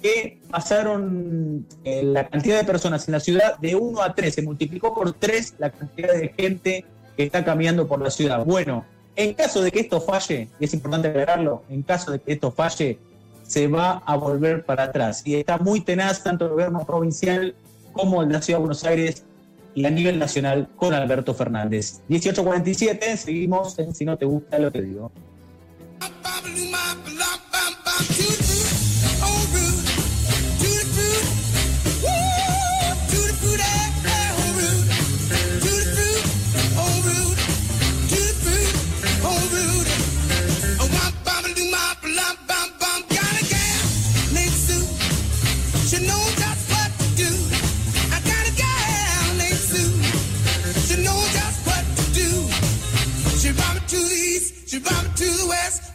que 0.02 0.42
pasaron 0.50 1.66
eh, 1.86 2.04
la 2.04 2.28
cantidad 2.28 2.58
de 2.58 2.66
personas 2.66 3.08
en 3.08 3.14
la 3.14 3.20
ciudad 3.20 3.58
de 3.60 3.76
1 3.76 4.02
a 4.02 4.14
3, 4.14 4.34
se 4.34 4.42
multiplicó 4.42 4.94
por 4.94 5.14
3 5.14 5.56
la 5.60 5.70
cantidad 5.72 6.14
de 6.14 6.34
gente 6.38 6.86
que 7.16 7.24
está 7.24 7.46
caminando 7.46 7.88
por 7.88 8.02
la 8.02 8.10
ciudad. 8.10 8.44
Bueno, 8.46 8.86
en 9.16 9.34
caso 9.34 9.62
de 9.62 9.72
que 9.72 9.82
esto 9.82 10.02
falle, 10.02 10.50
y 10.60 10.66
es 10.66 10.74
importante 10.74 11.08
aclararlo, 11.08 11.64
en 11.70 11.84
caso 11.84 12.12
de 12.12 12.20
que 12.20 12.34
esto 12.34 12.52
falle, 12.52 13.00
se 13.54 13.68
va 13.68 14.02
a 14.08 14.16
volver 14.16 14.66
para 14.66 14.86
atrás. 14.86 15.22
Y 15.26 15.36
está 15.36 15.60
muy 15.60 15.82
tenaz 15.82 16.24
tanto 16.24 16.46
el 16.46 16.52
gobierno 16.52 16.84
provincial 16.88 17.54
como 17.92 18.24
el 18.24 18.30
de 18.30 18.34
la 18.34 18.42
Ciudad 18.42 18.58
de 18.58 18.62
Buenos 18.62 18.84
Aires 18.84 19.26
y 19.76 19.86
a 19.86 19.92
nivel 19.92 20.18
nacional 20.18 20.70
con 20.76 20.96
Alberto 20.96 21.36
Fernández. 21.36 22.02
1847, 22.08 23.16
seguimos 23.16 23.78
Si 23.94 24.06
no 24.06 24.18
te 24.18 24.26
gusta 24.26 24.58
lo 24.58 24.72
que 24.72 24.82
digo. 24.82 25.12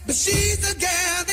But 0.09 0.17
she's 0.17 0.57
the 0.67 0.75
gal 0.81 1.28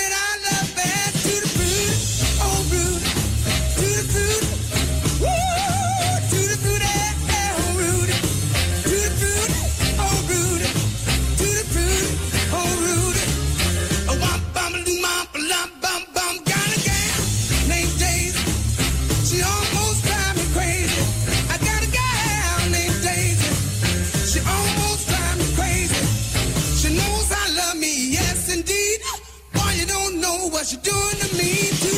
what 30.49 30.71
you're 30.71 30.81
doing 30.81 31.17
to 31.19 31.37
me. 31.37 31.69
To 31.69 31.94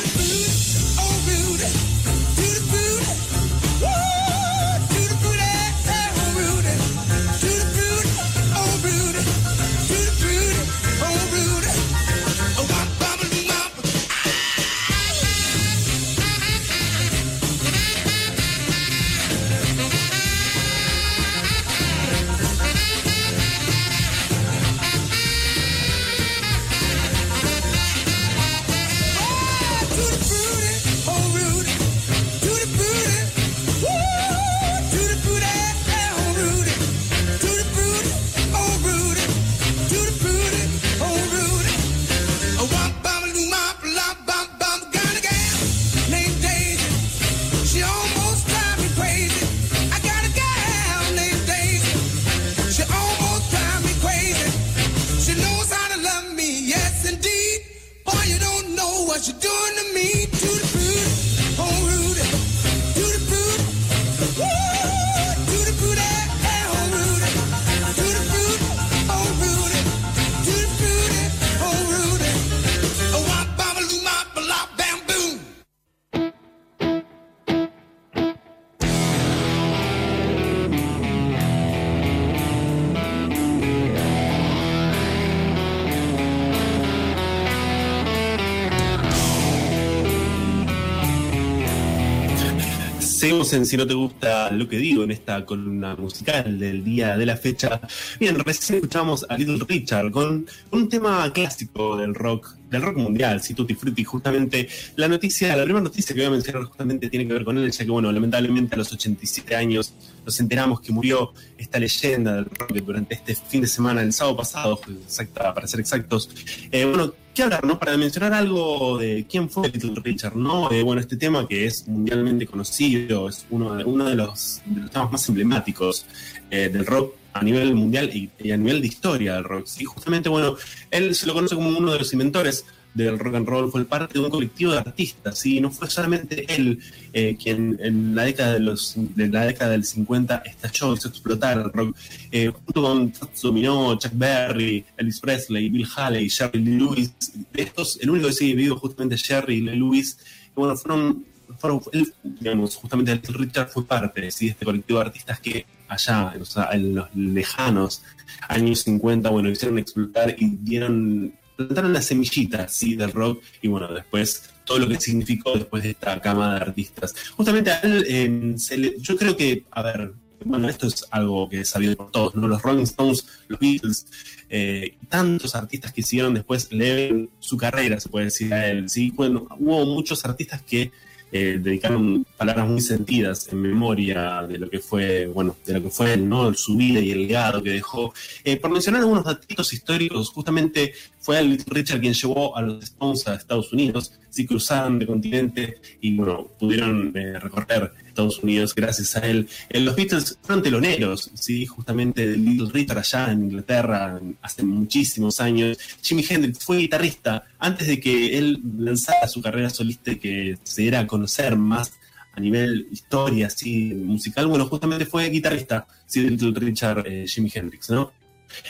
Seguimos 93.38 93.54
en 93.54 93.66
Si 93.68 93.78
no 93.78 93.86
te 93.86 93.94
gusta 93.94 94.50
lo 94.50 94.68
que 94.68 94.78
digo 94.78 95.04
en 95.04 95.12
esta 95.12 95.46
columna 95.46 95.96
musical 95.96 96.58
del 96.58 96.84
día 96.84 97.16
de 97.16 97.24
la 97.24 97.38
fecha. 97.38 97.80
Bien, 98.20 98.40
recién 98.40 98.78
escuchamos 98.78 99.28
a 99.30 99.38
Little 99.38 99.60
Richard 99.68 100.10
con 100.10 100.48
un 100.72 100.90
tema 100.90 101.32
clásico 101.32 101.96
del 101.98 102.16
rock, 102.16 102.56
del 102.72 102.82
rock 102.82 102.98
mundial, 102.98 103.40
si 103.44 103.54
Tutti 103.54 103.76
Frutti. 103.76 104.04
Justamente 104.04 104.68
la 104.96 105.08
noticia, 105.08 105.56
la 105.56 105.66
primera 105.66 105.84
noticia 105.84 106.16
que 106.16 106.22
voy 106.22 106.28
a 106.30 106.32
mencionar 106.32 106.64
justamente 106.64 107.12
tiene 107.12 107.28
que 107.28 107.34
ver 107.34 107.46
con 107.46 107.60
él, 107.60 107.72
ya 107.72 107.86
que 107.86 107.92
bueno, 107.92 108.12
lamentablemente 108.12 108.74
a 108.74 108.80
los 108.80 108.92
87 108.92 109.56
años 109.56 109.94
nos 110.26 110.40
enteramos 110.40 110.82
que 110.82 110.92
murió 110.92 111.32
esta 111.60 111.78
leyenda 111.78 112.34
del 112.34 112.46
rock 112.46 112.74
durante 112.78 113.14
este 113.14 113.36
fin 113.36 113.62
de 113.62 113.68
semana, 113.68 114.02
el 114.02 114.14
sábado 114.14 114.38
pasado, 114.38 114.80
exacta, 115.04 115.54
para 115.54 115.68
ser 115.68 115.80
exactos. 115.80 116.28
Eh, 116.72 116.86
bueno, 116.86 117.14
¿qué 117.38 117.44
hablar, 117.44 117.66
no? 117.66 117.78
Para 117.78 117.96
mencionar 117.98 118.34
algo 118.34 118.98
de 118.98 119.28
quién 119.30 119.48
fue 119.48 119.70
Little 119.70 120.02
Richard, 120.04 120.36
¿no? 120.36 120.72
Eh, 120.72 120.82
bueno, 120.82 121.00
este 121.00 121.18
tema 121.18 121.48
que 121.48 121.68
es 121.68 121.88
mundialmente 121.88 122.48
conocido, 122.48 123.30
es 123.30 123.46
uno 123.52 123.76
de, 123.76 123.84
uno 123.84 124.06
de, 124.06 124.16
los, 124.16 124.60
de 124.66 124.90
temas 124.90 125.12
más 125.12 125.30
emblemáticos 125.30 126.08
eh, 126.50 126.68
del 126.74 126.84
rock 126.84 127.14
a 127.34 127.44
nivel 127.44 127.76
mundial 127.76 128.10
y, 128.12 128.32
y, 128.40 128.50
a 128.50 128.58
nivel 128.58 128.82
de 128.82 128.88
historia 128.88 129.36
del 129.36 129.44
rock. 129.44 129.68
Y 129.78 129.86
justamente, 129.86 130.30
bueno, 130.30 130.56
él 130.90 131.14
se 131.14 131.28
lo 131.28 131.36
conoce 131.36 131.54
como 131.54 131.70
uno 131.78 131.92
de 131.92 132.00
los 132.00 132.12
inventores 132.12 132.66
del 132.98 133.20
rock 133.20 133.36
and 133.36 133.48
roll, 133.48 133.72
fue 133.72 133.86
parte 133.86 134.16
de 134.16 134.26
un 134.26 134.32
colectivo 134.32 134.72
de 134.72 134.80
artistas, 134.80 135.46
y 135.46 135.62
no 135.62 135.72
fue 135.72 135.90
solamente 135.90 136.46
él 136.54 136.80
eh, 137.14 137.38
quien 137.42 137.78
en 137.82 138.16
la 138.16 138.24
década 138.24 138.54
de 138.54 138.60
los 138.60 138.94
de 138.96 139.30
la 139.30 139.46
década 139.46 139.72
del 139.72 139.84
50 139.84 140.44
estalló, 140.46 140.94
hizo 140.94 141.08
explotar 141.08 141.58
el 141.58 141.72
rock, 141.72 141.96
eh, 142.32 142.52
junto 142.54 142.82
con 142.82 143.14
Dominó, 143.42 143.98
Chuck 143.98 144.14
Berry, 144.14 144.84
Elvis 144.98 145.20
Presley, 145.20 145.70
Bill 145.70 145.88
Haley, 145.96 146.30
Jerry 146.30 146.60
Lewis, 146.60 147.14
de 147.54 147.62
estos, 147.62 148.00
el 148.02 148.10
único 148.10 148.28
que 148.28 148.34
sigue 148.34 148.56
vivo 148.56 148.78
justamente 148.78 149.18
Jerry 149.18 149.62
Lee 149.62 149.76
Lewis, 149.76 150.16
que 150.16 150.54
bueno, 150.56 150.76
fueron, 150.76 151.26
fueron 151.60 151.82
él, 151.94 152.14
digamos, 152.24 152.76
justamente 152.76 153.14
Little 153.14 153.38
Richard 153.38 153.70
fue 153.70 153.86
parte 153.86 154.32
¿sí? 154.32 154.46
de 154.46 154.52
este 154.52 154.66
colectivo 154.66 155.00
de 155.00 155.06
artistas 155.06 155.40
que 155.40 155.66
allá, 155.88 156.34
o 156.40 156.46
sea, 156.46 156.70
en 156.72 156.96
los 156.96 157.14
lejanos 157.16 158.04
años 158.50 158.80
50, 158.80 159.30
bueno, 159.30 159.50
hicieron 159.50 159.80
explotar 159.80 160.36
y 160.38 160.50
dieron 160.58 161.34
plantaron 161.58 161.92
la 161.92 162.02
semillita 162.02 162.68
¿sí? 162.70 162.96
del 162.96 163.12
rock 163.12 163.44
y 163.62 163.68
bueno, 163.68 163.92
después 163.94 164.50
todo 164.64 164.80
lo 164.80 164.88
que 164.88 165.00
significó 165.00 165.54
después 165.54 165.84
de 165.84 165.92
esta 165.92 166.20
cama 166.22 166.56
de 166.56 166.62
artistas. 166.62 167.16
Justamente 167.36 167.72
a 167.72 167.80
él, 167.80 168.56
le, 168.78 168.96
yo 169.00 169.18
creo 169.18 169.36
que, 169.36 169.66
a 169.72 169.82
ver, 169.82 170.14
bueno, 170.46 170.70
esto 170.70 170.88
es 170.88 171.06
algo 171.10 171.50
que 171.50 171.62
es 171.62 171.70
sabido 171.70 171.96
por 171.96 172.12
todos, 172.12 172.36
¿no? 172.36 172.48
Los 172.48 172.62
Rolling 172.62 172.84
Stones, 172.84 173.26
los 173.48 173.60
Beatles, 173.60 174.06
eh, 174.50 174.96
tantos 175.10 175.56
artistas 175.56 175.92
que 175.94 176.02
hicieron 176.02 176.34
después 176.34 176.72
leen 176.72 177.30
su 177.40 177.58
carrera, 177.58 178.00
se 178.00 178.10
puede 178.10 178.26
decir 178.26 178.54
a 178.54 178.70
él, 178.70 178.90
¿sí? 178.90 179.12
Bueno, 179.12 179.48
hubo 179.58 179.86
muchos 179.86 180.24
artistas 180.26 180.62
que 180.62 180.92
eh, 181.30 181.60
dedicaron 181.62 182.26
palabras 182.38 182.70
muy 182.70 182.80
sentidas 182.80 183.50
en 183.52 183.62
memoria 183.62 184.44
de 184.48 184.58
lo 184.58 184.70
que 184.70 184.80
fue, 184.80 185.28
bueno, 185.28 185.58
de 185.66 185.74
lo 185.74 185.84
que 185.84 185.90
fue 185.90 186.16
¿no? 186.16 186.54
su 186.54 186.78
vida 186.78 187.02
y 187.02 187.12
el 187.12 187.20
legado 187.20 187.62
que 187.62 187.72
dejó. 187.72 188.14
Eh, 188.46 188.56
por 188.58 188.72
mencionar 188.72 189.02
algunos 189.02 189.26
datos 189.26 189.74
históricos, 189.74 190.30
justamente 190.30 190.94
fue 191.28 191.40
el 191.40 191.62
Richard 191.68 192.00
quien 192.00 192.14
llevó 192.14 192.56
a 192.56 192.62
los 192.62 192.82
Stones 192.82 193.28
a 193.28 193.36
Estados 193.36 193.74
Unidos, 193.74 194.14
sí 194.30 194.46
cruzaron 194.46 194.98
de 194.98 195.06
continente 195.06 195.76
y 196.00 196.16
bueno, 196.16 196.48
pudieron 196.58 197.12
eh, 197.18 197.38
recorrer 197.38 197.92
Estados 198.08 198.42
Unidos 198.42 198.74
gracias 198.74 199.14
a 199.18 199.28
él. 199.28 199.46
Eh, 199.68 199.82
los 199.82 199.94
Beatles 199.94 200.40
fueron 200.42 200.64
teloneros, 200.64 201.30
sí, 201.34 201.66
justamente 201.66 202.26
de 202.26 202.38
Little 202.38 202.70
Richard 202.72 203.00
allá 203.00 203.34
en 203.34 203.44
Inglaterra 203.44 204.22
hace 204.42 204.64
muchísimos 204.64 205.42
años. 205.42 205.78
Jimi 206.02 206.24
Hendrix 206.30 206.64
fue 206.64 206.78
guitarrista 206.78 207.44
antes 207.60 207.88
de 207.88 208.00
que 208.00 208.38
él 208.38 208.62
lanzara 208.78 209.28
su 209.28 209.42
carrera 209.42 209.70
solista 209.70 210.16
que 210.16 210.58
se 210.64 210.84
diera 210.84 211.02
a 211.02 211.08
conocer 211.08 211.58
más 211.58 211.92
a 212.32 212.40
nivel 212.40 212.88
historia, 212.90 213.48
así, 213.48 213.94
musical, 213.94 214.48
bueno, 214.48 214.66
justamente 214.68 215.06
fue 215.06 215.28
guitarrista, 215.30 215.88
sí, 216.06 216.22
Little 216.22 216.54
Richard, 216.56 217.04
eh, 217.06 217.26
Jimi 217.28 217.52
Hendrix, 217.54 217.90
¿no? 217.90 218.14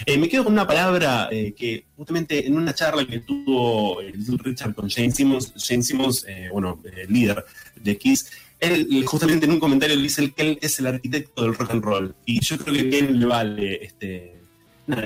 Eh, 0.06 0.18
me 0.18 0.28
quedo 0.30 0.44
con 0.44 0.54
una 0.54 0.66
palabra 0.68 1.30
eh, 1.32 1.54
que 1.56 1.86
justamente 1.96 2.46
en 2.48 2.58
una 2.58 2.74
charla 2.74 3.06
que 3.06 3.20
tuvo 3.20 4.00
Richard 4.44 4.74
con 4.74 4.90
Jane 4.90 5.12
Simmons, 5.12 5.54
Jane 5.58 5.84
Simmons, 5.84 6.26
eh, 6.28 6.50
bueno, 6.52 6.80
eh, 6.86 7.06
líder 7.10 7.46
de 7.76 7.98
Kiss, 7.98 8.30
él 8.60 9.04
justamente 9.06 9.46
en 9.46 9.52
un 9.52 9.60
comentario 9.60 9.96
le 9.96 10.02
dice 10.04 10.32
que 10.32 10.42
él 10.42 10.60
es 10.62 10.80
el 10.80 10.88
arquitecto 10.88 11.44
del 11.44 11.54
rock 11.56 11.72
and 11.72 11.84
roll. 11.84 12.16
Y 12.26 12.40
yo 12.44 12.58
creo 12.58 12.74
que 12.76 12.84
bien 12.84 13.20
le 13.20 13.26
vale 13.26 13.86
este, 13.86 14.34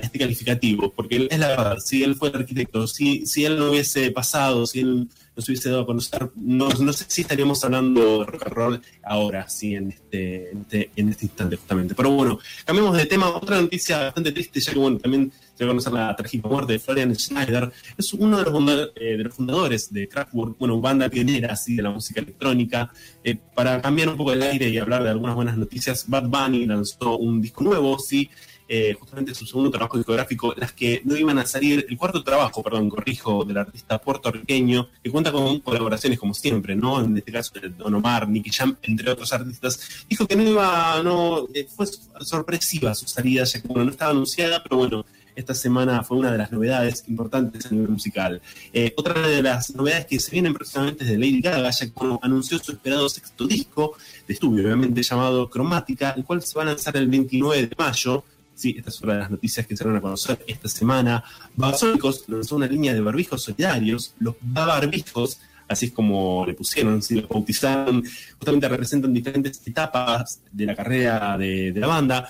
este 0.02 0.20
calificativo, 0.20 0.92
porque 0.94 1.18
él- 1.18 1.28
es 1.32 1.40
la 1.40 1.50
verdad, 1.50 1.78
si 1.80 2.04
él 2.04 2.16
fue 2.16 2.30
el 2.30 2.36
arquitecto, 2.38 2.88
si, 2.88 3.26
si 3.26 3.44
él 3.46 3.58
no 3.58 3.72
hubiese 3.72 4.10
pasado, 4.12 4.66
si 4.66 4.80
él 4.80 5.08
nos 5.36 5.48
hubiese 5.48 5.70
dado 5.70 5.84
a 5.84 5.86
conocer, 5.86 6.30
no, 6.36 6.70
no 6.70 6.94
sé 6.94 7.06
si 7.08 7.22
estaríamos 7.22 7.64
hablando 7.64 8.20
de 8.20 8.26
rock 8.26 8.44
and 8.46 8.54
roll 8.54 8.82
ahora, 9.04 9.48
sí, 9.50 9.76
en 9.76 9.90
este, 9.90 10.52
en 10.52 10.62
este, 10.62 10.92
en 10.96 11.10
este 11.10 11.26
instante 11.26 11.56
justamente. 11.56 11.96
Pero 11.96 12.12
bueno, 12.12 12.40
cambiemos 12.66 12.96
de 12.98 13.06
tema. 13.06 13.30
Otra 13.30 13.62
noticia 13.62 14.00
bastante 14.00 14.32
triste, 14.32 14.60
ya 14.60 14.74
que 14.74 14.80
bueno, 14.80 14.98
también 14.98 15.32
se 15.56 15.64
va 15.64 15.70
a 15.70 15.72
conocer 15.72 15.94
la 15.94 16.16
trágica 16.16 16.48
muerte 16.48 16.74
de 16.74 16.80
Florian 16.80 17.16
Schneider. 17.16 17.72
Es 17.98 18.14
uno 18.14 18.44
de 18.44 18.52
los, 18.52 18.92
eh, 18.96 19.18
de 19.18 19.24
los 19.24 19.34
fundadores 19.34 19.92
de 19.94 20.08
Kraftwerk, 20.08 20.58
bueno, 20.58 20.82
banda 20.82 21.10
pionera 21.10 21.54
así 21.54 21.76
de 21.76 21.84
la 21.84 21.92
música 21.92 22.20
electrónica. 22.20 22.92
Eh, 23.24 23.38
para 23.56 23.82
cambiar 23.82 24.10
un 24.10 24.18
poco 24.18 24.34
el 24.34 24.42
aire 24.42 24.70
y 24.70 24.78
hablar 24.78 25.04
de 25.04 25.10
algunas 25.10 25.36
buenas 25.36 25.58
noticias, 25.58 26.10
Bad 26.10 26.28
Bunny 26.28 26.66
lanzó 26.66 27.18
un 27.18 27.42
disco 27.42 27.64
nuevo, 27.64 27.98
sí, 28.00 28.30
eh, 28.74 28.96
justamente 28.98 29.36
su 29.36 29.46
segundo 29.46 29.70
trabajo 29.70 29.98
discográfico, 29.98 30.54
las 30.56 30.72
que 30.72 31.02
no 31.04 31.18
iban 31.18 31.38
a 31.40 31.46
salir, 31.46 31.86
el 31.90 31.98
cuarto 31.98 32.24
trabajo, 32.24 32.64
perdón, 32.64 32.90
corrijo, 32.90 33.44
del 33.44 33.58
artista 33.58 34.00
puertorriqueño, 34.00 34.88
que 35.04 35.12
cuenta 35.12 35.30
con 35.30 35.60
colaboraciones 35.60 36.18
como 36.18 36.34
siempre, 36.34 36.74
¿no? 36.74 37.04
En 37.04 37.18
este 37.18 37.34
caso, 37.34 37.52
Don 37.78 37.96
Omar, 37.96 38.30
Nicky 38.30 38.50
Jam, 38.50 38.78
entre 38.84 39.12
otros 39.12 39.34
artistas, 39.34 40.06
dijo 40.08 40.26
que 40.26 40.38
no 40.38 40.44
iba, 40.44 41.04
no, 41.04 41.50
fue 41.76 41.86
sorpresiva 42.22 42.96
su 42.96 43.10
salida, 43.10 43.44
ya 43.44 43.62
que 43.62 43.68
no 43.68 43.90
estaba 43.90 44.12
anunciada, 44.12 44.64
pero 44.64 44.78
bueno, 44.78 45.04
esta 45.36 45.54
semana 45.54 46.02
fue 46.04 46.18
una 46.18 46.32
de 46.32 46.38
las 46.38 46.54
novedades 46.54 47.04
importantes 47.10 47.66
a 47.66 47.72
nivel 47.72 47.90
musical. 47.90 48.42
Eh, 48.72 48.94
otra 48.96 49.28
de 49.28 49.42
las 49.42 49.76
novedades 49.76 50.06
que 50.06 50.18
se 50.18 50.32
vienen 50.32 50.54
próximamente 50.54 51.04
es 51.04 51.10
de 51.10 51.18
Lady 51.18 51.42
Gaga, 51.42 51.70
ya 51.70 51.86
que 51.88 51.94
anunció 52.22 52.58
su 52.60 52.72
esperado 52.72 53.10
sexto 53.10 53.48
disco 53.48 53.98
de 54.28 54.34
estudio, 54.34 54.64
obviamente 54.64 55.04
llamado 55.04 55.50
Cromática, 55.50 56.12
el 56.12 56.24
cual 56.24 56.42
se 56.42 56.56
va 56.56 56.62
a 56.62 56.68
lanzar 56.68 56.96
el 56.96 57.08
29 57.08 57.68
de 57.68 57.76
mayo. 57.78 58.24
Sí, 58.62 58.76
esta 58.78 58.92
es 58.92 59.02
las 59.02 59.32
noticias 59.32 59.66
que 59.66 59.76
se 59.76 59.84
van 59.84 59.96
a 59.96 60.02
conocer 60.02 60.46
esta 60.46 60.70
semana. 60.70 61.24
Babasónicos 61.56 62.26
lanzó 62.28 62.58
una 62.58 62.68
línea 62.68 62.94
de 62.94 63.02
barbijos 63.02 63.42
solidarios, 63.42 64.14
los 64.20 64.36
barbijos, 64.40 65.40
así 65.68 65.88
es 65.88 65.92
como 65.92 66.46
le 66.46 66.54
pusieron, 66.54 67.02
si 67.02 67.22
los 67.22 67.28
bautizaron, 67.28 68.04
justamente 68.38 68.70
representan 68.70 69.12
diferentes 69.16 69.64
etapas 69.66 70.42
de 70.52 70.68
la 70.68 70.76
carrera 70.76 71.40
de, 71.40 71.74
la 71.76 71.88
banda. 71.88 72.30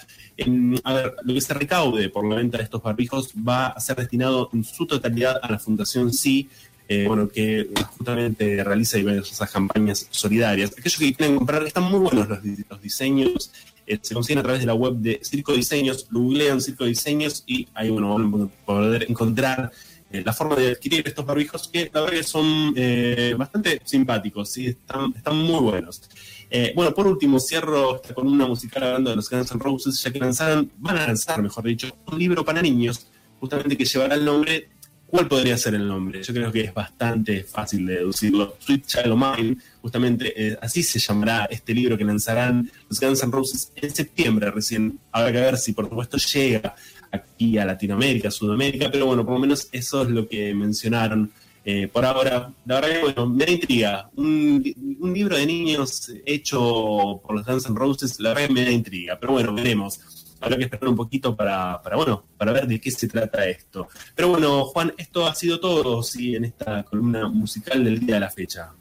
A 0.85 0.93
ver, 0.93 1.15
lo 1.21 1.33
que 1.33 1.41
se 1.41 1.53
recaude 1.53 2.07
por 2.07 2.25
la 2.25 2.37
venta 2.37 2.59
de 2.59 2.63
estos 2.63 2.81
barbijos 2.81 3.33
va 3.33 3.67
a 3.67 3.81
ser 3.81 3.97
destinado 3.97 4.49
en 4.53 4.63
su 4.63 4.87
totalidad 4.87 5.37
a 5.43 5.51
la 5.51 5.59
Fundación 5.59 6.13
Sí, 6.13 6.47
eh, 6.87 7.03
bueno, 7.05 7.27
que 7.27 7.67
justamente 7.97 8.63
realiza 8.63 8.95
diversas 8.95 9.51
campañas 9.51 10.07
solidarias. 10.11 10.71
Aquellos 10.71 10.97
que 10.97 11.13
quieren 11.13 11.35
comprar, 11.35 11.67
están 11.67 11.83
muy 11.83 11.99
buenos 11.99 12.29
los 12.29 12.81
diseños, 12.81 13.51
eh, 13.93 13.99
se 14.01 14.13
consiguen 14.13 14.39
a 14.39 14.43
través 14.43 14.61
de 14.61 14.67
la 14.67 14.73
web 14.73 14.95
de 14.95 15.19
Circo 15.23 15.53
Diseños, 15.53 16.07
lo 16.09 16.19
googlean 16.21 16.61
Circo 16.61 16.85
Diseños 16.85 17.43
y 17.47 17.67
ahí 17.73 17.89
bueno, 17.89 18.13
van 18.13 18.43
a 18.43 18.65
poder 18.65 19.05
encontrar 19.09 19.71
eh, 20.11 20.23
la 20.25 20.33
forma 20.33 20.57
de 20.57 20.71
adquirir 20.71 21.07
estos 21.07 21.25
barbijos 21.25 21.69
que 21.69 21.89
la 21.93 22.01
verdad 22.01 22.17
que 22.17 22.23
son 22.23 22.73
eh, 22.75 23.33
bastante 23.37 23.81
simpáticos, 23.85 24.49
¿sí? 24.49 24.67
están, 24.67 25.13
muy 25.33 25.61
buenos. 25.61 26.01
Eh, 26.49 26.73
bueno, 26.75 26.93
por 26.93 27.07
último, 27.07 27.39
cierro 27.39 27.95
esta 27.95 28.13
columna 28.13 28.45
musical 28.45 28.83
hablando 28.83 29.11
de 29.11 29.15
los 29.15 29.29
Guns 29.29 29.51
N' 29.51 29.59
Roses, 29.59 30.03
ya 30.03 30.11
que 30.11 30.19
lanzaron, 30.19 30.69
van 30.79 30.97
a 30.97 31.07
lanzar, 31.07 31.41
mejor 31.41 31.63
dicho, 31.63 31.95
un 32.11 32.19
libro 32.19 32.43
para 32.43 32.61
niños, 32.61 33.07
justamente 33.39 33.77
que 33.77 33.85
llevará 33.85 34.15
el 34.15 34.25
nombre. 34.25 34.69
¿Cuál 35.11 35.27
podría 35.27 35.57
ser 35.57 35.75
el 35.75 35.85
nombre? 35.87 36.23
Yo 36.23 36.33
creo 36.33 36.51
que 36.53 36.61
es 36.61 36.73
bastante 36.73 37.43
fácil 37.43 37.85
de 37.85 37.95
deducirlo. 37.95 38.55
Sweet 38.59 38.85
Child 38.85 39.11
of 39.11 39.37
Mine, 39.37 39.57
justamente 39.81 40.33
eh, 40.35 40.57
así 40.61 40.81
se 40.83 40.99
llamará 40.99 41.45
este 41.51 41.73
libro 41.73 41.97
que 41.97 42.05
lanzarán 42.05 42.71
los 42.89 42.97
Guns 42.97 43.21
N' 43.21 43.29
Roses 43.31 43.71
en 43.75 43.93
septiembre 43.93 44.49
recién. 44.51 44.97
Habrá 45.11 45.33
que 45.33 45.39
ver 45.41 45.57
si 45.57 45.73
por 45.73 45.89
supuesto 45.89 46.17
llega 46.17 46.75
aquí 47.11 47.57
a 47.57 47.65
Latinoamérica, 47.65 48.31
Sudamérica, 48.31 48.89
pero 48.89 49.05
bueno, 49.05 49.25
por 49.25 49.33
lo 49.33 49.39
menos 49.41 49.67
eso 49.73 50.03
es 50.03 50.09
lo 50.09 50.29
que 50.29 50.53
mencionaron. 50.53 51.29
Eh, 51.65 51.89
por 51.91 52.05
ahora, 52.05 52.49
la 52.65 52.75
verdad 52.75 52.89
que 52.89 53.01
bueno, 53.01 53.27
me 53.27 53.45
da 53.45 53.51
intriga. 53.51 54.09
Un, 54.15 54.61
li- 54.63 54.75
un 54.99 55.13
libro 55.13 55.35
de 55.35 55.45
niños 55.45 56.09
hecho 56.25 57.21
por 57.21 57.35
los 57.35 57.45
Guns 57.45 57.65
N' 57.67 57.75
Roses, 57.75 58.17
la 58.19 58.29
verdad 58.29 58.47
que 58.47 58.53
me 58.53 58.63
da 58.63 58.71
intriga, 58.71 59.17
pero 59.19 59.33
bueno, 59.33 59.53
veremos. 59.53 59.99
Habrá 60.41 60.57
que 60.57 60.63
esperar 60.63 60.87
un 60.89 60.95
poquito 60.95 61.35
para, 61.35 61.81
para, 61.81 61.95
bueno, 61.95 62.25
para 62.37 62.51
ver 62.51 62.67
de 62.67 62.81
qué 62.81 62.89
se 62.91 63.07
trata 63.07 63.45
esto. 63.47 63.87
Pero 64.15 64.29
bueno, 64.29 64.65
Juan, 64.65 64.93
esto 64.97 65.27
ha 65.27 65.35
sido 65.35 65.59
todo, 65.59 66.01
sí, 66.03 66.35
en 66.35 66.45
esta 66.45 66.83
columna 66.83 67.29
musical 67.29 67.83
del 67.83 67.99
día 67.99 68.15
de 68.15 68.21
la 68.21 68.29
fecha. 68.31 68.71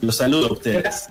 Los 0.00 0.16
saludo 0.16 0.48
a 0.48 0.52
ustedes. 0.52 1.08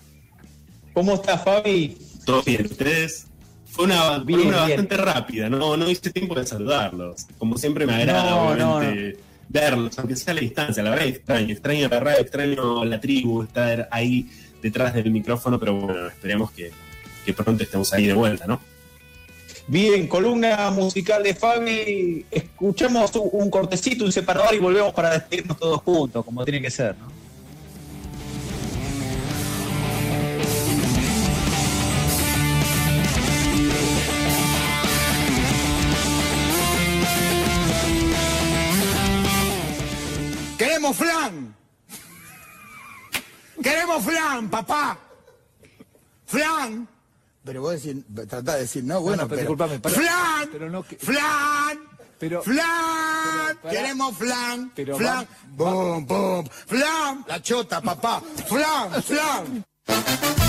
¿Cómo 0.94 1.14
estás, 1.16 1.44
Fabi? 1.44 1.98
¿Todo 2.26 2.42
bien? 2.44 2.66
¿Ustedes? 2.66 3.28
Fue 3.66 3.86
una 3.86 4.20
Bien, 4.20 4.40
columna 4.40 4.66
bien. 4.66 4.78
bastante 4.78 4.98
rápida, 4.98 5.50
no, 5.50 5.76
no 5.78 5.90
hice 5.90 6.12
tiempo 6.12 6.36
de 6.36 6.46
saludarlos. 6.46 7.26
Como 7.38 7.58
siempre 7.58 7.88
me 7.88 7.94
agrada, 7.96 8.30
No, 8.32 8.56
no, 8.56 8.76
obviamente, 8.78 9.20
verlos, 9.50 9.98
aunque 9.98 10.16
sea 10.16 10.32
a 10.32 10.36
la 10.36 10.42
distancia. 10.42 10.84
La 10.84 10.92
verdad 10.92 11.08
es 11.08 11.16
extraño, 11.16 11.52
extraño 11.54 11.88
la 11.90 12.00
radio, 12.00 12.20
extraño 12.22 12.86
la 12.86 13.00
tribu, 13.00 13.44
estar 13.44 13.88
ahí 13.92 14.30
detrás 14.62 14.94
del 14.94 15.10
micrófono, 15.12 15.60
pero 15.60 15.74
bueno, 15.76 16.08
esperemos 16.08 16.52
que, 16.52 16.72
que 17.26 17.34
pronto 17.34 17.64
estemos 17.64 17.92
ahí 17.94 18.06
de 18.06 18.14
vuelta, 18.14 18.46
¿no? 18.46 18.60
Bien, 19.66 20.08
columna 20.08 20.70
musical 20.72 21.24
de 21.24 21.34
Fabi. 21.34 22.26
Escuchamos 22.30 23.12
un, 23.16 23.50
cortecito, 23.50 24.04
un 24.04 24.12
separador 24.12 24.54
y 24.54 24.60
volvemos 24.60 24.94
para 24.94 25.12
despedirnos 25.12 25.58
todos 25.58 25.82
juntos, 25.82 26.26
como 26.26 26.44
tiene 26.44 26.62
que 26.62 26.70
ser, 26.70 26.96
¿no? 26.98 27.12
Queremos 40.58 40.96
flan. 40.98 41.56
Queremos 43.62 44.04
flan, 44.04 44.50
papá. 44.50 45.00
Flan. 46.26 46.93
Pero 47.44 47.62
vos 47.62 47.72
decís, 47.82 48.04
tratá 48.30 48.56
de 48.56 48.62
decir, 48.62 48.84
no, 48.84 49.02
bueno, 49.02 49.24
no, 49.24 49.28
pero 49.30 49.30
pero, 49.30 49.42
disculpame, 49.42 49.80
pará. 49.80 49.96
flan, 49.96 50.50
Pero 50.52 50.70
no 50.70 50.84
que- 50.84 50.96
flan, 50.98 51.80
Pero- 52.20 52.42
flan, 52.42 53.58
pero 53.62 53.74
queremos 53.74 54.18
flan, 54.18 54.72
Pero 54.76 54.98
flan, 54.98 55.28
bum, 55.50 56.06
bum, 56.06 56.46
flan, 56.68 57.26
la 57.28 57.42
chota, 57.42 57.82
papá, 57.82 58.22
flan, 58.48 59.04
flan. 59.04 60.43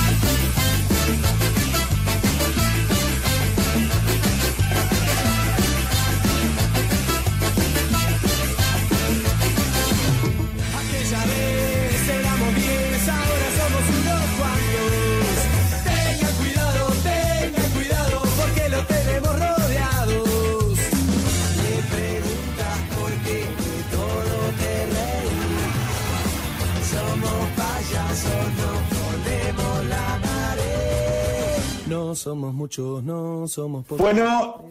No 32.14 32.18
somos 32.18 32.54
muchos, 32.54 33.02
no 33.02 33.48
somos 33.48 33.84
pocos. 33.84 33.98
Bueno, 34.00 34.62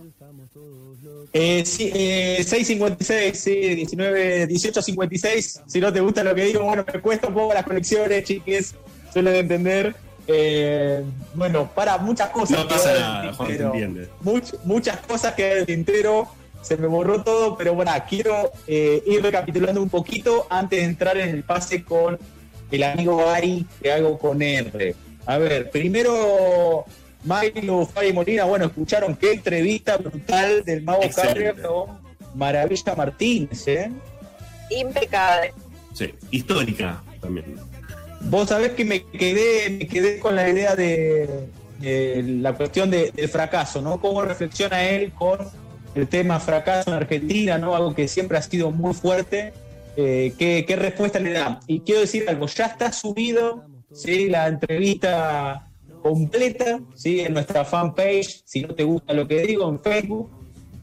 eh, 1.33 1.65
sí, 1.65 1.91
eh, 1.93 2.37
6.56, 2.39 3.33
sí, 3.33 3.51
19, 3.75 4.47
18.56. 4.47 5.63
Si 5.67 5.81
no 5.81 5.91
te 5.91 5.99
gusta 5.99 6.23
lo 6.23 6.33
que 6.33 6.45
digo, 6.45 6.63
bueno, 6.63 6.85
me 6.93 7.01
cuesta 7.01 7.27
un 7.27 7.33
poco 7.33 7.53
las 7.53 7.65
conexiones, 7.65 8.23
chiques, 8.23 8.75
suelen 9.11 9.35
entender. 9.35 9.93
Eh, 10.25 11.03
bueno, 11.33 11.69
para 11.75 11.97
muchas 11.97 12.29
cosas. 12.29 12.59
No 12.59 12.65
pasa 12.69 12.93
nada, 12.93 13.33
Juan, 13.33 13.47
tintero. 13.49 13.73
entiende. 13.73 14.07
Much- 14.23 14.57
muchas 14.63 14.97
cosas 15.05 15.33
que 15.33 15.43
hay 15.43 15.51
en 15.51 15.57
el 15.57 15.65
tintero. 15.65 16.29
se 16.61 16.77
me 16.77 16.87
borró 16.87 17.21
todo, 17.25 17.57
pero 17.57 17.73
bueno, 17.73 17.91
quiero 18.07 18.53
eh, 18.67 19.03
ir 19.05 19.21
recapitulando 19.21 19.81
un 19.81 19.89
poquito 19.89 20.47
antes 20.49 20.79
de 20.79 20.85
entrar 20.85 21.17
en 21.17 21.27
el 21.27 21.43
pase 21.43 21.83
con 21.83 22.17
el 22.71 22.83
amigo 22.83 23.27
Ari, 23.27 23.65
que 23.81 23.91
hago 23.91 24.17
con 24.17 24.41
R. 24.41 24.95
A 25.25 25.37
ver, 25.37 25.69
primero 25.71 26.85
Milo, 27.23 27.85
Fabi 27.85 28.11
Molina, 28.13 28.43
bueno, 28.45 28.65
escucharon 28.65 29.15
qué 29.15 29.33
entrevista 29.33 29.97
brutal 29.97 30.63
del 30.65 30.83
Mago. 30.83 31.01
Carrier 31.15 31.61
con 31.61 31.97
Maravilla 32.35 32.95
Martínez, 32.95 33.67
¿eh? 33.67 33.91
Impecable. 34.69 35.53
Sí, 35.93 36.13
histórica 36.31 37.01
también. 37.21 37.55
Vos 38.21 38.49
sabés 38.49 38.71
que 38.71 38.85
me 38.85 39.03
quedé, 39.05 39.69
me 39.69 39.87
quedé 39.87 40.19
con 40.19 40.35
la 40.35 40.49
idea 40.49 40.75
de, 40.75 41.47
de 41.79 42.23
la 42.41 42.53
cuestión 42.53 42.89
de- 42.89 43.11
del 43.11 43.29
fracaso, 43.29 43.81
¿no? 43.81 43.99
Cómo 43.99 44.21
reflexiona 44.21 44.83
él 44.83 45.11
con 45.11 45.39
el 45.95 46.07
tema 46.07 46.39
fracaso 46.39 46.89
en 46.89 46.95
Argentina, 46.97 47.57
¿no? 47.57 47.75
Algo 47.75 47.93
que 47.93 48.07
siempre 48.07 48.37
ha 48.37 48.41
sido 48.41 48.71
muy 48.71 48.93
fuerte. 48.93 49.53
Eh, 49.95 50.33
¿qué, 50.39 50.65
qué 50.67 50.75
respuesta 50.75 51.19
le 51.19 51.33
da? 51.33 51.59
Y 51.67 51.81
quiero 51.81 52.01
decir 52.01 52.25
algo, 52.27 52.47
ya 52.47 52.65
está 52.65 52.91
subido, 52.91 53.65
¿sí? 53.93 54.27
La 54.29 54.47
entrevista 54.47 55.67
completa, 56.03 56.79
¿sí? 56.93 57.21
En 57.21 57.33
nuestra 57.33 57.65
fanpage, 57.65 58.43
si 58.45 58.61
no 58.61 58.75
te 58.75 58.83
gusta 58.83 59.13
lo 59.13 59.27
que 59.27 59.41
digo, 59.41 59.67
en 59.69 59.79
Facebook. 59.79 60.29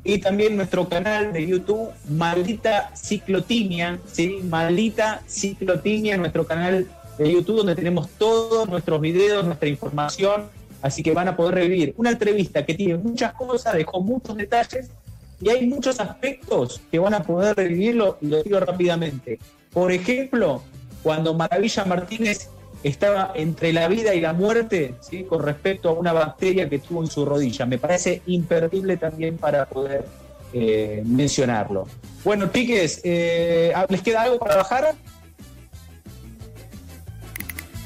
Y 0.02 0.18
también 0.18 0.56
nuestro 0.56 0.88
canal 0.88 1.32
de 1.32 1.46
YouTube, 1.46 1.90
Maldita 2.08 2.90
Ciclotimia, 2.96 4.00
¿sí? 4.10 4.40
Maldita 4.42 5.22
Ciclotimia, 5.28 6.16
nuestro 6.16 6.46
canal 6.46 6.88
de 7.18 7.32
YouTube, 7.32 7.58
donde 7.58 7.76
tenemos 7.76 8.08
todos 8.16 8.66
nuestros 8.66 8.98
videos, 9.00 9.44
nuestra 9.44 9.68
información, 9.68 10.48
así 10.80 11.02
que 11.02 11.12
van 11.12 11.28
a 11.28 11.36
poder 11.36 11.56
revivir 11.56 11.94
una 11.98 12.10
entrevista 12.10 12.64
que 12.64 12.72
tiene 12.72 12.96
muchas 12.96 13.34
cosas, 13.34 13.74
dejó 13.74 14.00
muchos 14.00 14.34
detalles 14.38 14.90
y 15.38 15.50
hay 15.50 15.66
muchos 15.66 16.00
aspectos 16.00 16.80
que 16.90 16.98
van 16.98 17.12
a 17.12 17.22
poder 17.22 17.56
revivirlo, 17.56 18.16
y 18.22 18.28
lo 18.28 18.42
digo 18.42 18.58
rápidamente. 18.60 19.38
Por 19.70 19.92
ejemplo, 19.92 20.62
cuando 21.02 21.34
Maravilla 21.34 21.84
Martínez 21.84 22.48
estaba 22.82 23.32
entre 23.34 23.72
la 23.72 23.88
vida 23.88 24.14
y 24.14 24.20
la 24.20 24.32
muerte, 24.32 24.94
¿sí? 25.00 25.24
con 25.24 25.42
respecto 25.42 25.88
a 25.90 25.92
una 25.92 26.12
bacteria 26.12 26.68
que 26.68 26.78
tuvo 26.78 27.02
en 27.02 27.10
su 27.10 27.24
rodilla. 27.24 27.66
Me 27.66 27.78
parece 27.78 28.22
imperdible 28.26 28.96
también 28.96 29.36
para 29.36 29.66
poder 29.66 30.04
eh, 30.52 31.02
mencionarlo. 31.04 31.86
Bueno, 32.24 32.50
chiques, 32.52 33.00
eh, 33.04 33.72
¿les 33.88 34.02
queda 34.02 34.22
algo 34.22 34.38
para 34.38 34.56
bajar? 34.56 34.94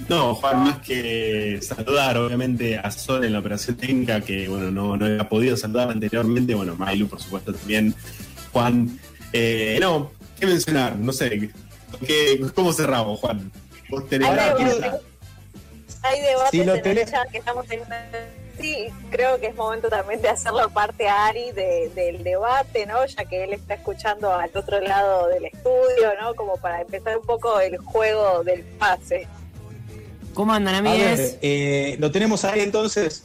No, 0.08 0.34
Juan, 0.34 0.64
más 0.64 0.78
que 0.80 1.58
saludar, 1.62 2.18
obviamente, 2.18 2.76
a 2.78 2.90
Sol 2.90 3.24
en 3.24 3.32
la 3.32 3.38
operación 3.38 3.76
técnica, 3.76 4.20
que 4.20 4.48
bueno, 4.48 4.70
no, 4.70 4.96
no 4.98 5.06
había 5.06 5.26
podido 5.28 5.56
saludar 5.56 5.90
anteriormente. 5.90 6.54
Bueno, 6.54 6.74
Mailu, 6.76 7.08
por 7.08 7.20
supuesto, 7.22 7.54
también. 7.54 7.94
Juan. 8.52 8.98
Eh, 9.32 9.78
no, 9.80 10.12
¿qué 10.38 10.46
mencionar? 10.46 10.96
No 10.96 11.10
sé. 11.12 11.50
¿qué- 12.06 12.40
¿Cómo 12.54 12.72
cerramos, 12.74 13.18
Juan? 13.20 13.50
Vos 13.90 14.08
tenés 14.08 14.28
Hay 14.28 14.36
la 14.36 14.54
debate, 14.54 15.00
hay 16.02 16.20
debates 16.20 16.50
Si 16.50 16.64
lo 16.64 16.74
en 16.74 16.82
tenés- 16.82 17.02
el 17.06 17.10
chat 17.10 17.30
que 17.30 17.38
estamos 17.38 17.66
teniendo. 17.66 17.94
Sí, 18.60 18.86
creo 19.10 19.40
que 19.40 19.48
es 19.48 19.54
momento 19.56 19.88
también 19.88 20.22
de 20.22 20.28
hacerlo 20.28 20.70
parte 20.70 21.08
a 21.08 21.26
Ari 21.26 21.50
de- 21.52 21.90
del 21.94 22.22
debate, 22.22 22.86
¿no? 22.86 23.04
Ya 23.04 23.24
que 23.24 23.42
él 23.44 23.52
está 23.52 23.74
escuchando 23.74 24.32
al 24.32 24.50
otro 24.54 24.80
lado 24.80 25.26
del 25.28 25.46
estudio, 25.46 26.12
¿no? 26.20 26.34
Como 26.34 26.56
para 26.58 26.80
empezar 26.82 27.18
un 27.18 27.26
poco 27.26 27.58
el 27.58 27.78
juego 27.78 28.44
del 28.44 28.62
pase. 28.62 29.26
¿Cómo 30.34 30.52
andan, 30.52 30.74
A 30.76 30.78
amigues? 30.78 31.18
ver, 31.18 31.38
eh, 31.42 31.96
lo 31.98 32.10
tenemos 32.12 32.44
ahí 32.44 32.60
entonces. 32.60 33.24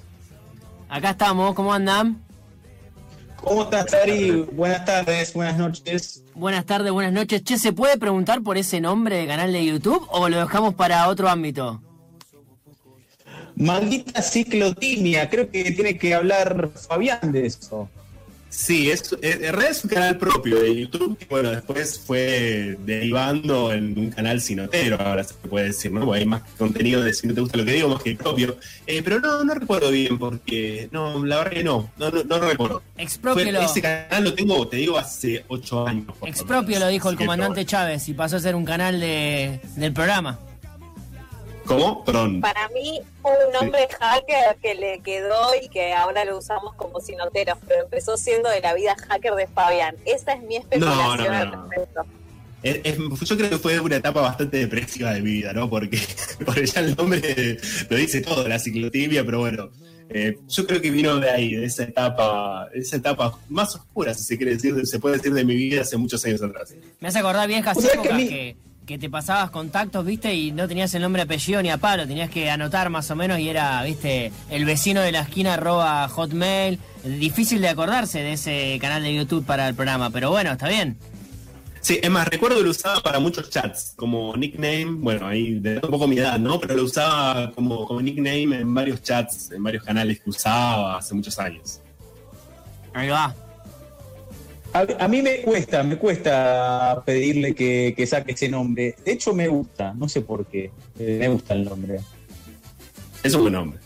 Acá 0.89 1.11
estamos, 1.11 1.53
¿cómo 1.53 1.71
andan? 1.73 2.23
¿Cómo 3.41 3.63
estás, 3.63 3.93
Ari? 3.93 4.45
Buenas 4.51 4.85
tardes, 4.85 5.33
buenas 5.33 5.57
noches. 5.57 6.23
Buenas 6.35 6.65
tardes, 6.65 6.91
buenas 6.91 7.13
noches. 7.13 7.43
Che, 7.43 7.57
¿se 7.57 7.73
puede 7.73 7.97
preguntar 7.97 8.41
por 8.41 8.57
ese 8.57 8.81
nombre 8.81 9.17
de 9.17 9.27
canal 9.27 9.51
de 9.51 9.65
YouTube 9.65 10.05
o 10.09 10.29
lo 10.29 10.39
dejamos 10.39 10.75
para 10.75 11.07
otro 11.07 11.29
ámbito? 11.29 11.81
Maldita 13.55 14.21
ciclotimia, 14.21 15.29
creo 15.29 15.49
que 15.49 15.71
tiene 15.71 15.97
que 15.97 16.13
hablar 16.13 16.69
Fabián 16.87 17.31
de 17.31 17.45
eso. 17.45 17.89
Sí, 18.49 18.89
es, 18.89 19.15
es- 19.21 19.39
es 19.41 19.83
un 19.83 19.89
canal 19.91 20.17
propio 20.17 20.59
de 20.59 20.75
YouTube, 20.75 21.17
que 21.17 21.25
bueno, 21.29 21.51
después 21.51 21.99
fue 21.99 22.77
derivando 22.85 23.71
en 23.71 23.97
un 23.97 24.09
canal 24.09 24.41
sinotero, 24.41 24.99
ahora 24.99 25.23
se 25.23 25.35
puede 25.35 25.67
decir, 25.67 25.91
¿no? 25.91 26.03
Porque 26.03 26.19
hay 26.21 26.25
más 26.25 26.41
contenido 26.57 27.03
de 27.03 27.13
si 27.13 27.27
no 27.27 27.33
te 27.35 27.41
gusta 27.41 27.57
lo 27.57 27.65
que 27.65 27.73
digo, 27.73 27.89
más 27.89 28.01
que 28.01 28.15
propio. 28.15 28.57
Eh, 28.87 29.01
pero 29.03 29.19
no, 29.19 29.43
no 29.43 29.53
recuerdo 29.53 29.91
bien, 29.91 30.17
porque 30.17 30.89
no, 30.91 31.23
la 31.25 31.37
verdad 31.37 31.51
que 31.53 31.63
no, 31.63 31.91
no, 31.97 32.09
no, 32.09 32.23
no 32.23 32.39
recuerdo. 32.39 32.81
Fue- 32.95 33.03
Expropielo. 33.03 33.61
ese 33.61 33.81
canal 33.81 34.23
lo 34.23 34.33
tengo, 34.33 34.67
te 34.67 34.77
digo, 34.77 34.97
hace 34.97 35.45
ocho 35.47 35.87
años. 35.87 36.07
Expropio 36.23 36.79
lo 36.79 36.87
dijo 36.87 37.09
el 37.09 37.17
comandante 37.17 37.65
Chávez 37.65 38.09
y 38.09 38.13
pasó 38.13 38.37
a 38.37 38.39
ser 38.39 38.55
un 38.55 38.65
canal 38.65 38.99
de, 38.99 39.59
del 39.75 39.93
programa. 39.93 40.39
¿Cómo? 41.69 42.03
Perdón. 42.03 42.41
Para 42.41 42.67
mí, 42.69 42.99
un 43.23 43.53
nombre 43.53 43.87
hacker 43.99 44.57
que 44.61 44.75
le 44.75 44.99
quedó 45.01 45.51
y 45.61 45.69
que 45.69 45.93
ahora 45.93 46.25
lo 46.25 46.37
usamos 46.37 46.73
como 46.75 46.99
sinoteros, 46.99 47.57
pero 47.67 47.83
empezó 47.83 48.17
siendo 48.17 48.49
de 48.49 48.59
la 48.61 48.73
vida 48.73 48.95
hacker 49.07 49.33
de 49.35 49.47
Fabián. 49.47 49.95
Esa 50.05 50.33
es 50.33 50.41
mi 50.43 50.57
especulación 50.57 51.05
No, 51.07 51.15
no, 51.17 51.33
al 51.37 51.51
no. 51.51 51.67
respecto. 51.69 52.05
Es- 52.61 52.81
es- 52.83 52.97
yo 52.97 53.37
creo 53.37 53.49
que 53.51 53.57
fue 53.57 53.79
una 53.79 53.95
etapa 53.95 54.19
bastante 54.19 54.57
depresiva 54.57 55.13
de 55.13 55.21
mi 55.21 55.31
vida, 55.31 55.53
¿no? 55.53 55.69
Porque, 55.69 55.97
porque 56.45 56.65
ya 56.65 56.81
el 56.81 56.95
nombre 56.95 57.57
lo 57.89 57.95
dice 57.95 58.19
todo, 58.21 58.45
la 58.47 58.59
ciclotimia, 58.59 59.23
pero 59.23 59.39
bueno, 59.39 59.69
eh, 60.09 60.37
yo 60.49 60.65
creo 60.67 60.81
que 60.81 60.91
vino 60.91 61.15
de 61.19 61.29
ahí, 61.29 61.55
de 61.55 61.65
esa 61.67 61.83
etapa, 61.83 62.67
esa 62.73 62.97
etapa 62.97 63.37
más 63.47 63.75
oscura, 63.75 64.13
si 64.13 64.23
se 64.25 64.35
quiere 64.37 64.53
decir, 64.55 64.75
se 64.85 64.99
puede 64.99 65.17
decir 65.17 65.31
de 65.33 65.45
mi 65.45 65.55
vida 65.55 65.81
hace 65.83 65.95
muchos 65.95 66.25
años 66.25 66.41
atrás. 66.41 66.73
Me 66.99 67.07
hace 67.07 67.19
acordar 67.19 67.47
viejas 67.47 67.75
¿Vos 67.75 67.83
sabés 67.85 67.99
que 67.99 68.07
épocas 68.07 68.17
mí- 68.23 68.27
que, 68.27 68.57
que 68.89 68.97
te 68.97 69.07
pasabas 69.07 69.51
contactos, 69.51 70.03
viste, 70.03 70.33
y 70.33 70.51
no 70.51 70.67
tenías 70.67 70.91
el 70.95 71.03
nombre 71.03 71.21
apellido 71.21 71.61
ni 71.61 71.69
a 71.69 71.77
palo, 71.77 72.07
tenías 72.07 72.31
que 72.31 72.49
anotar 72.49 72.89
más 72.89 73.11
o 73.11 73.15
menos 73.15 73.37
y 73.37 73.47
era, 73.47 73.83
viste, 73.83 74.31
el 74.49 74.65
vecino 74.65 75.01
de 75.01 75.11
la 75.11 75.19
esquina 75.19 75.53
arroba 75.53 76.07
hotmail. 76.09 76.79
Difícil 77.03 77.61
de 77.61 77.69
acordarse 77.69 78.23
de 78.23 78.33
ese 78.33 78.79
canal 78.81 79.03
de 79.03 79.13
YouTube 79.13 79.45
para 79.45 79.67
el 79.67 79.75
programa, 79.75 80.09
pero 80.09 80.31
bueno, 80.31 80.53
está 80.53 80.67
bien. 80.67 80.97
Sí, 81.81 81.99
es 82.01 82.09
más, 82.09 82.27
recuerdo 82.29 82.57
que 82.57 82.63
lo 82.63 82.71
usaba 82.71 82.99
para 83.01 83.19
muchos 83.19 83.51
chats, 83.51 83.93
como 83.95 84.35
nickname, 84.35 84.87
bueno, 84.87 85.27
ahí 85.27 85.59
de 85.59 85.75
un 85.75 85.91
poco 85.91 86.07
mi 86.07 86.17
edad, 86.17 86.39
¿no? 86.39 86.59
Pero 86.59 86.73
lo 86.75 86.85
usaba 86.85 87.51
como, 87.51 87.85
como 87.85 88.01
nickname 88.01 88.61
en 88.61 88.73
varios 88.73 89.03
chats, 89.03 89.51
en 89.51 89.61
varios 89.61 89.83
canales 89.83 90.19
que 90.19 90.31
usaba 90.31 90.97
hace 90.97 91.13
muchos 91.13 91.37
años. 91.37 91.79
Ahí 92.95 93.09
va. 93.09 93.35
A, 94.71 94.85
a 94.99 95.07
mí 95.07 95.21
me 95.21 95.41
cuesta, 95.41 95.81
me 95.83 95.97
cuesta 95.97 97.01
pedirle 97.05 97.55
que, 97.55 97.93
que 97.97 98.05
saque 98.05 98.33
ese 98.33 98.49
nombre. 98.49 98.95
De 99.03 99.13
hecho, 99.13 99.33
me 99.33 99.47
gusta, 99.47 99.93
no 99.93 100.07
sé 100.07 100.21
por 100.21 100.45
qué. 100.45 100.71
eh, 100.99 101.17
me 101.19 101.27
gusta 101.29 101.55
el 101.55 101.65
nombre. 101.65 101.99
Es 103.23 103.33
un 103.33 103.41
buen 103.41 103.53
nombre. 103.53 103.79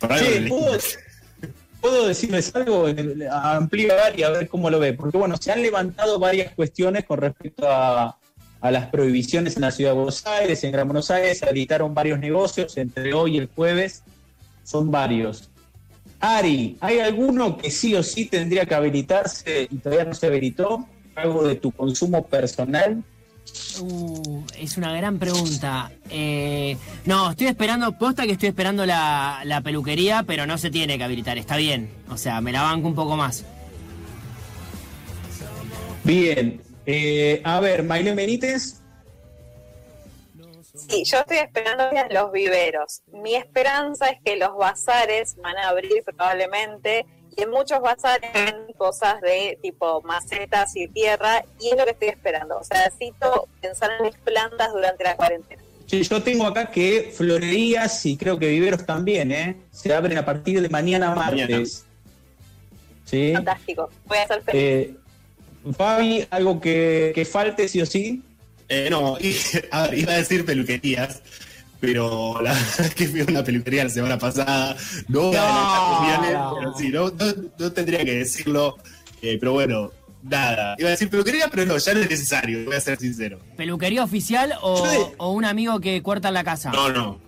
Lo 0.00 0.08
¿puedo, 0.48 0.78
puedo 1.80 2.08
decirles 2.08 2.54
algo? 2.54 2.86
Amplío 3.30 3.92
a 3.92 4.06
Ari 4.06 4.22
a 4.22 4.30
ver 4.30 4.48
cómo 4.48 4.70
lo 4.70 4.78
ve. 4.80 4.94
Porque, 4.94 5.18
bueno, 5.18 5.36
se 5.36 5.52
han 5.52 5.62
levantado 5.62 6.18
varias 6.18 6.54
cuestiones 6.54 7.04
con 7.04 7.18
respecto 7.18 7.68
a, 7.68 8.18
a 8.60 8.70
las 8.70 8.86
prohibiciones 8.88 9.56
en 9.56 9.62
la 9.62 9.70
ciudad 9.70 9.90
de 9.90 9.96
Buenos 9.96 10.26
Aires, 10.26 10.64
en 10.64 10.72
Gran 10.72 10.88
Buenos 10.88 11.10
Aires. 11.10 11.38
Se 11.38 11.46
habilitaron 11.46 11.94
varios 11.94 12.18
negocios 12.18 12.76
entre 12.78 13.12
hoy 13.12 13.36
y 13.36 13.38
el 13.38 13.48
jueves. 13.54 14.02
Son 14.64 14.90
varios. 14.90 15.50
Ari, 16.26 16.76
¿hay 16.80 16.98
alguno 16.98 17.56
que 17.56 17.70
sí 17.70 17.94
o 17.94 18.02
sí 18.02 18.26
tendría 18.26 18.66
que 18.66 18.74
habilitarse 18.74 19.68
y 19.70 19.76
todavía 19.76 20.04
no 20.04 20.14
se 20.14 20.26
habilitó? 20.26 20.86
¿Algo 21.14 21.46
de 21.46 21.54
tu 21.54 21.70
consumo 21.70 22.26
personal? 22.26 23.02
Uh, 23.80 24.42
es 24.58 24.76
una 24.76 24.92
gran 24.92 25.18
pregunta. 25.18 25.90
Eh, 26.10 26.76
no, 27.04 27.30
estoy 27.30 27.46
esperando, 27.46 27.96
posta 27.96 28.24
que 28.24 28.32
estoy 28.32 28.48
esperando 28.48 28.84
la, 28.84 29.40
la 29.44 29.60
peluquería, 29.60 30.24
pero 30.24 30.46
no 30.46 30.58
se 30.58 30.70
tiene 30.70 30.98
que 30.98 31.04
habilitar, 31.04 31.38
está 31.38 31.56
bien. 31.56 31.90
O 32.10 32.16
sea, 32.16 32.40
me 32.40 32.52
la 32.52 32.62
banco 32.62 32.88
un 32.88 32.94
poco 32.94 33.16
más. 33.16 33.44
Bien. 36.04 36.60
Eh, 36.86 37.40
a 37.44 37.60
ver, 37.60 37.82
Maile 37.82 38.14
Benítez. 38.14 38.80
Sí, 40.88 41.04
yo 41.04 41.18
estoy 41.18 41.38
esperando 41.38 41.84
los 42.10 42.32
viveros. 42.32 43.02
Mi 43.12 43.34
esperanza 43.34 44.08
es 44.08 44.20
que 44.24 44.36
los 44.36 44.56
bazares 44.56 45.36
van 45.36 45.56
a 45.56 45.68
abrir 45.68 46.02
probablemente 46.04 47.06
y 47.36 47.42
en 47.42 47.50
muchos 47.50 47.80
bazares 47.80 48.32
venden 48.32 48.72
cosas 48.76 49.20
de 49.20 49.58
tipo 49.60 50.00
macetas 50.02 50.74
y 50.76 50.88
tierra 50.88 51.44
y 51.60 51.70
es 51.70 51.76
lo 51.76 51.84
que 51.84 51.90
estoy 51.90 52.08
esperando. 52.08 52.58
O 52.58 52.64
sea, 52.64 52.84
necesito 52.84 53.48
pensar 53.60 53.90
en 53.98 54.06
mis 54.06 54.16
plantas 54.16 54.72
durante 54.72 55.04
la 55.04 55.16
cuarentena. 55.16 55.62
Che, 55.86 56.02
Yo 56.02 56.22
tengo 56.22 56.46
acá 56.46 56.70
que 56.70 57.12
florerías 57.14 58.06
y 58.06 58.16
creo 58.16 58.38
que 58.38 58.48
viveros 58.48 58.84
también, 58.86 59.32
¿eh? 59.32 59.56
Se 59.70 59.92
abren 59.92 60.18
a 60.18 60.24
partir 60.24 60.60
de 60.60 60.68
mañana 60.68 61.14
martes. 61.14 61.84
Sí. 63.04 63.32
Fantástico. 63.34 63.90
Voy 64.06 64.18
a 64.18 64.26
ser 64.26 64.42
feliz. 64.42 64.62
Eh, 64.62 64.96
Fabi, 65.76 66.26
¿algo 66.30 66.60
que, 66.60 67.12
que 67.14 67.24
falte 67.24 67.68
sí 67.68 67.80
o 67.80 67.86
sí? 67.86 68.22
Eh, 68.68 68.88
no, 68.90 69.16
y- 69.20 69.36
a 69.70 69.82
ver, 69.88 69.98
iba 69.98 70.12
a 70.12 70.16
decir 70.16 70.44
peluquerías, 70.44 71.22
pero 71.80 72.40
la 72.42 72.52
verdad 72.54 72.80
es 72.86 72.94
que 72.94 73.08
fui 73.08 73.20
a 73.20 73.24
una 73.24 73.44
peluquería 73.44 73.84
la 73.84 73.90
semana 73.90 74.18
pasada. 74.18 74.76
No 75.08 75.30
opiniones, 75.30 76.36
pero 76.58 76.74
sí, 76.78 76.88
no, 76.88 77.10
no- 77.10 77.50
no 77.58 77.72
tendría 77.72 78.04
que 78.04 78.14
decirlo. 78.14 78.76
Eh, 79.22 79.38
pero 79.40 79.52
bueno, 79.52 79.90
nada. 80.22 80.74
Iba 80.78 80.88
a 80.88 80.92
decir 80.92 81.08
peluquería, 81.08 81.48
pero 81.50 81.64
no, 81.64 81.76
ya 81.78 81.94
no 81.94 82.00
es 82.00 82.10
necesario, 82.10 82.64
voy 82.64 82.76
a 82.76 82.80
ser 82.80 82.98
sincero. 82.98 83.38
¿Peluquería 83.56 84.02
oficial 84.04 84.52
o, 84.62 85.30
un 85.30 85.44
amigo 85.44 85.80
que 85.80 86.02
corta 86.02 86.28
en 86.28 86.34
la 86.34 86.44
casa? 86.44 86.70
No, 86.72 86.90
no. 86.90 87.20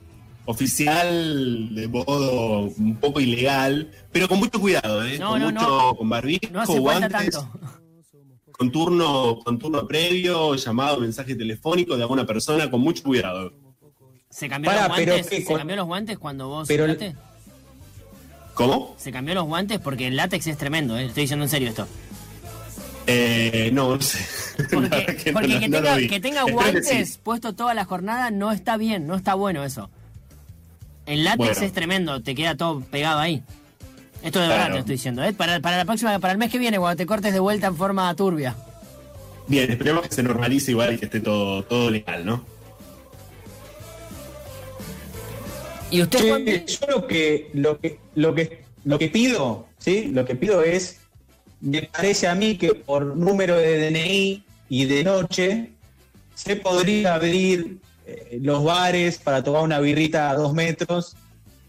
Oficial 0.45 1.75
de 1.75 1.89
modo 1.89 2.61
un 2.77 2.97
poco 2.97 3.21
ilegal, 3.21 3.91
pero 4.13 4.29
con 4.29 4.39
mucho 4.39 4.59
cuidado, 4.61 5.05
¿eh? 5.05 5.19
No, 5.19 5.31
con 5.31 5.41
no, 5.41 5.51
mucho, 5.51 5.69
no. 5.69 5.95
con 5.97 6.09
barbijo, 6.09 6.41
No 6.53 6.63
hace 6.63 6.81
falta 6.83 7.09
tanto. 7.09 7.51
Con 8.59 8.73
turno, 8.73 9.39
con 9.45 9.57
turno 9.57 9.87
previo, 9.87 10.57
llamado, 10.57 10.99
mensaje 10.99 11.37
telefónico 11.37 11.97
de 11.97 12.03
alguna 12.03 12.27
persona, 12.27 12.69
con 12.69 12.81
mucho 12.81 13.05
cuidado. 13.05 13.53
¿Se 14.31 14.49
cambió 14.49 14.73
los 14.73 14.89
guantes? 14.89 15.27
¿Se 15.27 15.45
Con- 15.45 15.59
cambió 15.59 15.77
los 15.77 15.87
guantes 15.87 16.19
cuando 16.19 16.49
vos 16.49 16.67
Pero-? 16.67 16.93
¿Cómo? 18.55 18.97
Se 18.99 19.13
cambió 19.13 19.37
los 19.37 19.45
guantes 19.45 19.79
porque 19.79 20.09
el 20.09 20.17
látex 20.17 20.49
es 20.49 20.59
tremendo, 20.59 20.99
¿eh? 20.99 21.05
estoy 21.07 21.23
diciendo 21.23 21.45
en 21.45 21.49
serio 21.49 21.69
esto. 21.69 21.87
Eh, 23.07 23.71
no, 23.73 23.95
no 23.95 24.03
sé. 24.03 24.19
Porque, 24.75 25.17
que 25.17 25.33
porque 25.33 25.61
que, 25.61 25.69
no 25.69 25.77
tenga, 25.79 25.97
que 25.97 26.21
que 26.21 26.53
guantes 26.53 27.13
sí. 27.13 27.21
puestos 27.23 27.55
toda 27.55 27.73
la 27.75 27.85
jornada 27.85 28.33
no 28.33 28.51
está 28.51 28.77
bien, 28.77 29.07
no 29.07 29.15
está 29.15 29.35
bueno 29.35 29.63
eso. 29.63 29.89
El 31.07 31.23
látex 31.23 31.39
Bueno. 31.39 31.67
es 31.67 31.73
tremendo, 31.73 32.23
te 32.23 32.35
queda 32.35 32.57
todo 32.57 32.81
pegado 32.81 33.21
ahí. 33.21 33.45
Esto 34.23 34.41
de 34.41 34.49
verdad 34.49 34.57
Claro. 34.57 34.67
te 34.67 34.73
lo 34.75 34.79
estoy 34.81 34.95
diciendo, 34.97 35.25
¿eh? 35.25 35.33
Para, 35.33 35.61
para 35.61 35.77
la 35.77 35.85
próxima, 35.85 36.19
para 36.19 36.33
el 36.33 36.39
mes 36.39 36.51
que 36.51 36.59
viene, 36.59 36.79
cuando 36.79 36.97
te 36.97 37.07
cortes 37.07 37.33
de 37.33 37.41
vuelta 37.41 37.69
en 37.69 37.77
forma 37.77 38.15
turbia. 38.17 38.57
Bien, 39.47 39.71
esperemos 39.71 40.07
que 40.07 40.15
se 40.15 40.23
normalice 40.23 40.73
igual 40.73 40.95
y 40.95 40.99
que 40.99 41.07
esté 41.07 41.21
todo, 41.21 41.63
todo 41.65 41.91
legal, 41.91 42.27
¿no? 42.27 42.45
¿Y 45.91 46.03
usted, 46.03 46.67
yo 46.67 46.87
lo 46.87 47.07
que, 47.07 47.51
lo 47.55 47.79
que, 47.81 47.99
lo 48.15 48.35
que, 48.35 48.65
lo 48.85 48.99
que 48.99 49.09
pido, 49.09 49.67
¿sí? 49.79 50.11
Lo 50.13 50.27
que 50.27 50.35
pido 50.35 50.63
es, 50.63 51.01
me 51.61 51.83
parece 51.83 52.27
a 52.29 52.35
mí 52.35 52.59
que 52.59 52.75
por 52.75 53.17
número 53.17 53.57
de 53.57 53.91
DNI 53.91 54.43
y 54.69 54.85
de 54.85 55.03
noche 55.05 55.71
se 56.35 56.57
podría 56.57 57.15
abrir 57.15 57.79
eh, 58.07 58.39
los 58.43 58.63
bares 58.65 59.19
para 59.19 59.43
tomar 59.43 59.63
una 59.63 59.81
birrita 59.81 60.29
a 60.29 60.35
dos 60.35 60.53
metros, 60.53 61.17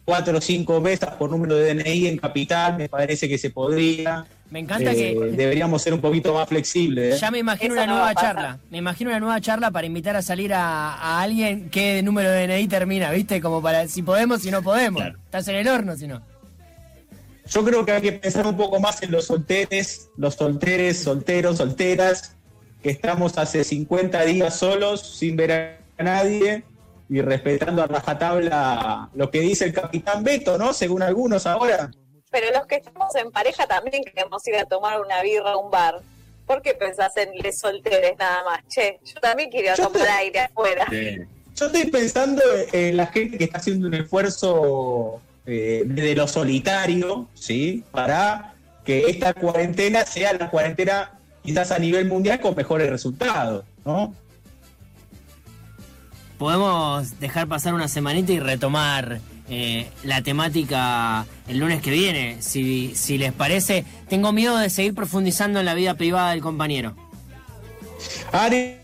cuatro 0.10 0.38
o 0.38 0.42
cinco 0.42 0.82
mesas 0.82 1.14
por 1.16 1.30
número 1.30 1.56
de 1.56 1.76
DNI 1.76 2.08
en 2.08 2.18
capital, 2.18 2.78
me 2.78 2.90
parece 2.90 3.30
que 3.30 3.38
se 3.38 3.52
podría. 3.52 4.26
Me 4.50 4.58
encanta 4.60 4.92
Eh, 4.92 4.96
que 4.96 5.26
deberíamos 5.38 5.84
ser 5.84 5.94
un 5.94 6.02
poquito 6.02 6.34
más 6.34 6.50
flexibles. 6.50 7.16
¿eh? 7.16 7.18
ya 7.22 7.30
me 7.30 7.38
imagino 7.38 7.74
una 7.76 7.86
nueva 7.86 8.16
charla. 8.16 8.58
Me 8.72 8.80
imagino 8.80 9.12
una 9.12 9.20
nueva 9.20 9.40
charla 9.40 9.70
para 9.70 9.86
invitar 9.86 10.16
a 10.16 10.24
salir 10.24 10.52
a, 10.54 10.96
a 10.96 11.22
alguien 11.22 11.70
que 11.70 12.02
número 12.02 12.32
de 12.32 12.48
DNI 12.48 12.68
termina, 12.68 13.12
¿viste? 13.12 13.40
Como 13.40 13.62
para 13.62 13.88
si 13.88 14.02
podemos, 14.02 14.42
si 14.42 14.50
no 14.50 14.64
podemos. 14.64 15.02
Claro. 15.02 15.20
Estás 15.26 15.48
en 15.50 15.56
el 15.58 15.68
horno, 15.68 15.96
si 15.96 16.08
no. 16.08 16.22
Yo 17.52 17.64
creo 17.64 17.86
que 17.86 17.92
hay 17.92 18.02
que 18.02 18.12
pensar 18.14 18.48
un 18.48 18.58
poco 18.58 18.80
más 18.80 19.02
en 19.04 19.12
los 19.12 19.26
solteres, 19.26 20.10
los 20.18 20.34
solteres, 20.36 21.00
solteros, 21.04 21.58
solteras, 21.58 22.36
que 22.82 22.90
estamos 22.90 23.38
hace 23.38 23.64
50 23.64 24.24
días 24.26 24.56
solos, 24.58 25.18
sin 25.18 25.36
ver 25.36 25.52
a 25.98 26.04
nadie 26.04 26.64
y 27.10 27.22
respetando 27.22 27.82
a 27.84 27.88
rajatabla 27.88 29.10
lo 29.14 29.32
que 29.32 29.40
dice 29.42 29.66
el 29.66 29.74
capitán 29.74 30.24
Beto, 30.24 30.58
¿no? 30.58 30.74
Según 30.74 31.02
algunos 31.02 31.46
ahora. 31.48 31.90
Pero 32.32 32.52
los 32.52 32.68
que 32.68 32.76
estamos 32.76 33.14
en 33.16 33.32
pareja 33.32 33.66
también 33.66 34.04
queremos 34.04 34.48
ir 34.48 34.56
a 34.58 34.66
tomar 34.66 35.02
una 35.02 35.22
birra 35.24 35.52
a 35.54 35.58
un 35.58 35.72
bar. 35.72 36.02
¿Por 36.46 36.62
qué 36.62 36.74
pensás 36.76 37.16
en 37.18 37.32
les 37.40 37.60
solteres 37.60 38.18
nada 38.18 38.44
más? 38.44 38.60
Che, 38.68 39.00
yo 39.04 39.20
también 39.20 39.50
quiero 39.50 39.76
Yo 39.76 39.88
tomar 39.88 40.04
te- 40.04 40.10
aire 40.12 40.40
afuera. 40.42 40.86
Sí. 40.90 41.18
Yo 41.56 41.66
estoy 41.66 41.86
pensando 41.92 42.42
en 42.72 42.96
la 42.98 43.08
gente 43.08 43.38
que 43.38 43.44
está 43.46 43.58
haciendo 43.58 43.88
un 43.88 43.94
esfuerzo 43.96 45.20
eh, 45.46 45.84
de 45.86 46.16
lo 46.16 46.28
solitario, 46.28 47.28
¿sí? 47.34 47.84
Para 47.92 48.54
que 48.86 49.06
esta 49.08 49.34
cuarentena 49.34 50.06
sea 50.06 50.34
la 50.34 50.50
cuarentena 50.50 51.20
quizás 51.44 51.72
a 51.72 51.80
nivel 51.80 52.06
mundial 52.08 52.40
con 52.40 52.56
mejores 52.56 52.90
resultados, 52.90 53.66
¿no? 53.84 54.14
Podemos 56.40 57.20
dejar 57.20 57.48
pasar 57.48 57.74
una 57.74 57.90
semanita 57.90 58.32
y 58.32 58.40
retomar 58.40 59.20
eh, 59.50 59.90
la 60.04 60.22
temática 60.22 61.26
el 61.50 61.60
lunes 61.60 61.82
que 61.82 61.92
viene, 61.92 62.42
si, 62.42 62.96
si 62.96 63.18
les 63.18 63.34
parece. 63.34 63.84
Tengo 64.08 64.32
miedo 64.32 64.58
de 64.58 64.70
seguir 64.70 64.96
profundizando 64.96 65.60
en 65.60 65.66
la 65.66 65.74
vida 65.74 65.96
privada 65.96 66.32
del 66.32 66.40
compañero. 66.40 66.96
Ari, 68.32 68.78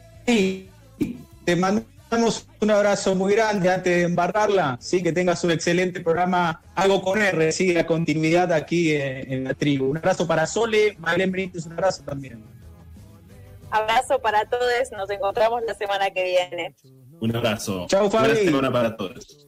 te 1.45 1.55
mandamos 1.55 2.45
un 2.59 2.71
abrazo 2.71 3.15
muy 3.15 3.33
grande 3.33 3.71
antes 3.71 3.95
de 3.95 4.01
embarrarla, 4.01 4.77
sí, 4.81 5.01
que 5.01 5.13
tengas 5.13 5.41
un 5.45 5.51
excelente 5.51 6.01
programa, 6.01 6.61
algo 6.75 7.01
con 7.01 7.21
R, 7.21 7.53
sí, 7.53 7.73
la 7.73 7.85
continuidad 7.85 8.51
aquí 8.51 8.93
en, 8.93 9.31
en 9.31 9.43
la 9.45 9.53
tribu. 9.53 9.85
Un 9.91 9.97
abrazo 9.97 10.27
para 10.27 10.45
Sole, 10.45 10.97
Magdalena 10.99 11.31
Benítez, 11.31 11.65
un 11.67 11.71
abrazo 11.71 12.03
también. 12.03 12.43
Abrazo 13.71 14.19
para 14.19 14.45
todos, 14.45 14.91
nos 14.91 15.09
encontramos 15.09 15.61
la 15.65 15.73
semana 15.73 16.11
que 16.11 16.23
viene. 16.23 16.75
Un 17.21 17.35
abrazo. 17.35 17.87
Chau, 17.87 18.09
Fabi. 18.09 18.27
Buena 18.27 18.41
semana 18.41 18.71
para 18.71 18.97
todos. 18.97 19.47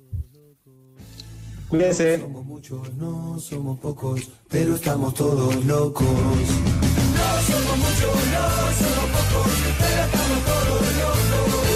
Cuídense. 1.68 2.20
Somos 2.20 2.46
muchos, 2.46 2.94
no 2.94 3.40
somos 3.40 3.80
pocos, 3.80 4.30
pero 4.48 4.76
estamos 4.76 5.14
todos 5.14 5.54
locos. 5.66 6.08
No 6.08 7.42
somos 7.48 7.78
muchos, 7.78 8.16
no 8.34 8.48
somos 8.80 9.10
pocos, 9.12 9.52
pero 9.80 10.04
estamos 10.06 10.46
todos 10.46 11.67